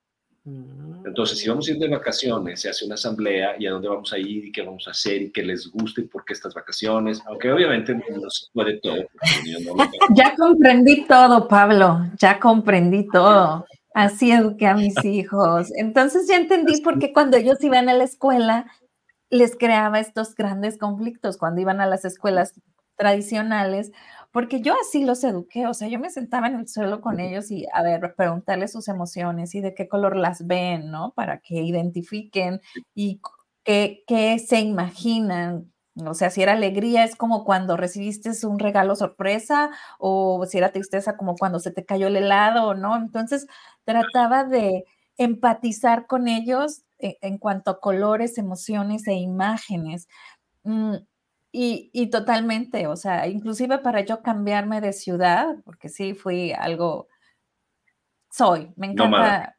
Entonces, 0.44 1.38
si 1.40 1.50
vamos 1.50 1.68
a 1.68 1.72
ir 1.72 1.78
de 1.78 1.88
vacaciones, 1.88 2.62
se 2.62 2.70
hace 2.70 2.86
una 2.86 2.96
asamblea 2.96 3.56
y 3.60 3.68
a 3.68 3.72
dónde 3.72 3.90
vamos 3.90 4.12
a 4.12 4.18
ir 4.18 4.46
y 4.46 4.52
qué 4.52 4.64
vamos 4.64 4.88
a 4.88 4.92
hacer 4.92 5.22
y 5.22 5.32
qué 5.32 5.44
les 5.44 5.70
gusta 5.72 6.02
y 6.02 6.06
por 6.06 6.26
qué 6.26 6.34
estas 6.34 6.54
vacaciones, 6.54 7.22
aunque 7.28 7.52
obviamente 7.52 7.94
no 7.94 8.30
se 8.30 8.48
puede 8.54 8.80
todo. 8.80 9.04
ya 10.16 10.36
comprendí 10.36 11.06
todo, 11.06 11.48
Pablo, 11.48 12.00
ya 12.18 12.40
comprendí 12.40 13.08
todo. 13.08 13.66
Así 13.94 14.32
eduqué 14.32 14.68
a 14.68 14.74
mis 14.74 14.96
hijos. 15.06 15.72
Entonces 15.76 16.28
ya 16.28 16.38
entendí 16.38 16.82
por 16.82 16.98
qué 16.98 17.14
cuando 17.14 17.38
ellos 17.38 17.64
iban 17.64 17.90
a 17.90 17.94
la 17.94 18.06
escuela 18.06 18.66
les 19.30 19.56
creaba 19.56 20.00
estos 20.00 20.36
grandes 20.36 20.78
conflictos 20.78 21.38
cuando 21.38 21.62
iban 21.62 21.80
a 21.82 21.88
las 21.88 22.04
escuelas 22.04 22.54
tradicionales, 22.98 23.92
porque 24.32 24.62
yo 24.62 24.74
así 24.82 25.04
los 25.06 25.24
eduqué, 25.24 25.68
o 25.68 25.74
sea, 25.74 25.88
yo 25.88 26.00
me 26.00 26.10
sentaba 26.10 26.48
en 26.48 26.56
el 26.56 26.68
suelo 26.68 27.02
con 27.02 27.20
ellos 27.20 27.52
y, 27.52 27.66
a 27.74 27.84
ver, 27.84 28.14
preguntarles 28.16 28.72
sus 28.72 28.88
emociones 28.88 29.56
y 29.56 29.62
de 29.62 29.74
qué 29.76 29.88
color 29.88 30.16
las 30.16 30.48
ven, 30.48 30.92
¿no? 30.92 31.14
Para 31.16 31.40
que 31.40 31.56
identifiquen 31.56 32.62
y 32.96 33.22
qué, 33.64 34.04
qué 34.08 34.40
se 34.40 34.62
imaginan 34.62 35.72
o 35.96 36.14
sea, 36.14 36.30
si 36.30 36.42
era 36.42 36.54
alegría 36.54 37.04
es 37.04 37.16
como 37.16 37.44
cuando 37.44 37.76
recibiste 37.76 38.32
un 38.48 38.60
regalo 38.60 38.96
sorpresa 38.96 39.72
o 40.00 40.46
si 40.46 40.58
era 40.58 40.72
tristeza 40.72 41.18
como 41.18 41.36
cuando 41.36 41.60
se 41.60 41.72
te 41.72 41.86
cayó 41.86 42.08
el 42.08 42.16
helado, 42.16 42.74
¿no? 42.76 42.96
Entonces 42.96 43.48
trataba 43.84 44.46
de 44.46 44.86
empatizar 45.18 46.08
con 46.08 46.28
ellos 46.30 46.84
e, 47.00 47.18
en, 47.22 47.38
cuanto 47.38 47.72
a 47.72 47.80
colores, 47.82 48.38
emociones 48.38 49.06
e 49.08 49.14
imágenes. 49.14 50.08
Mm, 50.64 50.96
y, 51.52 52.10
totalmente, 52.10 52.88
o 52.88 52.96
sea, 52.96 53.28
inclusive 53.28 53.80
para 53.80 54.02
yo 54.02 54.22
cambiarme 54.22 54.82
de 54.82 54.94
ciudad, 54.94 55.58
porque 55.66 55.90
sí 55.90 56.14
fui 56.14 56.54
algo, 56.54 57.08
soy, 58.32 58.72
me 58.76 58.88
encanta. 58.88 59.58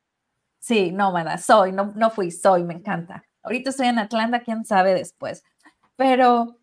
Sí, 0.59 0.93
nómada, 0.93 1.39
soy, 1.39 1.73
no, 1.73 1.93
no 1.97 2.11
fui, 2.11 2.31
soy, 2.31 2.63
me 2.65 2.75
encanta. 2.75 3.25
Ahorita 3.43 3.71
estoy 3.71 3.89
en 3.89 3.99
Atlanta, 3.99 4.41
quién 4.41 4.65
sabe 4.65 4.95
después 4.95 5.43
pero 5.97 6.59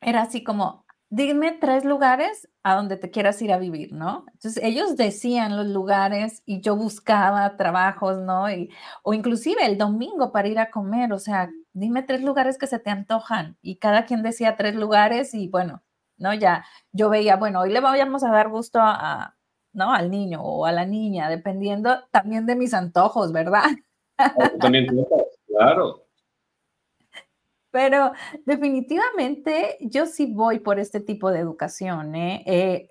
era 0.00 0.22
así 0.22 0.44
como, 0.44 0.84
dime 1.08 1.52
tres 1.52 1.84
lugares 1.84 2.48
a 2.62 2.74
donde 2.74 2.96
te 2.96 3.10
quieras 3.10 3.40
ir 3.42 3.52
a 3.52 3.58
vivir, 3.58 3.92
¿no? 3.92 4.24
Entonces 4.32 4.62
ellos 4.62 4.96
decían 4.96 5.56
los 5.56 5.66
lugares 5.66 6.42
y 6.46 6.60
yo 6.60 6.76
buscaba 6.76 7.56
trabajos, 7.56 8.18
¿no? 8.18 8.50
Y, 8.50 8.70
o 9.02 9.14
inclusive 9.14 9.64
el 9.64 9.78
domingo 9.78 10.32
para 10.32 10.48
ir 10.48 10.58
a 10.58 10.70
comer, 10.70 11.12
o 11.12 11.18
sea, 11.18 11.50
dime 11.72 12.02
tres 12.02 12.22
lugares 12.22 12.58
que 12.58 12.66
se 12.66 12.78
te 12.78 12.90
antojan 12.90 13.56
y 13.62 13.76
cada 13.76 14.04
quien 14.04 14.22
decía 14.22 14.56
tres 14.56 14.74
lugares 14.74 15.34
y 15.34 15.48
bueno, 15.48 15.82
¿no? 16.16 16.34
Ya 16.34 16.64
yo 16.92 17.10
veía, 17.10 17.36
bueno, 17.36 17.60
hoy 17.60 17.70
le 17.72 17.80
vamos 17.80 18.24
a 18.24 18.30
dar 18.30 18.48
gusto 18.48 18.78
a, 18.82 19.36
¿no? 19.72 19.92
Al 19.92 20.10
niño 20.10 20.42
o 20.42 20.66
a 20.66 20.72
la 20.72 20.84
niña, 20.84 21.28
dependiendo 21.28 22.04
también 22.10 22.46
de 22.46 22.56
mis 22.56 22.74
antojos, 22.74 23.32
¿verdad? 23.32 23.64
También, 24.60 24.86
claro. 25.46 26.04
Pero 27.70 28.12
definitivamente 28.46 29.76
yo 29.80 30.06
sí 30.06 30.26
voy 30.26 30.58
por 30.58 30.80
este 30.80 31.00
tipo 31.00 31.30
de 31.30 31.38
educación. 31.38 32.16
¿eh? 32.16 32.42
Eh, 32.46 32.90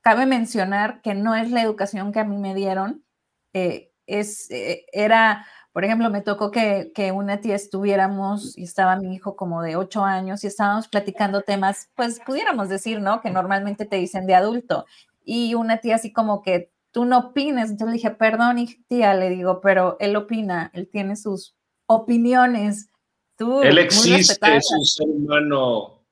cabe 0.00 0.26
mencionar 0.26 1.02
que 1.02 1.14
no 1.14 1.34
es 1.34 1.50
la 1.50 1.62
educación 1.62 2.12
que 2.12 2.20
a 2.20 2.24
mí 2.24 2.38
me 2.38 2.54
dieron. 2.54 3.04
Eh, 3.52 3.92
es, 4.06 4.48
era, 4.92 5.46
por 5.72 5.84
ejemplo, 5.84 6.10
me 6.10 6.20
tocó 6.20 6.50
que, 6.50 6.92
que, 6.94 7.12
una 7.12 7.40
tía 7.40 7.54
estuviéramos 7.54 8.56
y 8.58 8.64
estaba 8.64 8.96
mi 8.96 9.14
hijo 9.14 9.36
como 9.36 9.62
de 9.62 9.76
ocho 9.76 10.04
años 10.04 10.44
y 10.44 10.46
estábamos 10.46 10.88
platicando 10.88 11.40
temas, 11.40 11.90
pues 11.94 12.20
pudiéramos 12.20 12.68
decir, 12.68 13.00
¿no? 13.00 13.20
Que 13.20 13.30
normalmente 13.30 13.86
te 13.86 13.96
dicen 13.96 14.26
de 14.26 14.34
adulto. 14.34 14.84
Y 15.24 15.54
una 15.54 15.78
tía 15.78 15.94
así 15.94 16.12
como 16.12 16.42
que 16.42 16.70
tú 16.92 17.04
no 17.06 17.18
opines. 17.18 17.70
Entonces 17.70 17.86
le 17.86 17.92
dije, 17.94 18.10
perdón, 18.10 18.64
tía, 18.86 19.14
le 19.14 19.30
digo, 19.30 19.60
pero 19.60 19.96
él 19.98 20.14
opina, 20.14 20.70
él 20.74 20.88
tiene 20.90 21.16
sus 21.16 21.56
opiniones. 21.86 22.90
Tú, 23.36 23.62
él 23.62 23.78
existe, 23.78 24.56
es 24.56 24.70
un 24.70 24.84
ser 24.84 25.08
humano. 25.08 26.02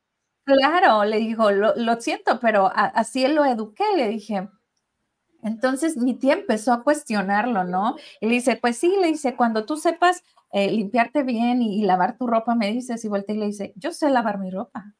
Claro, 0.44 1.04
le 1.04 1.18
dijo, 1.18 1.50
lo, 1.52 2.00
siento, 2.00 2.40
pero 2.40 2.70
así 2.74 3.24
él 3.24 3.34
lo 3.34 3.44
eduqué, 3.44 3.84
le 3.94 4.08
dije. 4.08 4.48
Entonces 5.42 5.96
mi 5.96 6.14
tía 6.14 6.34
empezó 6.34 6.72
a 6.72 6.82
cuestionarlo, 6.82 7.64
¿no? 7.64 7.96
Y 8.20 8.26
le 8.26 8.34
dice, 8.34 8.56
pues 8.56 8.78
sí, 8.78 8.96
le 9.00 9.08
dice, 9.08 9.36
cuando 9.36 9.64
tú 9.64 9.76
sepas 9.76 10.22
eh, 10.52 10.70
limpiarte 10.70 11.22
bien 11.22 11.62
y, 11.62 11.82
lavar 11.82 12.16
tu 12.18 12.26
ropa, 12.26 12.54
me 12.54 12.72
dices, 12.72 13.04
y 13.04 13.08
vuelta 13.08 13.32
y 13.32 13.38
le 13.38 13.46
dice, 13.46 13.72
yo 13.76 13.92
sé 13.92 14.10
lavar 14.10 14.38
mi 14.38 14.50
ropa. 14.50 14.94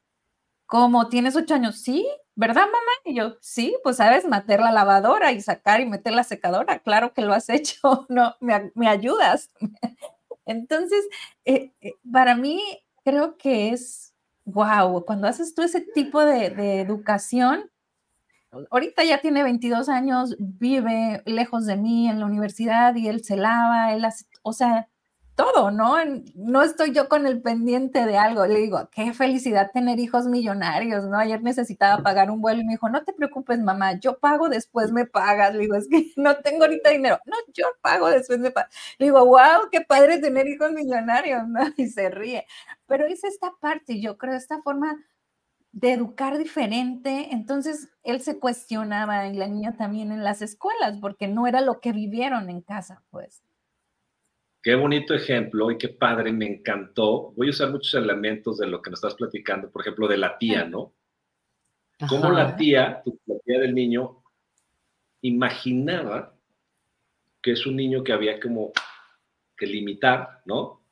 Como 0.67 1.09
tienes 1.09 1.37
ocho 1.37 1.55
años, 1.55 1.81
sí, 1.81 2.07
¿verdad, 2.37 2.67
mamá? 2.67 2.93
Y 3.05 3.15
yo, 3.17 3.37
sí, 3.41 3.77
pues 3.83 3.97
sabes, 3.97 4.25
meter 4.27 4.61
la 4.61 4.73
lavadora 4.73 5.33
y 5.33 5.41
sacar 5.41 5.81
y 5.81 5.87
meter 5.87 6.13
la 6.13 6.25
secadora, 6.25 6.79
claro 6.81 7.13
que 7.13 7.23
lo 7.23 7.35
has 7.35 7.49
hecho, 7.51 8.07
no, 8.09 8.37
me, 8.41 8.89
ayudas. 8.89 9.51
Entonces, 10.47 11.07
eh, 11.45 11.73
eh, 11.81 11.95
para 12.13 12.37
mí 12.37 12.61
creo 13.05 13.37
que 13.37 13.71
es, 13.71 14.15
wow, 14.45 15.05
cuando 15.05 15.29
haces 15.29 15.55
tú 15.55 15.63
ese 15.63 15.81
tipo 15.81 16.21
de 16.25 16.81
educación, 16.81 17.71
ahorita 18.71 19.05
ya 19.05 19.21
tiene 19.21 19.43
22 19.43 19.89
años, 19.89 20.37
vive 20.39 21.23
lejos 21.27 21.67
de 21.67 21.77
mí 21.77 22.09
en 22.09 22.21
la 22.21 22.27
universidad 22.27 22.95
y 22.97 23.09
él 23.09 23.25
se 23.25 23.37
lava, 23.37 23.93
él 23.95 24.05
hace, 24.05 24.27
o 24.43 24.53
sea, 24.53 24.89
todo, 25.41 25.71
¿no? 25.71 25.97
No 26.35 26.63
estoy 26.63 26.93
yo 26.93 27.09
con 27.09 27.27
el 27.27 27.41
pendiente 27.41 28.05
de 28.05 28.19
algo. 28.19 28.47
Le 28.47 28.59
digo, 28.61 28.91
qué 28.93 29.15
felicidad 29.15 29.71
tener 29.73 29.99
hijos 29.99 30.27
millonarios, 30.27 31.05
¿no? 31.05 31.19
Ayer 31.19 31.43
necesitaba 31.43 32.03
pagar 32.03 32.31
un 32.31 32.43
vuelo 32.43 32.61
y 32.61 32.65
me 32.67 32.73
dijo, 32.75 32.91
no 32.91 33.05
te 33.05 33.15
preocupes, 33.15 33.59
mamá, 33.59 33.99
yo 33.99 34.19
pago, 34.19 34.51
después 34.51 34.93
me 34.93 35.07
pagas. 35.07 35.55
Le 35.55 35.61
digo, 35.61 35.77
es 35.77 35.89
que 35.89 36.13
no 36.17 36.37
tengo 36.39 36.65
ahorita 36.65 36.91
dinero. 36.91 37.19
No, 37.25 37.37
yo 37.55 37.67
pago, 37.81 38.11
después 38.11 38.39
me 38.39 38.51
pagas. 38.51 38.71
Le 38.99 39.07
digo, 39.07 39.25
wow, 39.25 39.71
qué 39.73 39.81
padre 39.81 40.19
tener 40.19 40.47
hijos 40.47 40.73
millonarios, 40.73 41.49
¿no? 41.49 41.61
Y 41.79 41.87
se 41.89 42.11
ríe. 42.11 42.47
Pero 42.87 43.07
es 43.07 43.25
esta 43.25 43.53
parte, 43.61 44.01
yo 44.01 44.19
creo, 44.19 44.35
esta 44.35 44.61
forma 44.63 44.99
de 45.73 45.93
educar 45.93 46.39
diferente. 46.39 47.29
Entonces, 47.33 47.91
él 48.03 48.21
se 48.21 48.39
cuestionaba 48.39 49.29
y 49.29 49.35
la 49.35 49.49
niña 49.49 49.77
también 49.77 50.13
en 50.13 50.25
las 50.25 50.43
escuelas, 50.43 50.99
porque 51.01 51.29
no 51.29 51.47
era 51.47 51.61
lo 51.61 51.81
que 51.81 51.93
vivieron 51.93 52.51
en 52.51 52.61
casa, 52.61 53.03
pues. 53.11 53.43
Qué 54.63 54.75
bonito 54.75 55.15
ejemplo 55.15 55.71
y 55.71 55.79
qué 55.79 55.89
padre, 55.89 56.33
me 56.33 56.47
encantó. 56.47 57.33
Voy 57.33 57.47
a 57.47 57.51
usar 57.51 57.71
muchos 57.71 57.95
elementos 57.95 58.59
de 58.59 58.67
lo 58.67 58.83
que 58.83 58.91
nos 58.91 58.99
estás 58.99 59.15
platicando, 59.15 59.71
por 59.71 59.83
ejemplo, 59.83 60.07
de 60.07 60.19
la 60.19 60.37
tía, 60.37 60.65
¿no? 60.65 60.93
Cómo 62.09 62.31
la 62.31 62.57
tía, 62.57 63.03
la 63.27 63.39
tía 63.45 63.59
del 63.61 63.75
niño, 63.75 64.23
imaginaba 65.23 66.35
que 67.43 67.53
es 67.53 67.67
un 67.67 67.77
niño 67.77 68.03
que 68.03 68.13
había 68.13 68.39
como 68.39 68.73
que 69.57 69.67
limitar, 69.67 70.43
¿no? 70.45 70.83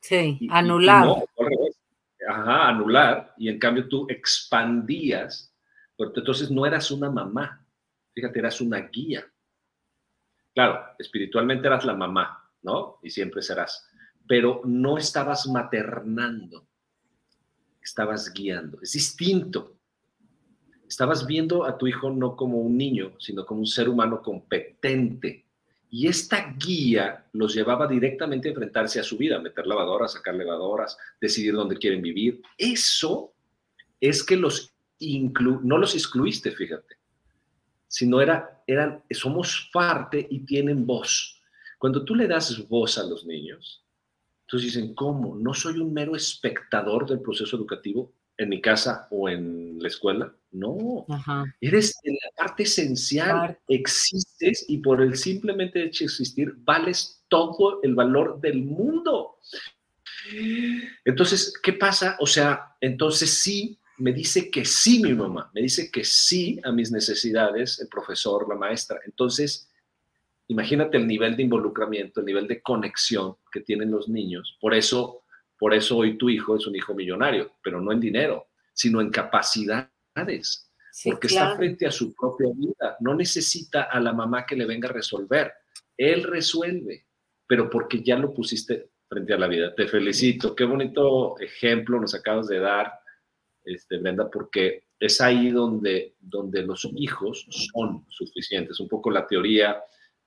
Sí, 0.00 0.48
anular. 0.50 1.06
no, 1.06 1.24
Ajá, 2.32 2.68
anular, 2.68 3.34
y 3.36 3.50
en 3.50 3.58
cambio 3.58 3.86
tú 3.88 4.06
expandías, 4.08 5.54
porque 5.94 6.20
entonces 6.20 6.50
no 6.50 6.64
eras 6.64 6.90
una 6.90 7.10
mamá, 7.10 7.62
fíjate, 8.14 8.38
eras 8.38 8.58
una 8.62 8.78
guía. 8.78 9.30
Claro, 10.54 10.80
espiritualmente 10.98 11.66
eras 11.66 11.84
la 11.84 11.94
mamá, 11.94 12.50
¿no? 12.62 12.98
Y 13.02 13.10
siempre 13.10 13.42
serás. 13.42 13.86
Pero 14.26 14.62
no 14.64 14.96
estabas 14.96 15.46
maternando, 15.46 16.66
estabas 17.82 18.32
guiando. 18.32 18.80
Es 18.80 18.92
distinto. 18.92 19.76
Estabas 20.88 21.26
viendo 21.26 21.64
a 21.64 21.76
tu 21.76 21.86
hijo 21.86 22.10
no 22.10 22.34
como 22.34 22.58
un 22.62 22.78
niño, 22.78 23.14
sino 23.18 23.44
como 23.44 23.60
un 23.60 23.66
ser 23.66 23.90
humano 23.90 24.22
competente. 24.22 25.41
Y 25.94 26.08
esta 26.08 26.54
guía 26.58 27.26
los 27.34 27.54
llevaba 27.54 27.86
directamente 27.86 28.48
a 28.48 28.52
enfrentarse 28.52 28.98
a 28.98 29.02
su 29.02 29.18
vida, 29.18 29.38
meter 29.38 29.66
lavadoras, 29.66 30.14
sacar 30.14 30.34
lavadoras, 30.34 30.96
decidir 31.20 31.52
dónde 31.52 31.76
quieren 31.76 32.00
vivir. 32.00 32.40
Eso 32.56 33.34
es 34.00 34.24
que 34.24 34.38
los 34.38 34.72
inclu 35.00 35.60
no 35.62 35.76
los 35.76 35.94
excluiste, 35.94 36.50
fíjate, 36.50 36.96
sino 37.88 38.22
era, 38.22 38.62
eran, 38.66 39.04
somos 39.10 39.68
parte 39.70 40.26
y 40.30 40.46
tienen 40.46 40.86
voz. 40.86 41.38
Cuando 41.76 42.02
tú 42.06 42.14
le 42.14 42.26
das 42.26 42.66
voz 42.68 42.96
a 42.96 43.04
los 43.04 43.26
niños, 43.26 43.84
entonces 44.46 44.72
dicen, 44.72 44.94
¿cómo? 44.94 45.36
No 45.36 45.52
soy 45.52 45.78
un 45.78 45.92
mero 45.92 46.16
espectador 46.16 47.06
del 47.06 47.20
proceso 47.20 47.54
educativo 47.54 48.14
en 48.42 48.48
mi 48.48 48.60
casa 48.60 49.08
o 49.10 49.28
en 49.28 49.78
la 49.80 49.88
escuela. 49.88 50.34
No, 50.50 51.06
eres 51.60 51.94
en 52.02 52.12
la 52.14 52.44
parte 52.44 52.64
esencial, 52.64 53.58
existes 53.68 54.66
y 54.68 54.78
por 54.78 55.00
el 55.00 55.16
simplemente 55.16 55.82
hecho 55.82 56.04
de 56.04 56.06
existir 56.06 56.52
vales 56.58 57.24
todo 57.28 57.80
el 57.82 57.94
valor 57.94 58.38
del 58.40 58.62
mundo. 58.62 59.38
Entonces, 61.04 61.54
¿qué 61.62 61.72
pasa? 61.72 62.16
O 62.20 62.26
sea, 62.26 62.76
entonces 62.80 63.30
sí, 63.30 63.78
me 63.96 64.12
dice 64.12 64.50
que 64.50 64.64
sí 64.66 65.02
mi 65.02 65.14
mamá, 65.14 65.50
me 65.54 65.62
dice 65.62 65.90
que 65.90 66.04
sí 66.04 66.60
a 66.64 66.70
mis 66.70 66.92
necesidades, 66.92 67.80
el 67.80 67.88
profesor, 67.88 68.46
la 68.48 68.56
maestra. 68.56 69.00
Entonces, 69.06 69.72
Imagínate 70.52 70.98
el 70.98 71.06
nivel 71.06 71.34
de 71.34 71.44
involucramiento, 71.44 72.20
el 72.20 72.26
nivel 72.26 72.46
de 72.46 72.60
conexión 72.60 73.36
que 73.50 73.60
tienen 73.60 73.90
los 73.90 74.08
niños. 74.08 74.58
Por 74.60 74.74
eso, 74.74 75.21
por 75.62 75.74
eso 75.74 75.98
hoy 75.98 76.18
tu 76.18 76.28
hijo 76.28 76.56
es 76.56 76.66
un 76.66 76.74
hijo 76.74 76.92
millonario, 76.92 77.52
pero 77.62 77.80
no 77.80 77.92
en 77.92 78.00
dinero, 78.00 78.48
sino 78.72 79.00
en 79.00 79.10
capacidades. 79.10 80.68
porque 81.04 81.28
está 81.28 81.54
frente 81.54 81.86
a 81.86 81.92
su 81.92 82.12
propia 82.16 82.48
vida. 82.52 82.96
No 82.98 83.14
necesita 83.14 83.84
a 83.84 84.00
la 84.00 84.12
mamá 84.12 84.44
que 84.44 84.56
le 84.56 84.66
venga 84.66 84.88
a 84.88 84.92
resolver. 84.92 85.52
Él 85.96 86.24
resuelve, 86.24 87.06
pero 87.46 87.70
porque 87.70 88.02
ya 88.02 88.18
lo 88.18 88.34
pusiste 88.34 88.90
frente 89.08 89.34
a 89.34 89.38
la 89.38 89.46
vida. 89.46 89.72
Te 89.72 89.86
felicito. 89.86 90.52
Qué 90.56 90.64
bonito 90.64 91.38
ejemplo 91.38 92.00
nos 92.00 92.16
acabas 92.16 92.48
de 92.48 92.58
dar, 92.58 92.94
este, 93.62 93.98
Brenda, 93.98 94.28
porque 94.28 94.86
es 94.98 95.20
ahí 95.20 95.52
donde, 95.52 96.16
donde 96.18 96.62
los 96.62 96.90
hijos 96.96 97.46
son 97.72 98.04
suficientes. 98.08 98.80
Un 98.80 98.88
poco 98.88 99.12
la 99.12 99.28
teoría 99.28 99.80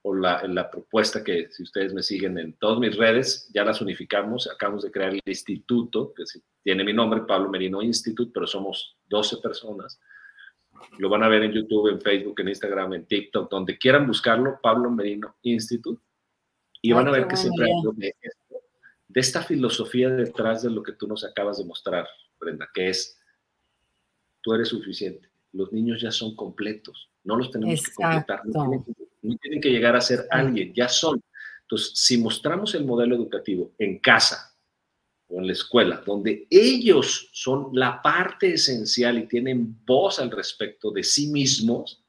o 0.08 0.14
la, 0.14 0.70
propuesta 0.70 1.24
que 1.24 1.50
si 1.50 1.64
ustedes 1.64 1.92
me 1.92 2.04
siguen 2.04 2.38
en 2.38 2.54
todas 2.54 2.78
mis 2.78 2.96
redes, 2.96 3.50
ya 3.52 3.64
las 3.66 3.82
unificamos, 3.82 4.48
acabamos 4.48 4.84
de 4.84 4.92
crear 4.92 5.10
el 5.10 5.22
instituto, 5.26 6.14
que 6.14 6.24
tiene 6.62 6.84
mi 6.84 6.94
nombre, 6.94 7.22
Pablo 7.22 7.50
Merino 7.50 7.82
Institute, 7.82 8.30
pero 8.32 8.46
somos 8.46 9.00
12 9.08 9.38
personas. 9.38 10.00
Lo 11.00 11.10
van 11.10 11.24
a 11.24 11.28
ver 11.28 11.42
en 11.42 11.54
YouTube, 11.54 11.90
en 11.90 12.00
Facebook, 12.00 12.40
en 12.40 12.50
Instagram, 12.50 12.94
en 12.94 13.08
TikTok, 13.08 13.50
donde 13.50 13.80
quieran 13.80 14.06
buscarlo, 14.06 14.60
Pablo 14.62 14.92
Merino 14.92 15.38
Institute. 15.42 16.00
Y 16.84 16.94
van 16.94 17.08
a 17.08 17.12
ver 17.12 17.28
que 17.28 17.36
siempre 17.36 17.66
hay 17.66 17.72
de, 17.96 18.14
de 19.08 19.20
esta 19.20 19.42
filosofía 19.42 20.12
detrás 20.12 20.62
de 20.62 20.70
lo 20.70 20.84
que 20.84 20.92
tú 20.92 21.08
nos 21.08 21.24
acabas 21.24 21.58
de 21.58 21.66
mostrar, 21.66 22.08
Brenda, 22.40 22.70
que 22.72 22.90
es, 22.90 23.20
tú 24.42 24.54
eres 24.54 24.68
suficiente, 24.68 25.32
los 25.52 25.74
niños 25.74 26.00
ya 26.00 26.12
son 26.12 26.36
completos, 26.36 27.10
no 27.24 27.38
los 27.38 27.50
tenemos 27.50 27.82
que 27.82 27.92
completar, 27.92 28.46
no 28.46 28.86
tienen 29.42 29.62
que 29.62 29.72
llegar 29.72 29.96
a 29.96 30.02
ser 30.02 30.28
alguien, 30.30 30.74
ya 30.74 30.88
son. 30.88 31.22
Entonces, 31.62 31.92
si 31.96 32.18
mostramos 32.18 32.76
el 32.76 32.86
modelo 32.86 33.16
educativo 33.16 33.74
en 33.80 34.00
casa 34.00 34.56
o 35.28 35.40
en 35.40 35.48
la 35.48 35.54
escuela, 35.54 36.04
donde 36.06 36.48
ellos 36.50 37.30
son 37.34 37.70
la 37.74 38.02
parte 38.02 38.54
esencial 38.54 39.18
y 39.18 39.28
tienen 39.28 39.84
voz 39.86 40.20
al 40.20 40.30
respecto 40.30 40.92
de 40.92 41.04
sí 41.04 41.28
mismos, 41.28 42.04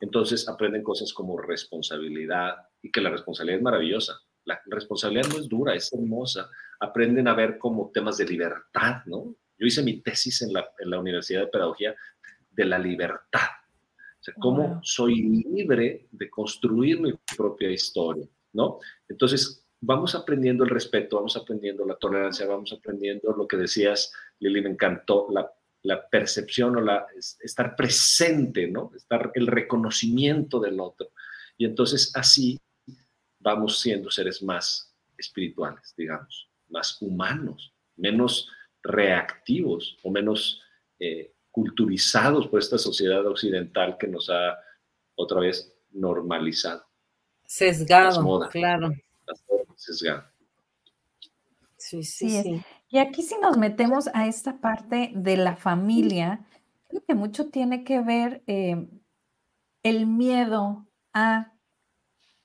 entonces 0.00 0.48
aprenden 0.48 0.82
cosas 0.82 1.12
como 1.12 1.38
responsabilidad 1.38 2.56
y 2.82 2.90
que 2.90 3.00
la 3.00 3.10
responsabilidad 3.10 3.58
es 3.58 3.64
maravillosa. 3.64 4.20
La 4.44 4.60
responsabilidad 4.66 5.28
no 5.28 5.38
es 5.38 5.48
dura, 5.48 5.74
es 5.74 5.92
hermosa. 5.92 6.48
Aprenden 6.80 7.28
a 7.28 7.34
ver 7.34 7.58
como 7.58 7.90
temas 7.92 8.16
de 8.16 8.26
libertad, 8.26 9.02
¿no? 9.06 9.34
Yo 9.58 9.66
hice 9.66 9.82
mi 9.82 10.02
tesis 10.02 10.42
en 10.42 10.52
la, 10.52 10.68
en 10.78 10.90
la 10.90 10.98
Universidad 10.98 11.42
de 11.42 11.46
Pedagogía 11.46 11.94
de 12.50 12.64
la 12.64 12.78
libertad 12.78 13.48
cómo 14.38 14.80
soy 14.82 15.22
libre 15.22 16.08
de 16.10 16.30
construir 16.30 17.00
mi 17.00 17.12
propia 17.36 17.70
historia, 17.70 18.26
¿no? 18.52 18.78
Entonces, 19.08 19.66
vamos 19.80 20.14
aprendiendo 20.14 20.64
el 20.64 20.70
respeto, 20.70 21.16
vamos 21.16 21.36
aprendiendo 21.36 21.84
la 21.84 21.96
tolerancia, 21.96 22.46
vamos 22.46 22.72
aprendiendo 22.72 23.32
lo 23.32 23.46
que 23.46 23.56
decías, 23.56 24.12
Lili, 24.40 24.62
me 24.62 24.70
encantó, 24.70 25.28
la, 25.30 25.50
la 25.82 26.08
percepción 26.08 26.76
o 26.76 26.80
la, 26.80 27.06
estar 27.40 27.76
presente, 27.76 28.66
¿no? 28.66 28.90
Estar 28.94 29.30
el 29.34 29.46
reconocimiento 29.46 30.60
del 30.60 30.80
otro. 30.80 31.10
Y 31.56 31.64
entonces 31.64 32.12
así 32.14 32.58
vamos 33.38 33.80
siendo 33.80 34.10
seres 34.10 34.42
más 34.42 34.92
espirituales, 35.16 35.94
digamos, 35.96 36.50
más 36.68 37.00
humanos, 37.00 37.72
menos 37.96 38.50
reactivos 38.82 39.96
o 40.02 40.10
menos 40.10 40.60
eh, 40.98 41.32
culturizados 41.56 42.48
por 42.48 42.60
esta 42.60 42.76
sociedad 42.76 43.26
occidental 43.26 43.96
que 43.98 44.06
nos 44.06 44.28
ha 44.28 44.58
otra 45.14 45.40
vez 45.40 45.74
normalizado. 45.90 46.84
Sesgado, 47.46 48.46
claro. 48.50 48.92
Sesgado. 49.74 50.24
Sí, 51.78 52.02
sí, 52.02 52.42
sí, 52.42 52.62
Y 52.90 52.98
aquí 52.98 53.22
si 53.22 53.38
nos 53.38 53.56
metemos 53.56 54.10
a 54.12 54.26
esta 54.26 54.60
parte 54.60 55.12
de 55.14 55.38
la 55.38 55.56
familia, 55.56 56.44
creo 56.88 57.02
que 57.06 57.14
mucho 57.14 57.48
tiene 57.48 57.84
que 57.84 58.02
ver 58.02 58.42
eh, 58.46 58.86
el 59.82 60.06
miedo 60.06 60.86
a 61.14 61.54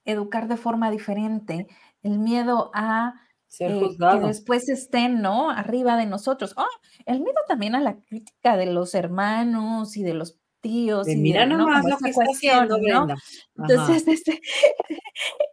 educar 0.05 0.47
de 0.47 0.55
forma 0.55 0.89
diferente, 0.89 1.68
el 2.01 2.18
miedo 2.18 2.72
a 2.74 3.16
Ser 3.52 3.72
eh, 3.72 3.97
que 3.99 4.28
después 4.28 4.70
estén, 4.70 5.22
¿no? 5.22 5.49
Arriba 5.49 5.97
de 5.97 6.06
nosotros. 6.06 6.54
Oh, 6.56 6.70
el 7.06 7.20
miedo 7.20 7.36
también 7.49 7.76
a 7.76 7.82
la 7.82 7.99
crítica 7.99 8.56
de 8.56 8.68
los 8.68 8.95
hermanos 8.95 9.97
y 9.97 10.04
de 10.04 10.14
los 10.14 10.39
tíos 10.62 11.06
De 11.06 11.14
y 11.14 11.16
mira 11.18 11.41
de, 11.41 11.47
¿no? 11.47 11.58
nomás 11.58 11.84
lo 11.84 11.97
que 11.97 12.12
está 12.12 12.24
cuestión, 12.24 12.70
haciendo 12.72 13.08
¿no? 13.08 13.16
Entonces, 13.58 14.08
este, 14.08 14.41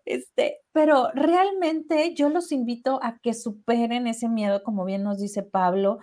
este, 0.04 0.60
pero 0.70 1.10
realmente 1.12 2.14
yo 2.14 2.28
los 2.28 2.52
invito 2.52 3.00
a 3.02 3.18
que 3.18 3.34
superen 3.34 4.06
ese 4.06 4.28
miedo, 4.28 4.62
como 4.62 4.84
bien 4.84 5.02
nos 5.02 5.18
dice 5.18 5.42
Pablo, 5.42 5.98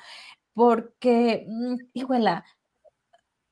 porque, 0.54 1.46
mm, 1.48 1.76
híjola, 1.94 2.44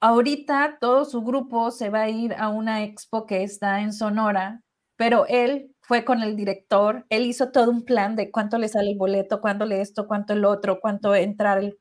ahorita 0.02 0.80
todo 0.82 1.06
su 1.06 1.22
grupo 1.22 1.72
se 1.72 1.90
va 1.90 2.02
a 2.02 2.10
ir 2.10 2.34
a 2.34 2.50
una 2.50 2.84
expo 2.84 3.26
que 3.26 3.44
está 3.44 3.80
en 3.80 3.94
Sonora, 3.94 4.62
pero 4.98 5.28
él 5.28 5.73
fue 5.86 6.06
con 6.06 6.24
el 6.24 6.36
director, 6.36 7.06
él 7.10 7.26
hizo 7.26 7.52
todo 7.52 7.70
un 7.70 7.84
plan 7.84 8.16
de 8.16 8.32
cuánto 8.32 8.58
le 8.58 8.70
sale 8.70 8.92
el 8.92 8.98
boleto, 8.98 9.42
cuánto 9.42 9.66
le 9.66 9.82
esto, 9.82 10.08
cuánto 10.08 10.34
el 10.34 10.46
otro, 10.46 10.80
cuánto 10.80 11.14
entrar, 11.14 11.60
el- 11.60 11.78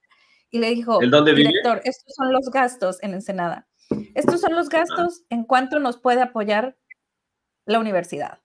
y 0.50 0.59
le 0.59 0.68
¿El 0.68 0.74
dijo, 0.74 0.98
dónde 1.09 1.32
vive? 1.32 1.48
director, 1.48 1.80
estos 1.84 2.12
son 2.14 2.32
los 2.32 2.50
gastos 2.50 3.03
en 3.03 3.14
Ensenada, 3.14 3.68
estos 4.14 4.40
son 4.40 4.55
los 4.55 4.68
gastos 4.68 5.24
en 5.30 5.44
cuánto 5.44 5.78
nos 5.78 5.98
puede 5.98 6.20
apoyar 6.20 6.76
la 7.64 7.78
universidad. 7.78 8.40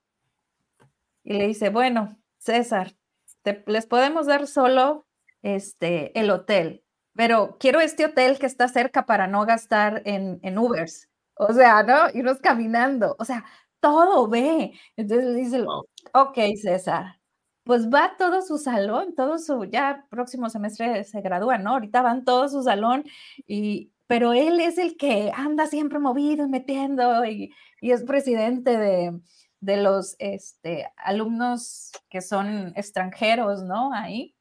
Y 1.23 1.33
le 1.33 1.47
dice, 1.47 1.69
bueno, 1.69 2.17
César, 2.37 2.95
te- 3.41 3.63
les 3.67 3.85
podemos 3.87 4.27
dar 4.27 4.47
solo 4.47 5.07
este, 5.41 6.17
el 6.19 6.29
hotel, 6.29 6.83
pero 7.15 7.57
quiero 7.59 7.81
este 7.81 8.05
hotel 8.05 8.37
que 8.37 8.45
está 8.45 8.67
cerca 8.67 9.05
para 9.05 9.27
no 9.27 9.45
gastar 9.45 10.03
en, 10.05 10.39
en 10.43 10.57
Ubers. 10.57 11.09
O 11.35 11.51
sea, 11.53 11.83
¿no? 11.83 12.09
Irnos 12.13 12.37
caminando. 12.39 13.15
O 13.19 13.25
sea, 13.25 13.43
todo 13.87 14.27
ve. 14.27 14.73
Entonces 14.97 15.27
le 15.27 15.33
dice, 15.35 15.65
ok, 16.13 16.37
César, 16.61 17.19
pues 17.63 17.89
va 17.89 18.15
todo 18.17 18.41
su 18.41 18.57
salón, 18.57 19.15
todo 19.15 19.37
su, 19.39 19.65
ya 19.65 20.05
próximo 20.09 20.49
semestre 20.49 21.03
se 21.03 21.21
gradúa, 21.21 21.57
¿no? 21.57 21.71
Ahorita 21.71 22.01
van 22.01 22.25
todo 22.25 22.49
su 22.49 22.63
salón, 22.63 23.05
y, 23.47 23.91
pero 24.07 24.33
él 24.33 24.59
es 24.59 24.77
el 24.77 24.97
que 24.97 25.31
anda 25.35 25.67
siempre 25.67 25.99
movido 25.99 26.45
y 26.45 26.49
metiendo 26.49 27.25
y, 27.25 27.53
y 27.81 27.91
es 27.91 28.03
presidente 28.03 28.77
de, 28.77 29.19
de 29.61 29.77
los 29.77 30.15
este, 30.19 30.91
alumnos 30.97 31.91
que 32.09 32.21
son 32.21 32.73
extranjeros, 32.75 33.63
¿no? 33.63 33.93
Ahí. 33.93 34.35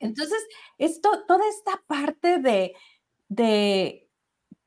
Entonces, 0.00 0.38
esto, 0.78 1.24
toda 1.26 1.46
esta 1.48 1.82
parte 1.86 2.38
de, 2.38 2.74
de, 3.28 4.08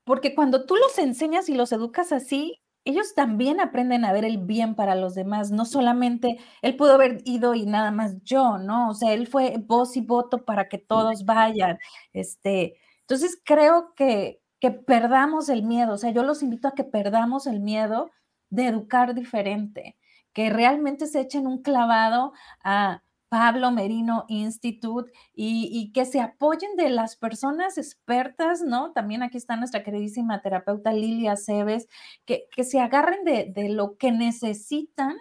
porque 0.04 0.34
cuando 0.34 0.66
tú 0.66 0.76
los 0.76 0.98
enseñas 0.98 1.48
y 1.48 1.54
los 1.54 1.72
educas 1.72 2.12
así, 2.12 2.61
ellos 2.84 3.14
también 3.14 3.60
aprenden 3.60 4.04
a 4.04 4.12
ver 4.12 4.24
el 4.24 4.38
bien 4.38 4.74
para 4.74 4.94
los 4.94 5.14
demás, 5.14 5.50
no 5.50 5.64
solamente 5.64 6.38
él 6.62 6.76
pudo 6.76 6.94
haber 6.94 7.18
ido 7.24 7.54
y 7.54 7.66
nada 7.66 7.90
más 7.90 8.22
yo, 8.24 8.58
¿no? 8.58 8.90
O 8.90 8.94
sea, 8.94 9.12
él 9.12 9.26
fue 9.28 9.56
voz 9.58 9.96
y 9.96 10.00
voto 10.00 10.44
para 10.44 10.68
que 10.68 10.78
todos 10.78 11.24
vayan. 11.24 11.78
Este, 12.12 12.74
entonces 13.00 13.40
creo 13.44 13.94
que, 13.94 14.40
que 14.60 14.70
perdamos 14.70 15.48
el 15.48 15.62
miedo, 15.62 15.94
o 15.94 15.98
sea, 15.98 16.10
yo 16.10 16.22
los 16.24 16.42
invito 16.42 16.68
a 16.68 16.74
que 16.74 16.84
perdamos 16.84 17.46
el 17.46 17.60
miedo 17.60 18.10
de 18.50 18.66
educar 18.66 19.14
diferente, 19.14 19.96
que 20.32 20.50
realmente 20.50 21.06
se 21.06 21.20
echen 21.20 21.46
un 21.46 21.62
clavado 21.62 22.32
a 22.64 23.02
Pablo 23.32 23.70
Merino 23.70 24.26
Institute 24.28 25.10
y, 25.32 25.90
que 25.94 26.04
se 26.04 26.20
apoyen 26.20 26.76
de 26.76 26.90
las 26.90 27.16
personas 27.16 27.78
expertas, 27.78 28.60
¿no? 28.60 28.92
También 28.92 29.22
aquí 29.22 29.38
está 29.38 29.56
nuestra 29.56 29.82
queridísima 29.82 30.42
terapeuta 30.42 30.92
Lilia 30.92 31.36
Cebes, 31.36 31.88
que, 32.26 32.46
que 32.54 32.62
se 32.62 32.78
agarren 32.78 33.24
de, 33.24 33.50
de, 33.50 33.70
lo 33.70 33.96
que 33.96 34.12
necesitan 34.12 35.16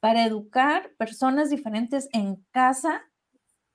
para 0.00 0.24
educar 0.24 0.90
personas 0.98 1.50
diferentes 1.50 2.08
en 2.12 2.44
casa, 2.50 3.04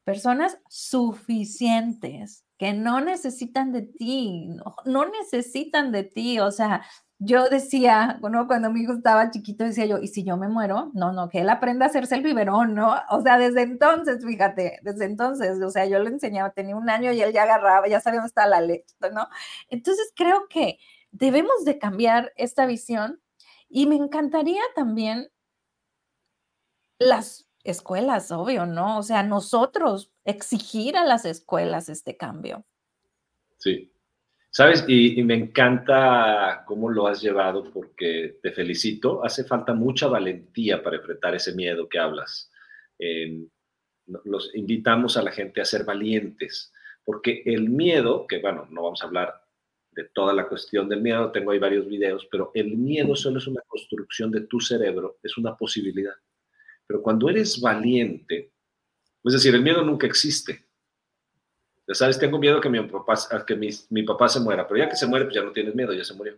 personas 0.04 0.60
suficientes, 0.68 2.44
que 2.58 2.74
no 2.74 3.00
necesitan 3.00 3.72
de 3.72 3.84
ti, 3.84 4.48
no, 4.48 4.76
no 4.84 5.06
necesitan 5.06 5.94
de 5.94 6.04
ti, 6.04 6.42
o 6.42 6.52
sea, 6.52 6.84
yo 7.20 7.50
decía, 7.50 8.20
cuando 8.22 8.70
mi 8.72 8.82
hijo 8.82 8.94
estaba 8.94 9.32
chiquito, 9.32 9.64
decía 9.64 9.86
yo, 9.88 9.98
¿y 9.98 10.08
si 10.08 10.24
yo 10.24 10.38
me 10.38 10.50
muero? 10.50 10.92
No, 10.94 11.12
no, 11.14 11.30
que 11.30 11.40
él 11.40 11.50
aprenda 11.50 11.86
a 11.86 11.90
hacerse 11.90 12.14
el 12.16 12.22
biberón, 12.22 12.76
¿no? 12.76 12.96
O 13.10 13.22
sea, 13.22 13.40
desde 13.40 13.64
entonces, 13.64 14.24
fíjate, 14.24 14.80
desde 14.84 15.06
entonces, 15.06 15.60
o 15.64 15.70
sea, 15.72 15.86
yo 15.88 15.98
le 16.00 16.10
enseñaba, 16.10 16.52
tenía 16.52 16.76
un 16.76 16.90
año 16.90 17.12
y 17.12 17.22
él 17.22 17.34
ya 17.34 17.44
agarraba, 17.44 17.88
ya 17.88 18.00
sabía 18.00 18.20
dónde 18.20 18.28
está 18.28 18.46
la 18.46 18.62
leche, 18.62 18.96
¿no? 19.12 19.28
Entonces 19.70 20.12
creo 20.16 20.48
que 20.48 20.78
debemos 21.12 21.66
de 21.66 21.80
cambiar 21.80 22.34
esta 22.36 22.68
visión 22.68 23.20
y 23.68 23.88
me 23.88 23.96
encantaría 23.96 24.62
también 24.76 25.32
las 27.00 27.50
escuelas, 27.64 28.32
obvio, 28.32 28.68
¿no? 28.68 29.00
O 29.00 29.04
sea, 29.04 29.24
nosotros 29.24 30.12
exigir 30.24 30.98
a 30.98 31.04
las 31.04 31.26
escuelas 31.26 31.90
este 31.90 32.16
cambio. 32.16 32.64
Sí, 33.58 33.92
¿Sabes? 34.50 34.86
Y, 34.88 35.20
y, 35.20 35.24
me 35.24 35.36
encanta 35.36 36.64
cómo 36.66 36.90
lo 36.90 37.08
has 37.08 37.22
llevado 37.22 37.72
porque 37.72 38.40
te 38.42 38.52
felicito. 38.52 39.24
Hace 39.24 39.44
falta 39.44 39.74
mucha 39.74 40.08
valentía 40.08 40.82
para 40.82 40.98
enfrentar 40.98 41.36
ese 41.36 41.54
miedo 41.54 41.88
que 41.88 42.00
hablas. 42.00 42.50
Eh, 42.98 43.48
los 44.24 44.56
invitamos 44.56 45.18
a 45.18 45.22
la 45.22 45.32
gente 45.32 45.62
a 45.62 45.66
ser 45.66 45.84
valientes, 45.84 46.74
porque 47.04 47.44
el 47.46 47.70
miedo, 47.70 48.26
que 48.28 48.40
bueno, 48.40 48.68
no 48.72 48.84
vamos 48.84 49.02
a 49.04 49.08
hablar 49.08 49.44
de 49.92 50.06
toda 50.06 50.34
la 50.34 50.48
cuestión 50.48 50.88
del 50.88 51.02
miedo, 51.02 51.32
tengo 51.32 51.52
ahí 51.52 51.60
varios 51.60 51.88
videos, 51.88 52.28
pero 52.32 52.52
el 52.54 52.78
miedo 52.78 53.16
solo 53.16 53.40
es 53.40 53.48
una 53.48 53.62
construcción 53.68 54.32
de 54.32 54.42
tu 54.42 54.60
cerebro, 54.60 55.18
es 55.24 55.38
una 55.38 55.56
posibilidad. 55.58 56.14
Pero 56.86 57.02
cuando 57.02 57.30
eres 57.30 57.60
valiente, 57.60 58.54
es 59.24 59.34
decir, 59.34 59.54
el 59.56 59.64
miedo 59.64 59.84
nunca 59.84 60.08
existe. 60.08 60.67
Ya 61.88 61.96
sabes, 61.96 62.20
tengo 62.20 62.38
miedo 62.38 62.60
que 62.60 62.70
mi 62.70 62.82
papá, 62.82 63.16
que 63.46 63.56
mi, 63.56 63.70
mi, 63.90 64.04
papá 64.04 64.28
se 64.28 64.42
muera, 64.42 64.68
pero 64.68 64.80
ya 64.80 64.90
que 64.90 64.98
se 64.98 65.08
muere, 65.08 65.26
pues 65.26 65.36
ya 65.36 65.44
no 65.44 65.54
tienes 65.54 65.74
miedo, 65.74 65.94
ya 65.94 66.04
se 66.04 66.14
murió. 66.14 66.38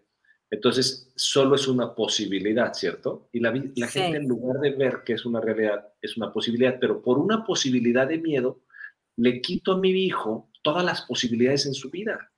Entonces, 0.52 1.12
solo 1.16 1.56
es 1.56 1.68
una 1.68 1.93
posibilidad, 1.93 2.74
¿cierto? 2.74 3.30
Y 3.32 3.39
la, 3.39 3.52
la 3.52 3.88
sí. 3.88 4.00
gente, 4.00 4.18
en 4.18 4.28
lugar 4.28 4.60
de 4.60 4.72
ver 4.72 5.04
que 5.04 5.14
es 5.14 5.26
una 5.26 5.41
realidad, 5.41 5.88
es 6.02 6.18
una 6.18 6.32
posibilidad, 6.32 6.78
pero 6.80 7.02
por 7.02 7.18
una 7.18 7.43
posibilidad 7.43 8.08
de 8.08 8.20
miedo, 8.20 8.62
le 9.18 9.41
quito 9.41 9.74
a 9.74 9.78
mi 9.78 9.89
hijo 9.89 10.50
todas 10.62 10.84
las 10.84 11.02
posibilidades 11.04 11.66
en 11.66 11.74
su 11.74 11.89
vida. 11.89 12.32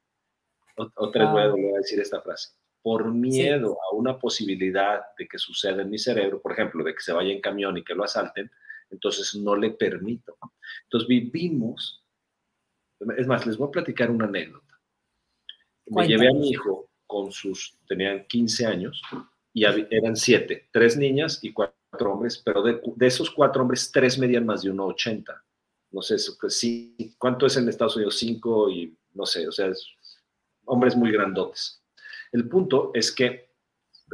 Otra 0.75 1.33
vez 1.33 1.45
ah. 1.47 1.51
voy 1.51 1.73
a 1.73 1.77
decir 1.77 1.99
esta 1.99 2.21
frase. 2.21 2.49
Por 2.81 3.13
miedo 3.13 3.69
sí. 3.69 3.77
a 3.91 3.95
una 3.95 4.17
posibilidad 4.17 5.01
de 5.17 5.27
que 5.27 5.37
suceda 5.37 5.81
en 5.81 5.89
mi 5.89 5.99
cerebro, 5.99 6.41
por 6.41 6.53
ejemplo, 6.53 6.83
de 6.83 6.93
que 6.93 7.01
se 7.01 7.13
vaya 7.13 7.31
en 7.31 7.41
camión 7.41 7.77
y 7.77 7.83
que 7.83 7.93
lo 7.93 8.03
asalten, 8.03 8.49
entonces 8.89 9.35
no 9.35 9.55
le 9.55 9.71
permito. 9.71 10.37
Entonces 10.83 11.07
vivimos 11.07 12.00
es 13.17 13.27
más, 13.27 13.45
les 13.45 13.57
voy 13.57 13.67
a 13.67 13.71
platicar 13.71 14.11
una 14.11 14.25
anécdota. 14.25 14.79
Me 15.87 16.07
llevé 16.07 16.29
a 16.29 16.33
mi 16.33 16.49
hijo 16.49 16.89
con 17.05 17.31
sus, 17.31 17.77
tenían 17.87 18.25
15 18.27 18.65
años 18.65 19.01
y 19.53 19.65
eran 19.65 20.15
siete, 20.15 20.69
tres 20.71 20.95
niñas 20.95 21.43
y 21.43 21.51
cuatro 21.51 22.13
hombres, 22.13 22.41
pero 22.43 22.61
de, 22.63 22.79
de 22.95 23.07
esos 23.07 23.29
cuatro 23.29 23.63
hombres, 23.63 23.91
tres 23.91 24.17
medían 24.17 24.45
más 24.45 24.61
de 24.61 24.71
1,80. 24.71 25.41
No 25.91 26.01
sé, 26.01 26.15
pues 26.39 26.57
sí, 26.57 27.15
¿cuánto 27.17 27.45
es 27.45 27.57
en 27.57 27.67
Estados 27.67 27.97
Unidos? 27.97 28.17
Cinco 28.17 28.69
y 28.69 28.97
no 29.13 29.25
sé, 29.25 29.45
o 29.47 29.51
sea, 29.51 29.67
es, 29.67 29.85
hombres 30.65 30.95
muy 30.95 31.11
grandotes. 31.11 31.83
El 32.31 32.47
punto 32.47 32.91
es 32.93 33.11
que 33.11 33.51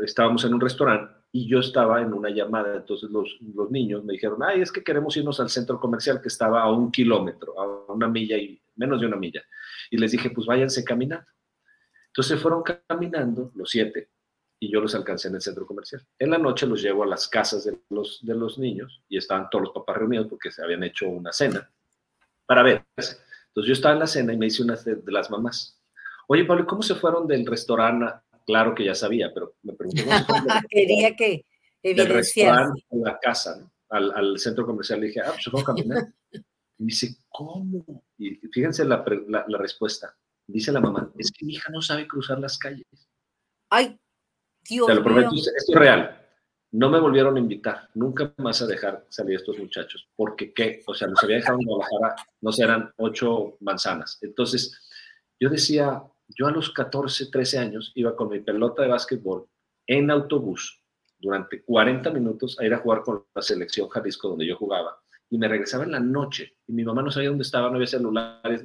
estábamos 0.04 0.44
en 0.44 0.56
un 0.56 0.62
restaurante 0.62 1.14
y 1.32 1.48
yo 1.48 1.60
estaba 1.60 2.02
en 2.02 2.14
una 2.14 2.32
llamada, 2.32 2.76
entonces 2.76 3.12
los, 3.12 3.38
los 3.54 3.70
niños 3.70 4.04
me 4.04 4.14
dijeron, 4.14 4.42
ay, 4.42 4.62
es 4.62 4.72
que 4.72 4.84
queremos 4.84 5.16
irnos 5.18 5.40
al 5.40 5.50
centro 5.50 5.80
comercial 5.80 6.20
que 6.20 6.30
estaba 6.30 6.64
a 6.64 6.72
un 6.72 6.92
kilómetro, 6.92 7.60
a 7.60 7.94
una 7.94 8.08
milla 8.08 8.38
y 8.38 8.60
menos 8.78 9.02
de 9.02 9.08
una 9.08 9.18
milla. 9.18 9.44
Y 9.90 9.98
les 9.98 10.12
dije, 10.12 10.30
pues 10.30 10.48
váyanse 10.48 10.84
caminando. 10.84 11.28
Entonces 12.08 12.40
fueron 12.42 12.64
caminando 12.64 13.52
los 13.56 13.70
siete 13.70 14.10
y 14.60 14.72
yo 14.72 14.82
los 14.82 14.96
alcancé 14.96 15.28
en 15.28 15.36
el 15.36 15.42
centro 15.42 15.68
comercial. 15.68 16.06
En 16.18 16.32
la 16.32 16.38
noche 16.38 16.66
los 16.66 16.82
llevo 16.82 17.04
a 17.04 17.08
las 17.08 17.28
casas 17.28 17.64
de 17.66 17.78
los, 17.90 18.26
de 18.26 18.34
los 18.34 18.58
niños 18.58 19.04
y 19.08 19.18
estaban 19.18 19.50
todos 19.50 19.66
los 19.66 19.74
papás 19.74 19.98
reunidos 19.98 20.28
porque 20.28 20.52
se 20.52 20.64
habían 20.64 20.84
hecho 20.84 21.08
una 21.08 21.32
cena 21.32 21.70
para 22.46 22.64
verse. 22.64 23.18
Entonces 23.48 23.68
yo 23.68 23.74
estaba 23.74 23.94
en 23.94 24.00
la 24.00 24.08
cena 24.08 24.34
y 24.34 24.38
me 24.38 24.46
dice 24.46 24.64
una 24.64 24.76
de, 24.76 24.96
de 24.96 25.12
las 25.12 25.30
mamás, 25.30 25.80
oye 26.28 26.46
Pablo, 26.46 26.66
¿cómo 26.66 26.82
se 26.82 26.96
fueron 26.96 27.28
del 27.28 27.46
restaurante? 27.46 28.06
Claro 28.46 28.74
que 28.74 28.86
ya 28.86 28.96
sabía, 28.96 29.32
pero 29.34 29.56
me 29.62 29.74
preguntó. 29.74 30.04
Quería 30.70 31.16
que 31.16 31.46
evidenciar. 31.84 32.60
a 32.60 32.74
la 32.92 33.20
casa, 33.20 33.58
¿no? 33.60 33.72
al, 33.90 34.12
al, 34.16 34.40
centro 34.40 34.66
comercial. 34.66 35.00
Le 35.00 35.08
dije, 35.08 35.22
ah, 35.22 35.32
pues 35.32 35.44
se 35.44 35.50
fue 35.50 35.62
a 35.62 35.66
caminar. 35.66 36.14
Y 36.32 36.84
me 36.84 36.88
dice, 36.88 37.16
¿cómo? 37.30 38.04
Y 38.18 38.36
fíjense 38.52 38.84
la, 38.86 39.04
la, 39.28 39.46
la, 39.48 39.58
respuesta. 39.58 40.16
Dice 40.48 40.72
la 40.72 40.80
mamá, 40.80 41.12
es 41.18 41.32
que 41.32 41.46
mi 41.46 41.54
hija 41.54 41.72
no 41.72 41.82
sabe 41.82 42.08
cruzar 42.08 42.40
las 42.40 42.58
calles. 42.58 42.86
Ay, 43.70 44.00
Dios 44.68 44.88
Te 44.88 44.96
lo 44.96 45.04
prometo, 45.04 45.32
mío. 45.32 45.44
esto 45.56 45.74
es 45.74 45.80
real. 45.80 46.26
No 46.72 46.90
me 46.90 47.00
volvieron 47.00 47.38
a 47.38 47.40
invitar, 47.40 47.90
nunca 47.94 48.34
más 48.38 48.62
a 48.62 48.68
dejar 48.68 49.06
salir 49.10 49.38
a 49.38 49.40
estos 49.40 49.58
muchachos, 49.58 50.10
porque 50.16 50.54
qué, 50.54 50.84
o 50.86 50.94
sea, 50.94 51.08
los 51.08 51.24
había 51.24 51.38
dejado 51.38 51.60
en 51.60 51.66
Guadalajara, 51.66 52.16
no 52.42 52.52
sé, 52.52 52.64
eran 52.64 52.92
ocho 52.98 53.58
manzanas. 53.62 54.18
Entonces, 54.22 54.78
yo 55.40 55.50
decía, 55.50 56.04
yo 56.28 56.48
a 56.48 56.52
los 56.52 56.72
14, 56.72 57.28
13 57.28 57.60
años 57.60 57.92
iba 57.96 58.16
con 58.16 58.30
mi 58.30 58.40
pelota 58.40 58.82
de 58.82 58.90
básquetbol 58.90 59.48
en 59.86 60.12
autobús 60.12 60.82
durante 61.20 61.64
40 61.64 62.12
minutos 62.12 62.60
a 62.60 62.66
ir 62.66 62.74
a 62.74 62.80
jugar 62.80 63.02
con 63.02 63.26
la 63.34 63.42
selección 63.42 63.88
Jalisco 63.88 64.30
donde 64.30 64.46
yo 64.46 64.56
jugaba 64.56 65.00
y 65.30 65.38
me 65.38 65.48
regresaba 65.48 65.84
en 65.84 65.92
la 65.92 66.00
noche 66.00 66.58
y 66.68 66.74
mi 66.74 66.84
mamá 66.84 67.02
no 67.02 67.12
sabía 67.12 67.30
dónde 67.30 67.44
estaba, 67.44 67.70
no 67.70 67.76
había 67.76 67.88
celulares. 67.88 68.64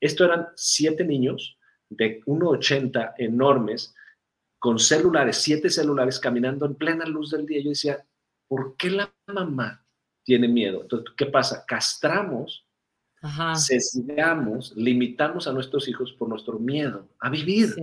Esto 0.00 0.24
eran 0.24 0.48
siete 0.54 1.04
niños 1.04 1.58
de 1.88 2.20
1,80 2.24 3.14
enormes 3.18 3.94
con 4.58 4.78
celulares, 4.78 5.38
siete 5.38 5.70
celulares 5.70 6.18
caminando 6.18 6.66
en 6.66 6.74
plena 6.74 7.06
luz 7.06 7.30
del 7.30 7.46
día. 7.46 7.60
Yo 7.62 7.70
decía, 7.70 8.04
¿por 8.48 8.76
qué 8.76 8.90
la 8.90 9.12
mamá 9.26 9.84
tiene 10.24 10.48
miedo? 10.48 10.82
Entonces, 10.82 11.14
¿qué 11.16 11.26
pasa? 11.26 11.64
Castramos, 11.66 12.66
sesgamos, 13.54 14.74
limitamos 14.76 15.46
a 15.46 15.52
nuestros 15.52 15.88
hijos 15.88 16.12
por 16.12 16.28
nuestro 16.28 16.58
miedo 16.58 17.08
a 17.20 17.30
vivir. 17.30 17.74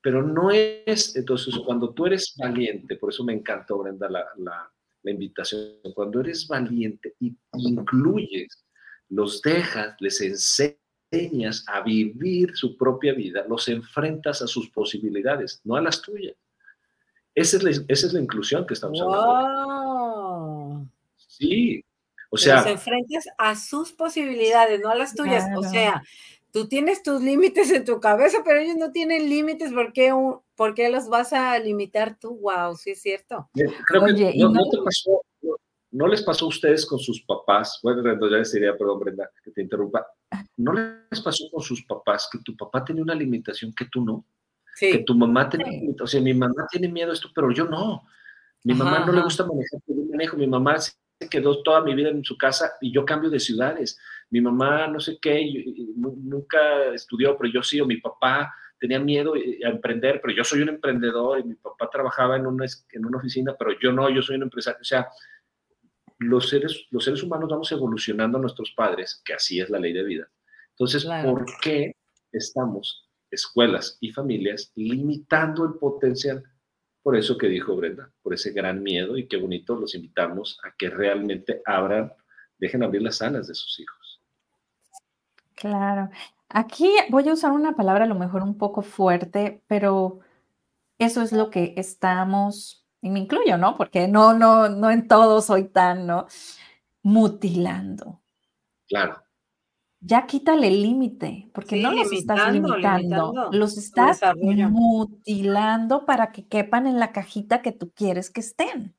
Pero 0.00 0.22
no 0.22 0.50
es, 0.50 1.16
entonces, 1.16 1.54
cuando 1.64 1.90
tú 1.94 2.06
eres 2.06 2.34
valiente, 2.36 2.96
por 2.96 3.10
eso 3.10 3.24
me 3.24 3.32
encantó, 3.32 3.78
Brenda, 3.78 4.08
la, 4.10 4.26
la, 4.36 4.70
la 5.04 5.12
invitación, 5.12 5.76
cuando 5.94 6.20
eres 6.20 6.48
valiente 6.48 7.14
y 7.20 7.36
incluyes, 7.52 8.64
los 9.10 9.40
dejas, 9.42 9.94
les 10.00 10.20
enseñas, 10.20 11.64
a 11.68 11.80
vivir 11.80 12.56
su 12.56 12.76
propia 12.76 13.12
vida, 13.12 13.44
los 13.48 13.68
enfrentas 13.68 14.42
a 14.42 14.48
sus 14.48 14.68
posibilidades, 14.70 15.60
no 15.62 15.76
a 15.76 15.80
las 15.80 16.02
tuyas. 16.02 16.34
Esa 17.36 17.56
es 17.58 17.62
la, 17.62 17.70
esa 17.70 18.06
es 18.08 18.12
la 18.12 18.20
inclusión 18.20 18.66
que 18.66 18.74
estamos 18.74 19.00
hablando. 19.00 20.88
Sí, 21.16 21.84
o 22.30 22.36
sea. 22.36 22.56
Los 22.56 22.66
enfrentas 22.66 23.26
a 23.38 23.54
sus 23.54 23.92
posibilidades, 23.92 24.80
no 24.80 24.88
a 24.88 24.96
las 24.96 25.14
tuyas. 25.14 25.44
O 25.56 25.62
sea, 25.62 26.02
tú 26.54 26.68
tienes 26.68 27.02
tus 27.02 27.20
límites 27.20 27.68
en 27.72 27.84
tu 27.84 27.98
cabeza, 27.98 28.38
pero 28.44 28.60
ellos 28.60 28.76
no 28.76 28.92
tienen 28.92 29.28
límites. 29.28 29.72
¿Por 29.72 29.92
qué, 29.92 30.12
por 30.54 30.74
qué 30.74 30.88
los 30.88 31.08
vas 31.08 31.32
a 31.32 31.58
limitar 31.58 32.16
tú? 32.16 32.38
Wow, 32.38 32.76
sí 32.76 32.92
es 32.92 33.02
cierto. 33.02 33.50
Creo 33.52 34.04
que 34.04 34.32
no, 34.38 34.50
no, 34.50 34.70
te 34.70 34.78
pasó, 34.84 35.20
¿No 35.90 36.06
les 36.06 36.22
pasó 36.22 36.44
a 36.44 36.48
ustedes 36.48 36.86
con 36.86 37.00
sus 37.00 37.24
papás? 37.24 37.80
Bueno, 37.82 38.04
ya 38.04 38.36
les 38.36 38.52
diría, 38.52 38.76
perdón, 38.78 39.00
Brenda, 39.00 39.28
que 39.42 39.50
te 39.50 39.62
interrumpa. 39.62 40.06
¿No 40.56 40.72
les 40.72 41.20
pasó 41.20 41.44
con 41.50 41.60
sus 41.60 41.84
papás 41.84 42.28
que 42.30 42.38
tu 42.38 42.56
papá 42.56 42.84
tenía 42.84 43.02
una 43.02 43.16
limitación 43.16 43.74
que 43.74 43.86
tú 43.86 44.04
no? 44.04 44.24
Sí. 44.76 44.92
Que 44.92 44.98
tu 44.98 45.16
mamá 45.16 45.48
tenía 45.48 45.66
limitación. 45.66 46.04
O 46.04 46.06
sea, 46.06 46.20
mi 46.20 46.34
mamá 46.34 46.68
tiene 46.70 46.86
miedo 46.86 47.10
a 47.10 47.14
esto, 47.14 47.30
pero 47.34 47.50
yo 47.50 47.64
no. 47.64 48.04
Mi 48.62 48.74
mamá 48.74 49.04
no 49.04 49.12
le 49.12 49.22
gusta 49.22 49.44
manejar, 49.44 49.80
yo 49.88 50.04
manejo. 50.08 50.36
Mi 50.36 50.46
mamá 50.46 50.78
se 50.78 50.94
quedó 51.28 51.64
toda 51.64 51.80
mi 51.80 51.96
vida 51.96 52.10
en 52.10 52.24
su 52.24 52.38
casa 52.38 52.74
y 52.80 52.92
yo 52.92 53.04
cambio 53.04 53.28
de 53.28 53.40
ciudades. 53.40 53.98
Mi 54.34 54.40
mamá 54.40 54.88
no 54.88 54.98
sé 54.98 55.16
qué, 55.22 55.48
nunca 55.94 56.92
estudió, 56.92 57.36
pero 57.38 57.52
yo 57.52 57.62
sí, 57.62 57.80
o 57.80 57.86
mi 57.86 57.98
papá 57.98 58.52
tenía 58.80 58.98
miedo 58.98 59.34
a 59.34 59.68
emprender, 59.68 60.20
pero 60.20 60.34
yo 60.34 60.42
soy 60.42 60.60
un 60.62 60.70
emprendedor 60.70 61.38
y 61.38 61.44
mi 61.44 61.54
papá 61.54 61.88
trabajaba 61.88 62.34
en 62.34 62.44
una, 62.44 62.66
en 62.90 63.06
una 63.06 63.18
oficina, 63.18 63.54
pero 63.56 63.78
yo 63.78 63.92
no, 63.92 64.10
yo 64.10 64.22
soy 64.22 64.34
un 64.34 64.42
empresario. 64.42 64.80
O 64.80 64.84
sea, 64.84 65.06
los 66.18 66.48
seres, 66.48 66.84
los 66.90 67.04
seres 67.04 67.22
humanos 67.22 67.48
vamos 67.48 67.70
evolucionando 67.70 68.36
a 68.36 68.40
nuestros 68.40 68.72
padres, 68.72 69.22
que 69.24 69.34
así 69.34 69.60
es 69.60 69.70
la 69.70 69.78
ley 69.78 69.92
de 69.92 70.02
vida. 70.02 70.28
Entonces, 70.70 71.06
¿por 71.22 71.46
qué 71.62 71.94
estamos, 72.32 73.08
escuelas 73.30 73.98
y 74.00 74.10
familias, 74.10 74.72
limitando 74.74 75.64
el 75.64 75.74
potencial? 75.74 76.42
Por 77.04 77.14
eso 77.14 77.38
que 77.38 77.46
dijo 77.46 77.76
Brenda, 77.76 78.10
por 78.20 78.34
ese 78.34 78.50
gran 78.50 78.82
miedo 78.82 79.16
y 79.16 79.28
qué 79.28 79.36
bonito 79.36 79.76
los 79.76 79.94
invitamos 79.94 80.58
a 80.64 80.74
que 80.76 80.90
realmente 80.90 81.62
abran, 81.64 82.12
dejen 82.58 82.82
abrir 82.82 83.02
las 83.02 83.22
alas 83.22 83.46
de 83.46 83.54
sus 83.54 83.78
hijos. 83.78 84.03
Claro. 85.64 86.10
Aquí 86.50 86.90
voy 87.08 87.26
a 87.26 87.32
usar 87.32 87.52
una 87.52 87.74
palabra 87.74 88.04
a 88.04 88.06
lo 88.06 88.14
mejor 88.14 88.42
un 88.42 88.58
poco 88.58 88.82
fuerte, 88.82 89.62
pero 89.66 90.20
eso 90.98 91.22
es 91.22 91.32
lo 91.32 91.48
que 91.48 91.72
estamos 91.78 92.86
y 93.00 93.08
me 93.08 93.20
incluyo, 93.20 93.56
¿no? 93.56 93.74
Porque 93.74 94.06
no, 94.06 94.34
no, 94.34 94.68
no 94.68 94.90
en 94.90 95.08
todo 95.08 95.40
soy 95.40 95.64
tan, 95.64 96.06
¿no? 96.06 96.26
Mutilando. 97.02 98.20
Claro. 98.86 99.22
Ya 100.00 100.26
quítale 100.26 100.68
el 100.68 100.82
límite, 100.82 101.50
porque 101.54 101.80
no 101.80 101.92
los 101.92 102.12
estás 102.12 102.52
limitando, 102.52 103.48
los 103.52 103.78
estás 103.78 104.20
mutilando 104.36 106.04
para 106.04 106.30
que 106.30 106.46
quepan 106.46 106.86
en 106.86 107.00
la 107.00 107.10
cajita 107.10 107.62
que 107.62 107.72
tú 107.72 107.90
quieres 107.94 108.28
que 108.28 108.40
estén. 108.40 108.94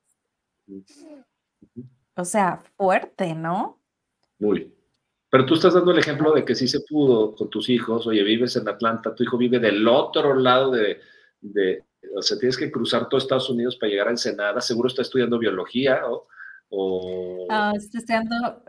O 2.16 2.24
sea, 2.24 2.60
fuerte, 2.76 3.36
¿no? 3.36 3.78
Muy. 4.40 4.75
Pero 5.36 5.44
tú 5.44 5.52
estás 5.52 5.74
dando 5.74 5.90
el 5.90 5.98
ejemplo 5.98 6.32
de 6.32 6.46
que 6.46 6.54
sí 6.54 6.66
se 6.66 6.80
pudo 6.80 7.34
con 7.34 7.50
tus 7.50 7.68
hijos. 7.68 8.06
Oye, 8.06 8.22
vives 8.22 8.56
en 8.56 8.66
Atlanta, 8.70 9.14
tu 9.14 9.22
hijo 9.22 9.36
vive 9.36 9.58
del 9.58 9.86
otro 9.86 10.34
lado 10.34 10.70
de, 10.70 10.98
o 12.16 12.22
sea, 12.22 12.38
tienes 12.38 12.56
que 12.56 12.70
cruzar 12.70 13.06
todo 13.06 13.18
Estados 13.18 13.50
Unidos 13.50 13.76
para 13.76 13.90
llegar 13.90 14.08
a 14.08 14.12
Ensenada, 14.12 14.62
seguro 14.62 14.88
está 14.88 15.02
estudiando 15.02 15.38
biología 15.38 16.06
o... 16.06 16.26
o... 16.70 17.46
Está 17.76 17.98
estudiando 17.98 18.64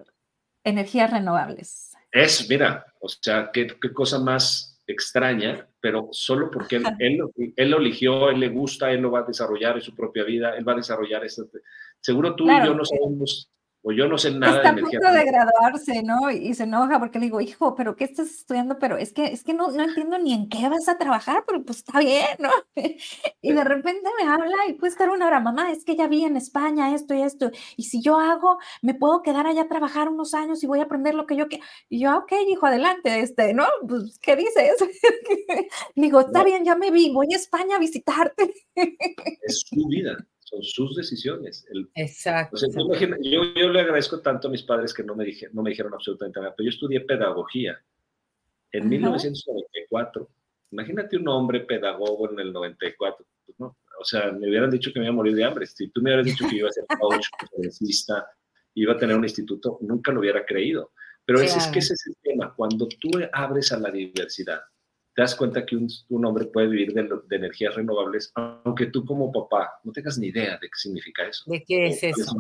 energías 0.62 1.10
renovables. 1.10 1.94
Es, 2.12 2.50
mira, 2.50 2.86
o 3.00 3.08
sea, 3.08 3.50
qué, 3.54 3.68
qué 3.82 3.94
cosa 3.94 4.20
más 4.20 4.78
extraña, 4.88 5.70
pero 5.80 6.10
solo 6.12 6.52
porque 6.52 6.76
él, 6.76 6.86
él, 7.00 7.54
él, 7.56 7.72
lo 7.72 7.78
eligió, 7.78 8.30
él 8.30 8.42
le 8.42 8.50
gusta, 8.50 8.92
él 8.92 9.00
lo 9.00 9.12
va 9.12 9.20
a 9.20 9.24
desarrollar 9.24 9.78
en 9.78 9.84
su 9.84 9.96
propia 9.96 10.26
vida, 10.26 10.58
él 10.58 10.68
va 10.68 10.74
a 10.74 10.78
desarrollar 10.78 11.24
este... 11.24 11.44
Seguro 12.02 12.36
tú 12.36 12.52
y 12.52 12.66
yo 12.66 12.74
no 12.74 12.84
sabemos 12.84 13.50
o 13.88 13.94
yo 13.94 14.06
no 14.06 14.18
sé 14.18 14.32
nada 14.32 14.58
Está 14.58 14.74
de 14.74 14.80
energía. 14.80 15.00
A 15.00 15.02
punto 15.02 15.18
de 15.18 15.32
graduarse, 15.32 16.04
¿no? 16.04 16.30
Y 16.30 16.54
se 16.54 16.64
enoja 16.64 17.00
porque 17.00 17.20
le 17.20 17.28
digo, 17.28 17.40
hijo, 17.40 17.74
¿pero 17.74 17.96
qué 17.96 18.04
estás 18.04 18.28
estudiando? 18.28 18.78
Pero 18.80 18.98
es 18.98 19.14
que, 19.14 19.28
es 19.28 19.46
que 19.46 19.54
no, 19.54 19.72
no 19.72 19.82
entiendo 19.82 20.20
ni 20.20 20.34
en 20.34 20.50
qué 20.50 20.68
vas 20.68 20.90
a 20.90 20.98
trabajar, 20.98 21.46
pero 21.48 21.64
pues 21.64 21.78
está 21.78 22.00
bien, 22.00 22.28
¿no? 22.40 22.50
Y 23.42 23.54
de 23.54 23.64
repente 23.64 24.10
me 24.22 24.28
habla 24.28 24.58
y 24.68 24.74
puede 24.74 24.92
estar 24.92 25.10
una 25.10 25.28
hora, 25.28 25.40
mamá, 25.40 25.72
es 25.72 25.86
que 25.86 25.96
ya 25.96 26.08
vi 26.08 26.26
en 26.26 26.36
España 26.36 26.94
esto 26.94 27.14
y 27.14 27.22
esto, 27.22 27.50
y 27.78 27.84
si 27.84 28.02
yo 28.02 28.20
hago, 28.20 28.58
me 28.82 28.94
puedo 28.94 29.22
quedar 29.22 29.48
allá 29.48 29.62
a 29.62 29.68
trabajar 29.70 30.10
unos 30.10 30.34
años 30.34 30.62
y 30.64 30.68
voy 30.68 30.80
a 30.80 30.84
aprender 30.84 31.16
lo 31.16 31.26
que 31.26 31.38
yo 31.38 31.48
quiero. 31.48 31.64
Y 31.88 32.02
yo, 32.02 32.18
ok, 32.18 32.34
hijo, 32.46 32.66
adelante, 32.66 33.22
este, 33.22 33.54
¿no? 33.54 33.64
Pues, 33.88 34.20
¿qué 34.20 34.36
dices? 34.36 34.76
digo, 35.96 36.20
está 36.20 36.44
bien, 36.44 36.66
ya 36.66 36.76
me 36.76 36.92
vi, 36.92 37.14
voy 37.14 37.28
a 37.32 37.38
España 37.38 37.78
a 37.78 37.80
visitarte. 37.80 38.54
Es 38.76 39.64
su 39.66 39.88
vida 39.88 40.18
son 40.48 40.64
sus 40.64 40.96
decisiones. 40.96 41.68
Exacto. 41.94 42.58
yo, 43.22 43.44
yo, 43.54 43.70
le 43.70 43.82
agradezco 43.82 44.22
tanto 44.22 44.48
a 44.48 44.52
mis 44.52 44.64
padres 44.64 44.94
que 44.94 45.04
no 45.04 45.14
me, 45.14 45.26
dije, 45.26 45.50
no 45.52 45.62
me 45.62 45.72
dijeron 45.72 45.94
absolutamente 45.94 46.40
nada, 46.40 46.54
pero 46.56 46.66
yo 46.66 46.70
estudié 46.70 47.02
pedagogía 47.02 47.78
en 48.72 48.88
1994. 48.88 50.30
Imagínate 50.72 51.18
un 51.18 51.28
hombre 51.28 51.62
pedagogo 51.62 52.32
en 52.32 52.40
el 52.40 52.54
94. 52.54 53.26
Pues 53.46 53.60
no, 53.60 53.78
o 54.00 54.06
sea, 54.06 54.32
me 54.32 54.48
hubieran 54.48 54.72
dicho 54.72 54.94
que 54.94 55.00
me 55.00 55.06
iba 55.06 55.12
a 55.14 55.16
morir 55.16 55.36
de 55.36 55.44
hambre. 55.44 55.66
Si 55.66 55.90
tú 55.90 56.02
me 56.02 56.12
hubieras 56.12 56.26
dicho 56.26 56.48
que 56.48 56.56
iba 56.56 56.70
a 56.70 56.72
ser 56.72 56.86
coach, 56.98 57.28
conferencista, 57.40 58.26
iba 58.76 58.94
a 58.94 58.98
tener 58.98 59.18
un 59.18 59.24
instituto, 59.26 59.80
nunca 59.82 60.14
lo 60.14 60.22
hubiera 60.22 60.46
creído. 60.46 60.92
Pero 61.26 61.42
ese, 61.42 61.58
es 61.58 61.68
que 61.68 61.80
ese 61.80 61.94
es 61.94 62.08
el 62.08 62.16
tema. 62.24 62.54
Cuando 62.56 62.88
tú 62.88 63.10
abres 63.34 63.74
a 63.74 63.80
la 63.80 63.92
diversidad, 63.92 64.62
te 65.18 65.24
das 65.24 65.34
cuenta 65.34 65.66
que 65.66 65.76
un, 65.76 66.26
hombre 66.26 66.46
puede 66.46 66.68
vivir 66.68 66.94
de, 66.94 67.36
energías 67.36 67.74
renovables, 67.74 68.32
aunque 68.36 68.86
tú 68.86 69.04
como 69.04 69.32
papá 69.32 69.80
no 69.84 69.92
tengas 69.92 70.20
ni 70.20 70.28
idea 70.28 70.60
de 70.62 70.68
qué 70.68 70.76
significa 70.76 71.28
eso. 71.28 71.44
¿De 71.48 71.64
qué 71.64 71.88
es 71.88 72.04
eso? 72.04 72.36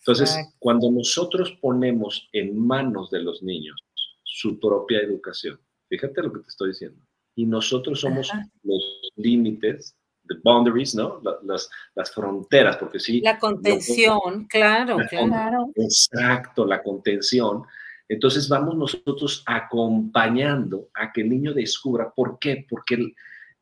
Entonces, 0.00 0.36
cuando 0.58 0.90
nosotros 0.90 1.56
ponemos 1.60 2.28
en 2.32 2.58
manos 2.58 3.12
de 3.12 3.20
los 3.20 3.44
niños 3.44 3.80
su 4.24 4.58
propia 4.58 4.98
educación, 4.98 5.60
fíjate 5.88 6.20
lo 6.20 6.32
que 6.32 6.40
te 6.40 6.48
estoy 6.48 6.70
diciendo, 6.70 7.00
y 7.36 7.46
nosotros 7.46 8.00
somos 8.00 8.32
los 8.64 9.12
límites, 9.14 9.94
the 10.26 10.34
boundaries, 10.42 10.96
¿no? 10.96 11.22
Las, 11.44 11.70
las, 11.94 12.12
fronteras, 12.12 12.76
porque 12.76 12.98
sí. 12.98 13.20
La 13.20 13.38
contención, 13.38 14.48
claro, 14.48 14.96
claro. 15.08 15.70
Exacto, 15.76 16.66
la 16.66 16.82
contención 16.82 17.62
entonces 18.10 18.48
vamos 18.48 18.76
nosotros 18.76 19.44
acompañando 19.46 20.88
a 20.94 21.12
que 21.12 21.20
el 21.20 21.30
niño 21.30 21.54
descubra. 21.54 22.10
¿Por 22.10 22.40
qué? 22.40 22.66
Porque 22.68 23.14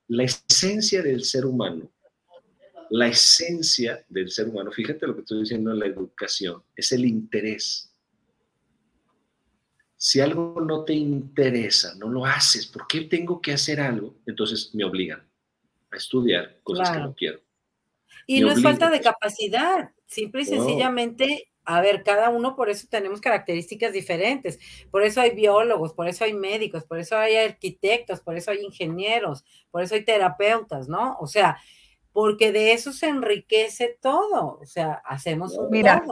la 0.07 0.25
esencia 0.25 1.03
del 1.03 1.23
ser 1.23 1.45
humano, 1.45 1.91
la 2.89 3.09
esencia 3.09 4.03
del 4.09 4.31
ser 4.31 4.49
humano, 4.49 4.73
fíjate 4.73 5.07
lo 5.07 5.15
que 5.15 5.21
estoy 5.21 5.41
diciendo 5.41 5.71
en 5.71 5.81
la 5.81 5.87
educación, 5.87 6.63
es 6.75 6.91
el 6.93 7.05
interés. 7.05 7.93
Si 9.99 10.19
algo 10.19 10.63
no 10.67 10.83
te 10.83 10.95
interesa, 10.95 11.95
no 11.97 12.09
lo 12.09 12.25
haces, 12.25 12.67
¿por 12.69 12.87
qué 12.87 13.03
tengo 13.03 13.43
que 13.43 13.53
hacer 13.53 13.83
algo? 13.83 14.15
Entonces 14.25 14.75
me 14.75 14.83
obligan 14.83 15.23
a 15.91 15.97
estudiar 15.99 16.59
cosas 16.63 16.91
que 16.93 16.99
no 17.01 17.15
quiero. 17.15 17.41
Y 18.27 18.41
no 18.41 18.51
es 18.51 18.63
falta 18.63 18.89
de 18.89 19.03
capacidad, 19.03 19.91
simple 20.07 20.41
y 20.41 20.47
sencillamente 20.47 21.48
a 21.71 21.83
ver, 21.83 22.03
cada 22.03 22.31
uno 22.31 22.57
por 22.57 22.71
eso 22.71 22.87
tenemos 22.89 23.21
características 23.21 23.93
diferentes. 23.93 24.59
Por 24.91 25.03
eso 25.03 25.21
hay 25.21 25.35
biólogos, 25.35 25.93
por 25.93 26.09
eso 26.09 26.25
hay 26.25 26.33
médicos, 26.33 26.85
por 26.85 26.99
eso 26.99 27.19
hay 27.19 27.37
arquitectos, 27.37 28.21
por 28.23 28.39
eso 28.39 28.53
hay 28.53 28.65
ingenieros, 28.65 29.45
por 29.71 29.83
eso 29.83 29.95
hay 29.95 30.03
terapeutas, 30.03 30.89
¿no? 30.89 31.19
O 31.21 31.27
sea, 31.27 31.59
porque 32.11 32.53
de 32.53 32.73
eso 32.73 32.91
se 32.95 33.09
enriquece 33.09 33.99
todo. 34.01 34.59
O 34.63 34.65
sea, 34.65 35.03
hacemos 35.05 35.59
un 35.59 35.69
Mira, 35.69 36.03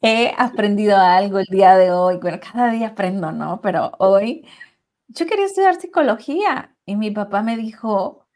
he 0.00 0.32
aprendido 0.38 0.96
algo 0.96 1.38
el 1.38 1.46
día 1.50 1.76
de 1.76 1.90
hoy. 1.90 2.16
Bueno, 2.16 2.40
cada 2.40 2.72
día 2.72 2.88
aprendo, 2.88 3.32
¿no? 3.32 3.60
Pero 3.60 3.92
hoy 3.98 4.48
yo 5.08 5.26
quería 5.26 5.44
estudiar 5.44 5.78
psicología 5.78 6.74
y 6.86 6.96
mi 6.96 7.10
papá 7.10 7.42
me 7.42 7.58
dijo, 7.58 8.26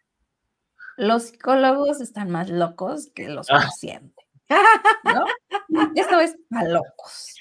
los 0.99 1.22
psicólogos 1.22 2.03
están 2.03 2.30
más 2.30 2.51
locos 2.51 3.11
que 3.14 3.30
los 3.30 3.51
ah. 3.51 3.62
pacientes. 3.64 4.15
¿No? 5.05 5.24
Esto 5.94 6.20
es 6.20 6.36
para 6.49 6.68
locos. 6.68 7.34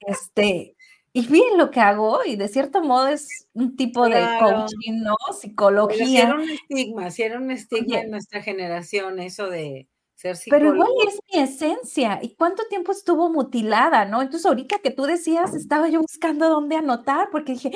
Este, 0.00 0.76
y 1.12 1.26
bien 1.26 1.58
lo 1.58 1.70
que 1.70 1.80
hago, 1.80 2.24
y 2.24 2.36
de 2.36 2.48
cierto 2.48 2.82
modo 2.82 3.08
es 3.08 3.46
un 3.52 3.76
tipo 3.76 4.08
de 4.08 4.24
coaching, 4.40 5.02
¿no? 5.02 5.14
Psicología. 5.38 6.06
Si 6.06 6.16
era 6.16 6.34
un 6.34 6.50
estigma, 6.50 7.10
si 7.10 7.22
era 7.22 7.38
un 7.38 7.50
estigma 7.50 8.00
en 8.00 8.10
nuestra 8.10 8.40
generación, 8.40 9.18
eso 9.18 9.50
de 9.50 9.88
ser 10.14 10.36
psicólogo. 10.36 10.70
Pero 10.70 10.74
igual 10.74 11.08
es 11.08 11.20
mi 11.30 11.40
esencia. 11.40 12.18
¿Y 12.22 12.34
cuánto 12.34 12.62
tiempo 12.68 12.92
estuvo 12.92 13.30
mutilada, 13.30 14.06
no? 14.06 14.22
Entonces, 14.22 14.46
ahorita 14.46 14.78
que 14.78 14.90
tú 14.90 15.02
decías, 15.02 15.54
estaba 15.54 15.90
yo 15.90 16.00
buscando 16.00 16.48
dónde 16.48 16.76
anotar, 16.76 17.28
porque 17.30 17.52
dije, 17.52 17.72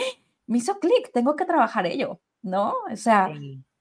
me 0.46 0.58
hizo 0.58 0.78
clic, 0.78 1.10
tengo 1.12 1.36
que 1.36 1.44
trabajar 1.44 1.86
ello, 1.86 2.20
¿no? 2.40 2.74
O 2.90 2.96
sea, 2.96 3.30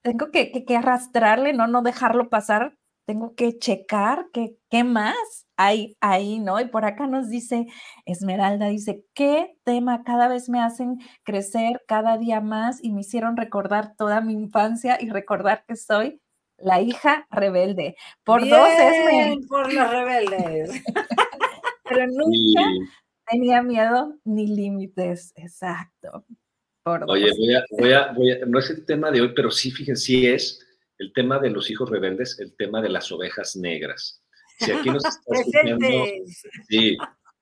tengo 0.02 0.32
que, 0.32 0.66
que, 0.66 0.76
arrastrarle, 0.76 1.54
¿no? 1.54 1.68
No 1.68 1.82
dejarlo 1.82 2.30
pasar, 2.30 2.78
tengo 3.06 3.36
que 3.36 3.58
checar 3.58 4.28
qué, 4.34 4.58
qué 4.70 4.84
más 4.84 5.46
hay 5.58 5.96
ahí, 6.02 6.40
¿no? 6.40 6.60
Y 6.60 6.66
por 6.66 6.86
acá 6.86 7.08
nos 7.08 7.30
dice 7.30 7.68
Esmeralda, 8.06 8.68
dice, 8.68 9.06
¿qué 9.14 9.58
tema 9.64 10.04
cada 10.04 10.28
vez 10.28 10.50
me 10.50 10.60
hacen 10.60 10.98
crecer 11.24 11.82
cada 11.88 12.18
día 12.18 12.42
más 12.42 12.84
y 12.84 12.92
me 12.92 13.02
hicieron 13.02 13.38
recordar 13.38 13.96
toda 13.96 14.22
mi 14.22 14.34
infancia 14.34 14.98
y 15.00 15.10
recordar 15.10 15.64
que 15.68 15.76
soy 15.76 16.22
la 16.58 16.82
hija 16.82 17.28
rebelde? 17.30 17.96
Por 18.24 18.48
dos 18.48 18.70
es 18.70 19.48
por 19.48 19.72
los 19.72 19.90
rebeldes. 19.90 20.84
Pero 21.90 22.08
nunca 22.08 22.64
tenía 23.30 23.62
miedo 23.62 24.16
ni 24.24 24.48
límites, 24.48 25.32
exacto. 25.36 26.26
Oye, 27.08 27.32
voy 27.38 27.56
a, 27.56 27.64
voy, 27.72 27.94
a, 27.94 28.12
voy 28.12 28.32
a, 28.32 28.46
no 28.46 28.60
es 28.60 28.70
el 28.70 28.86
tema 28.86 29.10
de 29.10 29.22
hoy, 29.22 29.34
pero 29.36 29.50
sí, 29.50 29.72
fíjense, 29.72 30.06
sí 30.06 30.28
es 30.28 30.65
el 30.98 31.14
tema 31.14 31.40
de 31.40 31.50
los 31.50 31.70
hijos 31.70 31.90
rebeldes, 31.90 32.40
el 32.40 32.56
tema 32.56 32.82
de 32.82 32.90
las 32.90 33.12
ovejas 33.12 33.56
negras. 33.56 34.24
Si 34.60 34.72
aquí 34.72 34.90
nos 34.90 35.04
está 35.06 35.36
escuchando, 35.36 36.06
sí, 36.68 36.98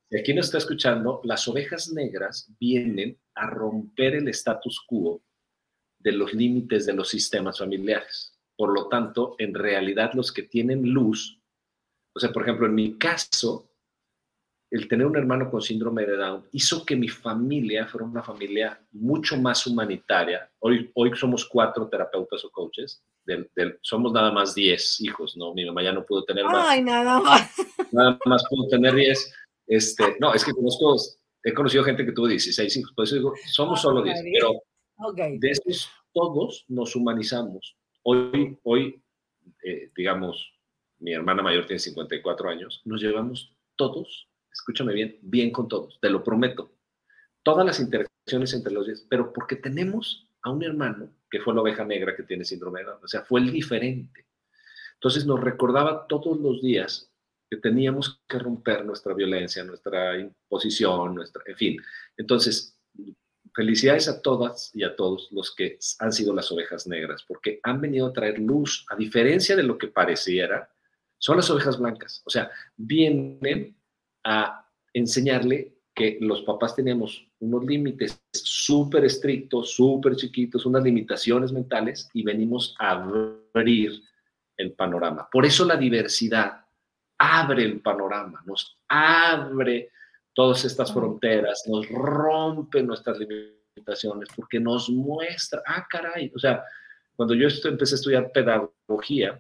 si 0.10 0.18
aquí 0.18 0.34
nos 0.34 0.46
está 0.46 0.58
escuchando, 0.58 1.22
las 1.24 1.48
ovejas 1.48 1.90
negras 1.90 2.52
vienen 2.60 3.20
a 3.36 3.48
romper 3.48 4.16
el 4.16 4.28
status 4.30 4.82
quo 4.88 5.22
de 6.00 6.12
los 6.12 6.34
límites 6.34 6.86
de 6.86 6.94
los 6.94 7.10
sistemas 7.10 7.60
familiares. 7.60 8.38
Por 8.56 8.74
lo 8.74 8.88
tanto, 8.90 9.36
en 9.40 9.54
realidad 9.54 10.12
los 10.14 10.32
que 10.32 10.44
tienen 10.44 10.90
luz, 10.90 11.42
o 12.16 12.20
sea, 12.20 12.32
por 12.32 12.44
ejemplo, 12.44 12.68
en 12.68 12.76
mi 12.76 12.98
caso, 12.98 13.70
el 14.70 14.88
tener 14.88 15.06
un 15.06 15.18
hermano 15.18 15.50
con 15.50 15.62
síndrome 15.62 16.06
de 16.06 16.18
Down 16.18 16.46
hizo 16.52 16.86
que 16.86 16.96
mi 16.96 17.08
familia 17.08 17.88
fuera 17.88 18.06
una 18.06 18.24
familia 18.24 18.80
mucho 18.92 19.38
más 19.38 19.66
humanitaria. 19.68 20.52
Hoy, 20.60 20.92
hoy 20.96 21.12
somos 21.16 21.46
cuatro 21.46 21.88
terapeutas 21.88 22.44
o 22.44 22.50
coaches, 22.50 23.04
somos 23.82 24.12
nada 24.12 24.32
más 24.32 24.56
diez 24.56 25.00
hijos, 25.02 25.38
¿no? 25.38 25.54
Mi 25.54 25.66
mamá 25.66 25.84
ya 25.84 25.92
no 25.92 26.06
pudo 26.06 26.24
tener 26.24 26.46
más. 26.46 26.68
Ay, 26.68 26.84
nada 26.84 27.20
más. 27.20 27.52
Nada 27.92 28.20
más 28.26 28.44
pudo 28.50 28.68
tener 28.68 28.94
diez. 28.96 29.34
Este, 29.68 30.18
no, 30.20 30.34
es 30.34 30.44
que 30.44 30.52
conozco, 30.52 30.96
he 31.44 31.54
conocido 31.54 31.84
gente 31.84 32.06
que 32.06 32.12
tuvo 32.12 32.28
16 32.28 32.78
hijos, 32.78 32.94
por 32.94 33.06
eso 33.06 33.16
digo, 33.16 33.34
somos 33.52 33.82
solo 33.82 34.02
10, 34.02 34.20
pero 34.34 34.62
de 35.40 35.50
estos 35.50 35.90
todos 36.14 36.66
nos 36.68 36.96
humanizamos. 36.96 37.78
Hoy, 38.04 38.60
hoy 38.64 39.02
eh, 39.64 39.90
digamos, 39.96 40.52
mi 41.00 41.14
hermana 41.14 41.42
mayor 41.42 41.66
tiene 41.66 41.80
54 41.80 42.50
años, 42.50 42.82
nos 42.84 43.02
llevamos 43.02 43.56
todos 43.76 44.28
escúchame 44.54 44.94
bien, 44.94 45.18
bien 45.22 45.52
con 45.52 45.68
todos, 45.68 46.00
te 46.00 46.10
lo 46.10 46.24
prometo. 46.24 46.72
Todas 47.42 47.66
las 47.66 47.80
interacciones 47.80 48.54
entre 48.54 48.72
los 48.72 48.88
días, 48.88 49.06
pero 49.10 49.34
porque 49.34 49.58
tenemos 49.58 50.30
a 50.44 50.52
un 50.52 50.64
hermano 50.64 51.10
que 51.34 51.40
fue 51.40 51.56
la 51.56 51.62
oveja 51.62 51.84
negra 51.84 52.16
que 52.16 52.22
tiene 52.22 52.46
síndrome 52.46 52.82
de 52.82 52.86
Down, 52.86 53.04
o 53.04 53.08
sea, 53.08 53.24
fue 53.24 53.40
el 53.40 53.52
diferente. 53.52 54.28
Entonces 54.94 55.26
nos 55.26 55.42
recordaba 55.42 56.06
todos 56.06 56.40
los 56.40 56.62
días 56.62 57.12
que 57.50 57.58
teníamos 57.58 58.22
que 58.28 58.38
romper 58.38 58.86
nuestra 58.86 59.16
violencia, 59.16 59.64
nuestra 59.64 60.16
imposición, 60.20 61.16
nuestra, 61.16 61.42
en 61.48 61.58
fin. 61.58 61.78
Entonces, 62.18 62.80
felicidades 63.52 64.08
a 64.08 64.22
todas 64.22 64.70
y 64.76 64.84
a 64.84 64.96
todos 64.96 65.30
los 65.32 65.56
que 65.56 65.80
han 65.98 66.14
sido 66.14 66.36
las 66.36 66.52
ovejas 66.52 66.86
negras, 66.86 67.24
porque 67.28 67.60
han 67.64 67.82
venido 67.82 68.06
a 68.06 68.14
traer 68.14 68.38
luz, 68.38 68.86
a 68.92 68.96
diferencia 68.96 69.56
de 69.56 69.64
lo 69.64 69.80
que 69.80 69.88
pareciera, 69.88 70.72
son 71.18 71.38
las 71.38 71.50
ovejas 71.50 71.80
blancas. 71.80 72.22
O 72.26 72.30
sea, 72.30 72.52
vienen 72.78 73.76
a 74.24 74.70
enseñarle 74.94 75.73
que 75.94 76.18
los 76.22 76.42
papás 76.42 76.76
teníamos 76.76 77.28
unos 77.40 77.64
límites 77.66 78.22
súper 78.32 79.06
estrictos, 79.06 79.72
súper 79.72 80.16
chiquitos, 80.16 80.66
unas 80.66 80.84
limitaciones 80.84 81.52
mentales 81.52 82.10
y 82.14 82.24
venimos 82.24 82.76
a 82.80 82.92
abrir 82.92 84.02
el 84.58 84.74
panorama. 84.74 85.28
Por 85.32 85.46
eso 85.46 85.66
la 85.66 85.78
diversidad 85.78 86.66
abre 87.18 87.64
el 87.64 87.80
panorama, 87.82 88.42
nos 88.46 88.78
abre 88.88 89.92
todas 90.34 90.66
estas 90.66 90.92
fronteras, 90.92 91.64
nos 91.68 91.88
rompe 91.90 92.82
nuestras 92.82 93.20
limitaciones, 93.20 94.30
porque 94.36 94.60
nos 94.60 94.90
muestra, 94.90 95.62
ah, 95.66 95.86
caray, 95.88 96.32
o 96.36 96.40
sea, 96.40 96.64
cuando 97.16 97.36
yo 97.36 97.48
empecé 97.66 97.96
a 97.96 97.98
estudiar 97.98 98.32
pedagogía, 98.32 99.40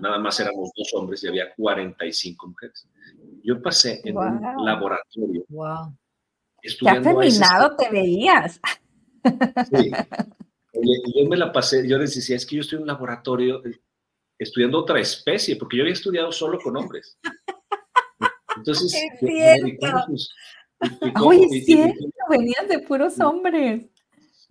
Nada 0.00 0.18
más 0.18 0.40
éramos 0.40 0.70
dos 0.76 0.90
hombres 0.94 1.22
y 1.22 1.28
había 1.28 1.54
45 1.54 2.48
mujeres. 2.48 2.88
Yo 3.42 3.60
pasé 3.60 4.00
en 4.04 4.16
un 4.16 4.64
laboratorio. 4.64 5.44
Wow. 5.48 5.96
Estudiando 6.62 7.18
Qué 7.18 7.26
afeminado 7.26 7.76
te 7.76 7.90
veías. 7.90 8.60
Sí. 9.70 9.90
yo 11.14 11.28
me 11.28 11.36
la 11.36 11.52
pasé, 11.52 11.86
yo 11.86 11.98
les 11.98 12.14
decía, 12.14 12.36
es 12.36 12.46
que 12.46 12.56
yo 12.56 12.62
estoy 12.62 12.76
en 12.76 12.82
un 12.82 12.88
laboratorio 12.88 13.64
eh, 13.64 13.80
estudiando 14.38 14.78
otra 14.78 15.00
especie, 15.00 15.56
porque 15.56 15.76
yo 15.76 15.82
había 15.82 15.92
estudiado 15.92 16.32
solo 16.32 16.58
con 16.60 16.76
hombres. 16.76 17.18
Entonces, 18.56 18.94
es 19.20 20.30
Oye, 21.22 21.46
es 21.50 21.64
cierto, 21.64 22.04
venías 22.28 22.68
de 22.68 22.80
puros 22.80 23.18
hombres. 23.20 23.88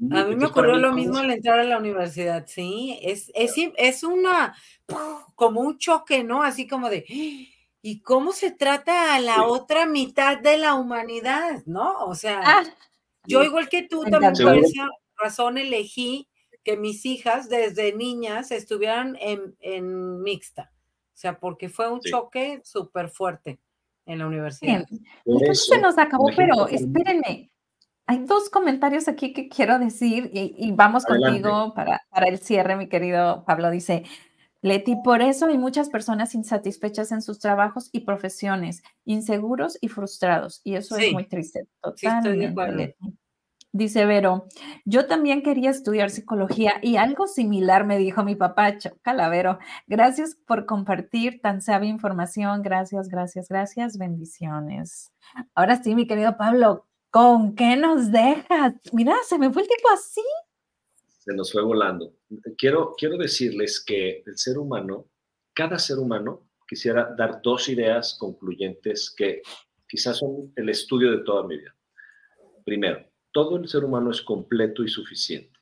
A 0.09 0.23
mí 0.23 0.35
me 0.35 0.45
ocurrió 0.45 0.77
lo 0.77 0.93
mismo 0.93 1.17
al 1.17 1.29
entrar 1.29 1.59
a 1.59 1.63
la 1.63 1.77
universidad, 1.77 2.45
sí, 2.47 2.99
es, 3.03 3.31
es, 3.35 3.53
es 3.77 4.03
una, 4.03 4.55
como 5.35 5.61
un 5.61 5.77
choque, 5.77 6.23
¿no? 6.23 6.41
Así 6.41 6.67
como 6.67 6.89
de, 6.89 7.05
¿y 7.81 8.01
cómo 8.01 8.31
se 8.31 8.51
trata 8.51 9.15
a 9.15 9.19
la 9.19 9.43
otra 9.43 9.85
mitad 9.85 10.37
de 10.39 10.57
la 10.57 10.75
humanidad, 10.75 11.63
no? 11.65 12.05
O 12.05 12.15
sea, 12.15 12.41
ah, 12.43 12.63
yo 13.25 13.43
igual 13.43 13.69
que 13.69 13.83
tú 13.83 14.03
también 14.03 14.33
por 14.33 14.57
esa 14.57 14.87
razón 15.17 15.57
elegí 15.57 16.27
que 16.63 16.77
mis 16.77 17.05
hijas 17.05 17.49
desde 17.49 17.93
niñas 17.93 18.51
estuvieran 18.51 19.17
en, 19.19 19.55
en 19.59 20.21
mixta, 20.21 20.71
o 20.73 21.17
sea, 21.17 21.39
porque 21.39 21.69
fue 21.69 21.91
un 21.91 22.01
choque 22.01 22.61
súper 22.63 23.09
fuerte 23.09 23.59
en 24.05 24.19
la 24.19 24.27
universidad. 24.27 24.85
Bien. 25.25 25.55
Se 25.55 25.79
nos 25.79 25.97
acabó, 25.97 26.29
pero 26.35 26.67
espérenme, 26.67 27.51
hay 28.05 28.19
dos 28.25 28.49
comentarios 28.49 29.07
aquí 29.07 29.33
que 29.33 29.49
quiero 29.49 29.79
decir 29.79 30.29
y, 30.33 30.71
vamos 30.73 31.05
contigo 31.05 31.73
para, 31.73 32.01
para 32.09 32.27
el 32.27 32.39
cierre, 32.39 32.75
mi 32.75 32.89
querido 32.89 33.43
Pablo. 33.45 33.71
Dice, 33.71 34.03
Leti, 34.61 34.95
por 35.03 35.21
eso 35.21 35.47
hay 35.47 35.57
muchas 35.57 35.89
personas 35.89 36.35
insatisfechas 36.35 37.11
en 37.11 37.21
sus 37.21 37.39
trabajos 37.39 37.89
y 37.91 38.01
profesiones, 38.01 38.83
inseguros 39.05 39.77
y 39.81 39.87
frustrados. 39.87 40.61
Y 40.63 40.75
eso 40.75 40.97
es 40.97 41.11
muy 41.13 41.27
triste. 41.27 41.67
Totalmente, 41.81 42.95
Dice 43.73 44.05
Vero, 44.05 44.47
yo 44.83 45.07
también 45.07 45.43
quería 45.43 45.69
estudiar 45.69 46.09
psicología 46.09 46.73
y 46.81 46.97
algo 46.97 47.25
similar 47.25 47.85
me 47.85 47.97
dijo 47.97 48.21
mi 48.21 48.35
papá, 48.35 48.75
Calavero. 49.01 49.59
Gracias 49.87 50.35
por 50.45 50.65
compartir 50.65 51.39
tan 51.39 51.61
sabia 51.61 51.89
información. 51.89 52.63
Gracias, 52.63 53.07
gracias, 53.07 53.47
gracias. 53.47 53.97
Bendiciones. 53.97 55.13
Ahora 55.55 55.81
sí, 55.81 55.95
mi 55.95 56.05
querido 56.05 56.35
Pablo, 56.35 56.85
¿Con 57.11 57.55
qué 57.55 57.75
nos 57.75 58.09
dejas? 58.09 58.73
Mira, 58.93 59.13
se 59.27 59.37
me 59.37 59.51
fue 59.51 59.63
el 59.63 59.67
tiempo 59.67 59.89
así. 59.93 60.21
Se 61.23 61.35
nos 61.35 61.51
fue 61.51 61.61
volando. 61.61 62.15
Quiero, 62.57 62.95
quiero 62.97 63.15
decirles 63.15 63.79
que 63.79 64.23
el 64.25 64.39
ser 64.39 64.57
humano, 64.57 65.11
cada 65.53 65.77
ser 65.77 65.99
humano, 65.99 66.49
quisiera 66.67 67.13
dar 67.15 67.43
dos 67.43 67.69
ideas 67.69 68.15
concluyentes 68.19 69.13
que 69.15 69.43
quizás 69.87 70.17
son 70.17 70.51
el 70.55 70.69
estudio 70.69 71.11
de 71.11 71.23
toda 71.23 71.45
mi 71.45 71.59
vida. 71.59 71.75
Primero, 72.65 73.05
todo 73.31 73.57
el 73.57 73.67
ser 73.67 73.83
humano 73.83 74.09
es 74.09 74.19
completo 74.23 74.83
y 74.83 74.89
suficiente. 74.89 75.59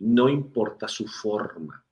No 0.00 0.28
importa 0.28 0.88
su 0.88 1.06
forma. 1.06 1.86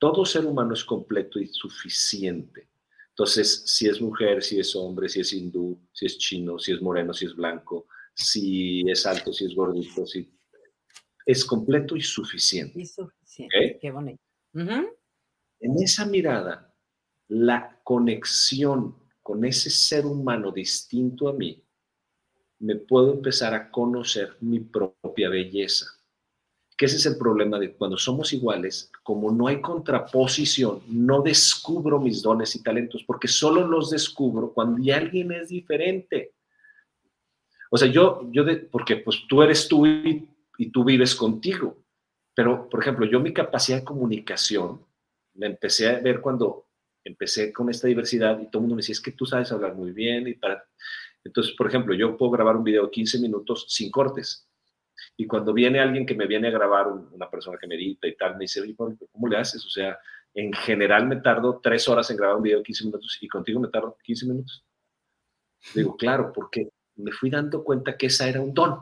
Todo 0.00 0.24
ser 0.24 0.46
humano 0.46 0.74
es 0.74 0.82
completo 0.82 1.38
y 1.38 1.46
suficiente. 1.46 2.68
Entonces, 3.10 3.62
si 3.64 3.86
es 3.86 4.00
mujer, 4.00 4.42
si 4.42 4.58
es 4.58 4.74
hombre, 4.74 5.08
si 5.08 5.20
es 5.20 5.32
hindú, 5.32 5.78
si 5.92 6.06
es 6.06 6.18
chino, 6.18 6.58
si 6.58 6.72
es 6.72 6.82
moreno, 6.82 7.14
si 7.14 7.26
es 7.26 7.36
blanco, 7.36 7.86
si 8.12 8.82
es 8.90 9.06
alto, 9.06 9.32
si 9.32 9.44
es 9.44 9.54
gordito, 9.54 10.04
si 10.04 10.33
es 11.26 11.44
completo 11.44 11.96
y 11.96 12.02
suficiente. 12.02 12.80
Y 12.80 12.86
suficiente. 12.86 13.78
Qué 13.80 13.90
bonito. 13.90 14.22
En 14.52 15.82
esa 15.82 16.04
mirada, 16.06 16.74
la 17.28 17.80
conexión 17.82 18.96
con 19.22 19.44
ese 19.44 19.70
ser 19.70 20.04
humano 20.04 20.52
distinto 20.52 21.28
a 21.28 21.32
mí, 21.32 21.64
me 22.58 22.76
puedo 22.76 23.14
empezar 23.14 23.54
a 23.54 23.70
conocer 23.70 24.36
mi 24.40 24.60
propia 24.60 25.28
belleza. 25.28 25.86
que 26.76 26.86
ese 26.86 26.96
es 26.96 27.06
el 27.06 27.16
problema 27.16 27.58
de 27.60 27.72
cuando 27.72 27.96
somos 27.96 28.32
iguales, 28.32 28.90
como 29.04 29.30
no 29.30 29.46
hay 29.46 29.60
contraposición, 29.60 30.82
no 30.88 31.22
descubro 31.22 32.00
mis 32.00 32.20
dones 32.20 32.56
y 32.56 32.64
talentos, 32.64 33.04
porque 33.04 33.28
solo 33.28 33.64
los 33.64 33.90
descubro 33.90 34.52
cuando 34.52 34.82
ya 34.82 34.96
alguien 34.96 35.30
es 35.30 35.50
diferente. 35.50 36.34
O 37.70 37.76
sea, 37.76 37.86
yo, 37.88 38.28
yo 38.32 38.42
de, 38.42 38.56
porque 38.56 38.96
pues 38.96 39.22
tú 39.28 39.40
eres 39.40 39.68
tú 39.68 39.86
y, 39.86 40.28
y 40.58 40.70
tú 40.70 40.84
vives 40.84 41.14
contigo, 41.14 41.78
pero 42.34 42.68
por 42.68 42.80
ejemplo, 42.80 43.06
yo 43.06 43.20
mi 43.20 43.32
capacidad 43.32 43.78
de 43.78 43.84
comunicación 43.84 44.84
la 45.34 45.46
empecé 45.46 45.88
a 45.88 46.00
ver 46.00 46.20
cuando 46.20 46.66
empecé 47.04 47.52
con 47.52 47.68
esta 47.68 47.86
diversidad 47.86 48.40
y 48.40 48.46
todo 48.46 48.58
el 48.58 48.62
mundo 48.62 48.76
me 48.76 48.80
decía, 48.80 48.94
es 48.94 49.00
que 49.00 49.12
tú 49.12 49.26
sabes 49.26 49.52
hablar 49.52 49.74
muy 49.74 49.92
bien 49.92 50.26
y 50.26 50.34
para... 50.34 50.64
Entonces, 51.22 51.54
por 51.56 51.66
ejemplo, 51.66 51.94
yo 51.94 52.16
puedo 52.16 52.32
grabar 52.32 52.56
un 52.56 52.64
video 52.64 52.84
de 52.84 52.90
15 52.90 53.18
minutos 53.18 53.66
sin 53.68 53.90
cortes 53.90 54.46
y 55.16 55.26
cuando 55.26 55.52
viene 55.52 55.80
alguien 55.80 56.06
que 56.06 56.14
me 56.14 56.26
viene 56.26 56.48
a 56.48 56.50
grabar, 56.50 56.88
una 56.88 57.30
persona 57.30 57.58
que 57.58 57.66
me 57.66 57.76
edita 57.76 58.06
y 58.06 58.16
tal, 58.16 58.34
me 58.34 58.44
dice, 58.44 58.60
oye, 58.60 58.74
¿cómo 58.76 59.28
le 59.28 59.36
haces? 59.36 59.64
O 59.64 59.70
sea, 59.70 59.98
en 60.34 60.52
general 60.52 61.06
me 61.06 61.16
tardo 61.16 61.60
tres 61.62 61.88
horas 61.88 62.10
en 62.10 62.16
grabar 62.16 62.36
un 62.36 62.42
video 62.42 62.58
de 62.58 62.64
15 62.64 62.84
minutos 62.86 63.18
y 63.20 63.28
contigo 63.28 63.60
me 63.60 63.68
tardo 63.68 63.96
15 64.02 64.26
minutos. 64.26 64.64
Digo, 65.74 65.96
claro, 65.96 66.32
porque 66.32 66.68
me 66.96 67.12
fui 67.12 67.30
dando 67.30 67.62
cuenta 67.64 67.96
que 67.96 68.06
esa 68.06 68.28
era 68.28 68.40
un 68.40 68.52
don. 68.52 68.78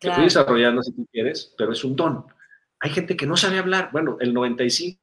Que 0.00 0.12
fui 0.12 0.24
desarrollando 0.24 0.82
si 0.82 0.92
tú 0.92 1.06
quieres, 1.12 1.54
pero 1.58 1.72
es 1.72 1.84
un 1.84 1.94
don. 1.94 2.24
Hay 2.80 2.90
gente 2.90 3.16
que 3.16 3.26
no 3.26 3.36
sabe 3.36 3.58
hablar. 3.58 3.90
Bueno, 3.92 4.16
el 4.20 4.34
95% 4.34 4.98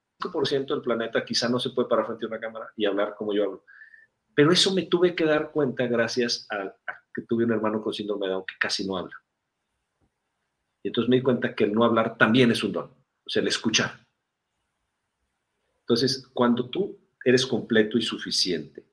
del 0.68 0.82
planeta 0.82 1.24
quizá 1.24 1.48
no 1.48 1.60
se 1.60 1.70
puede 1.70 1.88
parar 1.88 2.08
frente 2.08 2.26
a 2.26 2.30
una 2.30 2.40
cámara 2.40 2.72
y 2.76 2.86
hablar 2.86 3.16
como 3.16 3.34
yo 3.34 3.44
hablo. 3.44 3.66
Pero 4.34 4.52
eso 4.52 4.74
me 4.74 4.84
tuve 4.84 5.16
que 5.16 5.26
dar 5.26 5.52
cuenta 5.52 5.86
gracias 5.86 6.48
a, 6.50 6.64
a 6.64 7.02
que 7.14 7.22
tuve 7.24 7.46
un 7.46 7.52
hermano 7.52 7.82
con 7.82 7.94
síndrome 7.94 8.28
de 8.28 8.34
Down 8.34 8.46
que 8.48 8.56
casi 8.60 8.88
no 8.88 8.98
habla. 8.98 9.16
Y 10.84 10.90
entonces 10.90 11.10
me 11.10 11.18
di 11.18 11.22
cuenta 11.22 11.56
que 11.56 11.66
el 11.66 11.74
no 11.74 11.84
hablar 11.84 12.18
también 12.18 12.52
es 12.52 12.64
un 12.64 12.72
don, 12.72 12.86
o 12.86 13.30
sea, 13.30 13.42
el 13.42 13.48
escuchar. 13.48 14.00
Entonces, 15.82 16.28
cuando 16.34 16.70
tú 16.70 17.00
eres 17.24 17.46
completo 17.46 17.98
y 17.98 18.02
suficiente, 18.02 18.86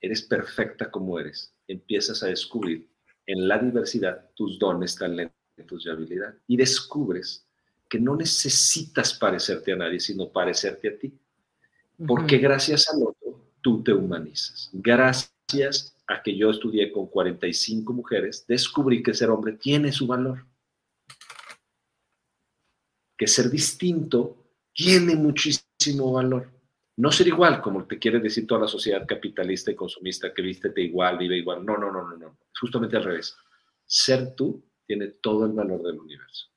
eres 0.00 0.22
perfecta 0.22 0.90
como 0.90 1.18
eres, 1.18 1.54
empiezas 1.66 2.22
a 2.22 2.28
descubrir 2.28 2.90
en 3.28 3.46
la 3.46 3.58
diversidad 3.58 4.30
tus 4.34 4.58
dones, 4.58 4.96
talentos 4.96 5.86
y 5.86 5.88
habilidad. 5.88 6.34
Y 6.46 6.56
descubres 6.56 7.46
que 7.88 8.00
no 8.00 8.16
necesitas 8.16 9.14
parecerte 9.14 9.72
a 9.72 9.76
nadie, 9.76 10.00
sino 10.00 10.28
parecerte 10.28 10.88
a 10.88 10.98
ti. 10.98 11.12
Porque 12.06 12.38
gracias 12.38 12.88
al 12.88 13.02
otro, 13.02 13.40
tú 13.60 13.82
te 13.82 13.92
humanizas. 13.92 14.70
Gracias 14.72 15.96
a 16.06 16.22
que 16.22 16.36
yo 16.36 16.50
estudié 16.50 16.90
con 16.90 17.06
45 17.06 17.92
mujeres, 17.92 18.44
descubrí 18.48 19.02
que 19.02 19.14
ser 19.14 19.30
hombre 19.30 19.52
tiene 19.52 19.92
su 19.92 20.06
valor 20.06 20.44
que 23.18 23.26
ser 23.26 23.50
distinto 23.50 24.36
tiene 24.72 25.16
muchísimo 25.16 26.12
valor. 26.12 26.48
No 26.98 27.12
ser 27.12 27.28
igual, 27.28 27.62
como 27.62 27.84
te 27.86 27.96
quiere 27.96 28.18
decir 28.18 28.44
toda 28.44 28.62
la 28.62 28.66
sociedad 28.66 29.06
capitalista 29.06 29.70
y 29.70 29.76
consumista, 29.76 30.34
que 30.34 30.42
vístete 30.42 30.80
igual, 30.82 31.16
vive 31.16 31.36
igual. 31.36 31.64
No, 31.64 31.78
no, 31.78 31.92
no, 31.92 32.02
no, 32.02 32.16
no. 32.16 32.38
Justamente 32.60 32.96
al 32.96 33.04
revés. 33.04 33.36
Ser 33.86 34.34
tú 34.34 34.64
tiene 34.84 35.06
todo 35.06 35.46
el 35.46 35.52
valor 35.52 35.80
del 35.84 36.00
universo. 36.00 36.48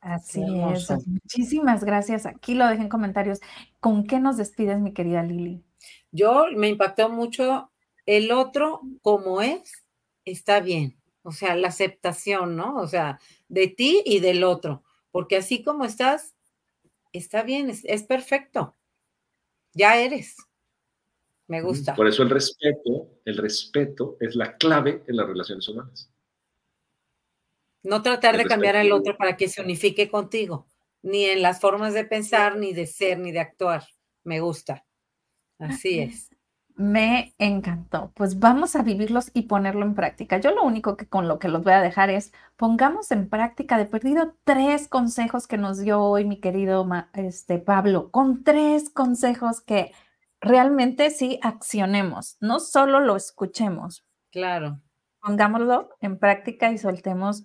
Así 0.00 0.44
es. 0.72 0.88
Muchísimas 1.04 1.82
gracias. 1.82 2.24
Aquí 2.24 2.54
lo 2.54 2.68
dejé 2.68 2.82
en 2.82 2.88
comentarios. 2.88 3.40
¿Con 3.80 4.06
qué 4.06 4.20
nos 4.20 4.36
despides, 4.36 4.78
mi 4.78 4.92
querida 4.92 5.24
Lili? 5.24 5.64
Yo 6.12 6.46
me 6.54 6.68
impactó 6.68 7.08
mucho 7.08 7.72
el 8.06 8.30
otro 8.30 8.80
como 9.00 9.42
es, 9.42 9.84
está 10.24 10.60
bien. 10.60 10.96
O 11.22 11.32
sea, 11.32 11.56
la 11.56 11.66
aceptación, 11.66 12.54
¿no? 12.54 12.76
O 12.76 12.86
sea, 12.86 13.18
de 13.48 13.66
ti 13.66 14.02
y 14.04 14.20
del 14.20 14.44
otro, 14.44 14.84
porque 15.10 15.36
así 15.36 15.64
como 15.64 15.84
estás, 15.84 16.36
está 17.12 17.42
bien, 17.42 17.70
es, 17.70 18.02
perfecto. 18.04 18.76
Ya 19.74 19.96
eres. 19.96 20.36
Me 21.46 21.62
gusta. 21.62 21.94
Por 21.94 22.08
eso 22.08 22.22
el 22.22 22.30
respeto, 22.30 23.08
el 23.24 23.36
respeto 23.36 24.16
es 24.20 24.34
la 24.36 24.56
clave 24.56 25.02
en 25.06 25.16
las 25.16 25.26
relaciones 25.26 25.68
humanas. 25.68 26.10
No 27.82 28.02
tratar 28.02 28.36
de 28.36 28.44
cambiar 28.44 28.76
al 28.76 28.92
otro 28.92 29.16
para 29.16 29.36
que 29.36 29.48
se 29.48 29.60
unifique 29.60 30.08
contigo, 30.08 30.66
ni 31.02 31.24
en 31.24 31.42
las 31.42 31.60
formas 31.60 31.94
de 31.94 32.04
pensar, 32.04 32.56
ni 32.56 32.72
de 32.72 32.86
ser, 32.86 33.18
ni 33.18 33.32
de 33.32 33.40
actuar. 33.40 33.84
Me 34.24 34.40
gusta. 34.40 34.86
Así 35.58 35.98
es. 35.98 36.31
Me 36.74 37.34
encantó. 37.38 38.12
Pues 38.14 38.38
vamos 38.38 38.76
a 38.76 38.82
vivirlos 38.82 39.30
y 39.34 39.42
ponerlo 39.42 39.82
en 39.82 39.94
práctica. 39.94 40.38
Yo 40.38 40.54
lo 40.54 40.62
único 40.62 40.96
que 40.96 41.06
con 41.06 41.28
lo 41.28 41.38
que 41.38 41.48
los 41.48 41.62
voy 41.62 41.74
a 41.74 41.80
dejar 41.80 42.10
es 42.10 42.32
pongamos 42.56 43.10
en 43.10 43.28
práctica 43.28 43.76
de 43.78 43.86
perdido 43.86 44.34
tres 44.44 44.88
consejos 44.88 45.46
que 45.46 45.58
nos 45.58 45.78
dio 45.78 46.00
hoy 46.00 46.24
mi 46.24 46.40
querido 46.40 46.86
este, 47.14 47.58
Pablo, 47.58 48.10
con 48.10 48.42
tres 48.42 48.90
consejos 48.90 49.60
que 49.60 49.92
realmente 50.40 51.10
sí 51.10 51.38
accionemos, 51.42 52.36
no 52.40 52.60
solo 52.60 53.00
lo 53.00 53.16
escuchemos. 53.16 54.04
Claro. 54.30 54.80
Pongámoslo 55.20 55.90
en 56.00 56.18
práctica 56.18 56.72
y 56.72 56.78
soltemos 56.78 57.44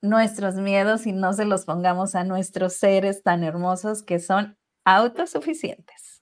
nuestros 0.00 0.54
miedos 0.54 1.06
y 1.06 1.12
no 1.12 1.32
se 1.34 1.44
los 1.44 1.66
pongamos 1.66 2.14
a 2.14 2.24
nuestros 2.24 2.74
seres 2.74 3.22
tan 3.22 3.44
hermosos 3.44 4.02
que 4.02 4.18
son 4.18 4.56
autosuficientes. 4.84 6.19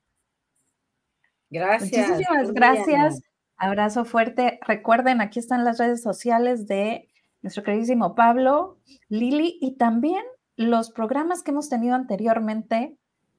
Gracias. 1.51 2.09
Muchísimas 2.09 2.53
gracias. 2.53 3.23
Abrazo 3.57 4.05
fuerte. 4.05 4.61
Recuerden, 4.67 5.21
aquí 5.21 5.39
están 5.39 5.65
las 5.65 5.79
redes 5.79 6.03
sociales 6.03 6.67
de 6.67 7.09
nuestro 7.43 7.63
queridísimo 7.63 8.15
Pablo, 8.15 8.79
Lili 9.09 9.59
y 9.61 9.77
también 9.77 10.23
los 10.57 10.91
programas 10.91 11.43
que 11.43 11.51
hemos 11.51 11.69
tenido 11.69 11.95
anteriormente, 11.95 12.97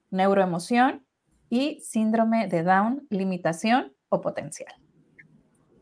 neuroemoción 0.09 1.05
y 1.49 1.81
síndrome 1.81 2.47
de 2.47 2.63
Down, 2.63 3.07
limitación 3.09 3.93
o 4.09 4.21
potencial. 4.21 4.73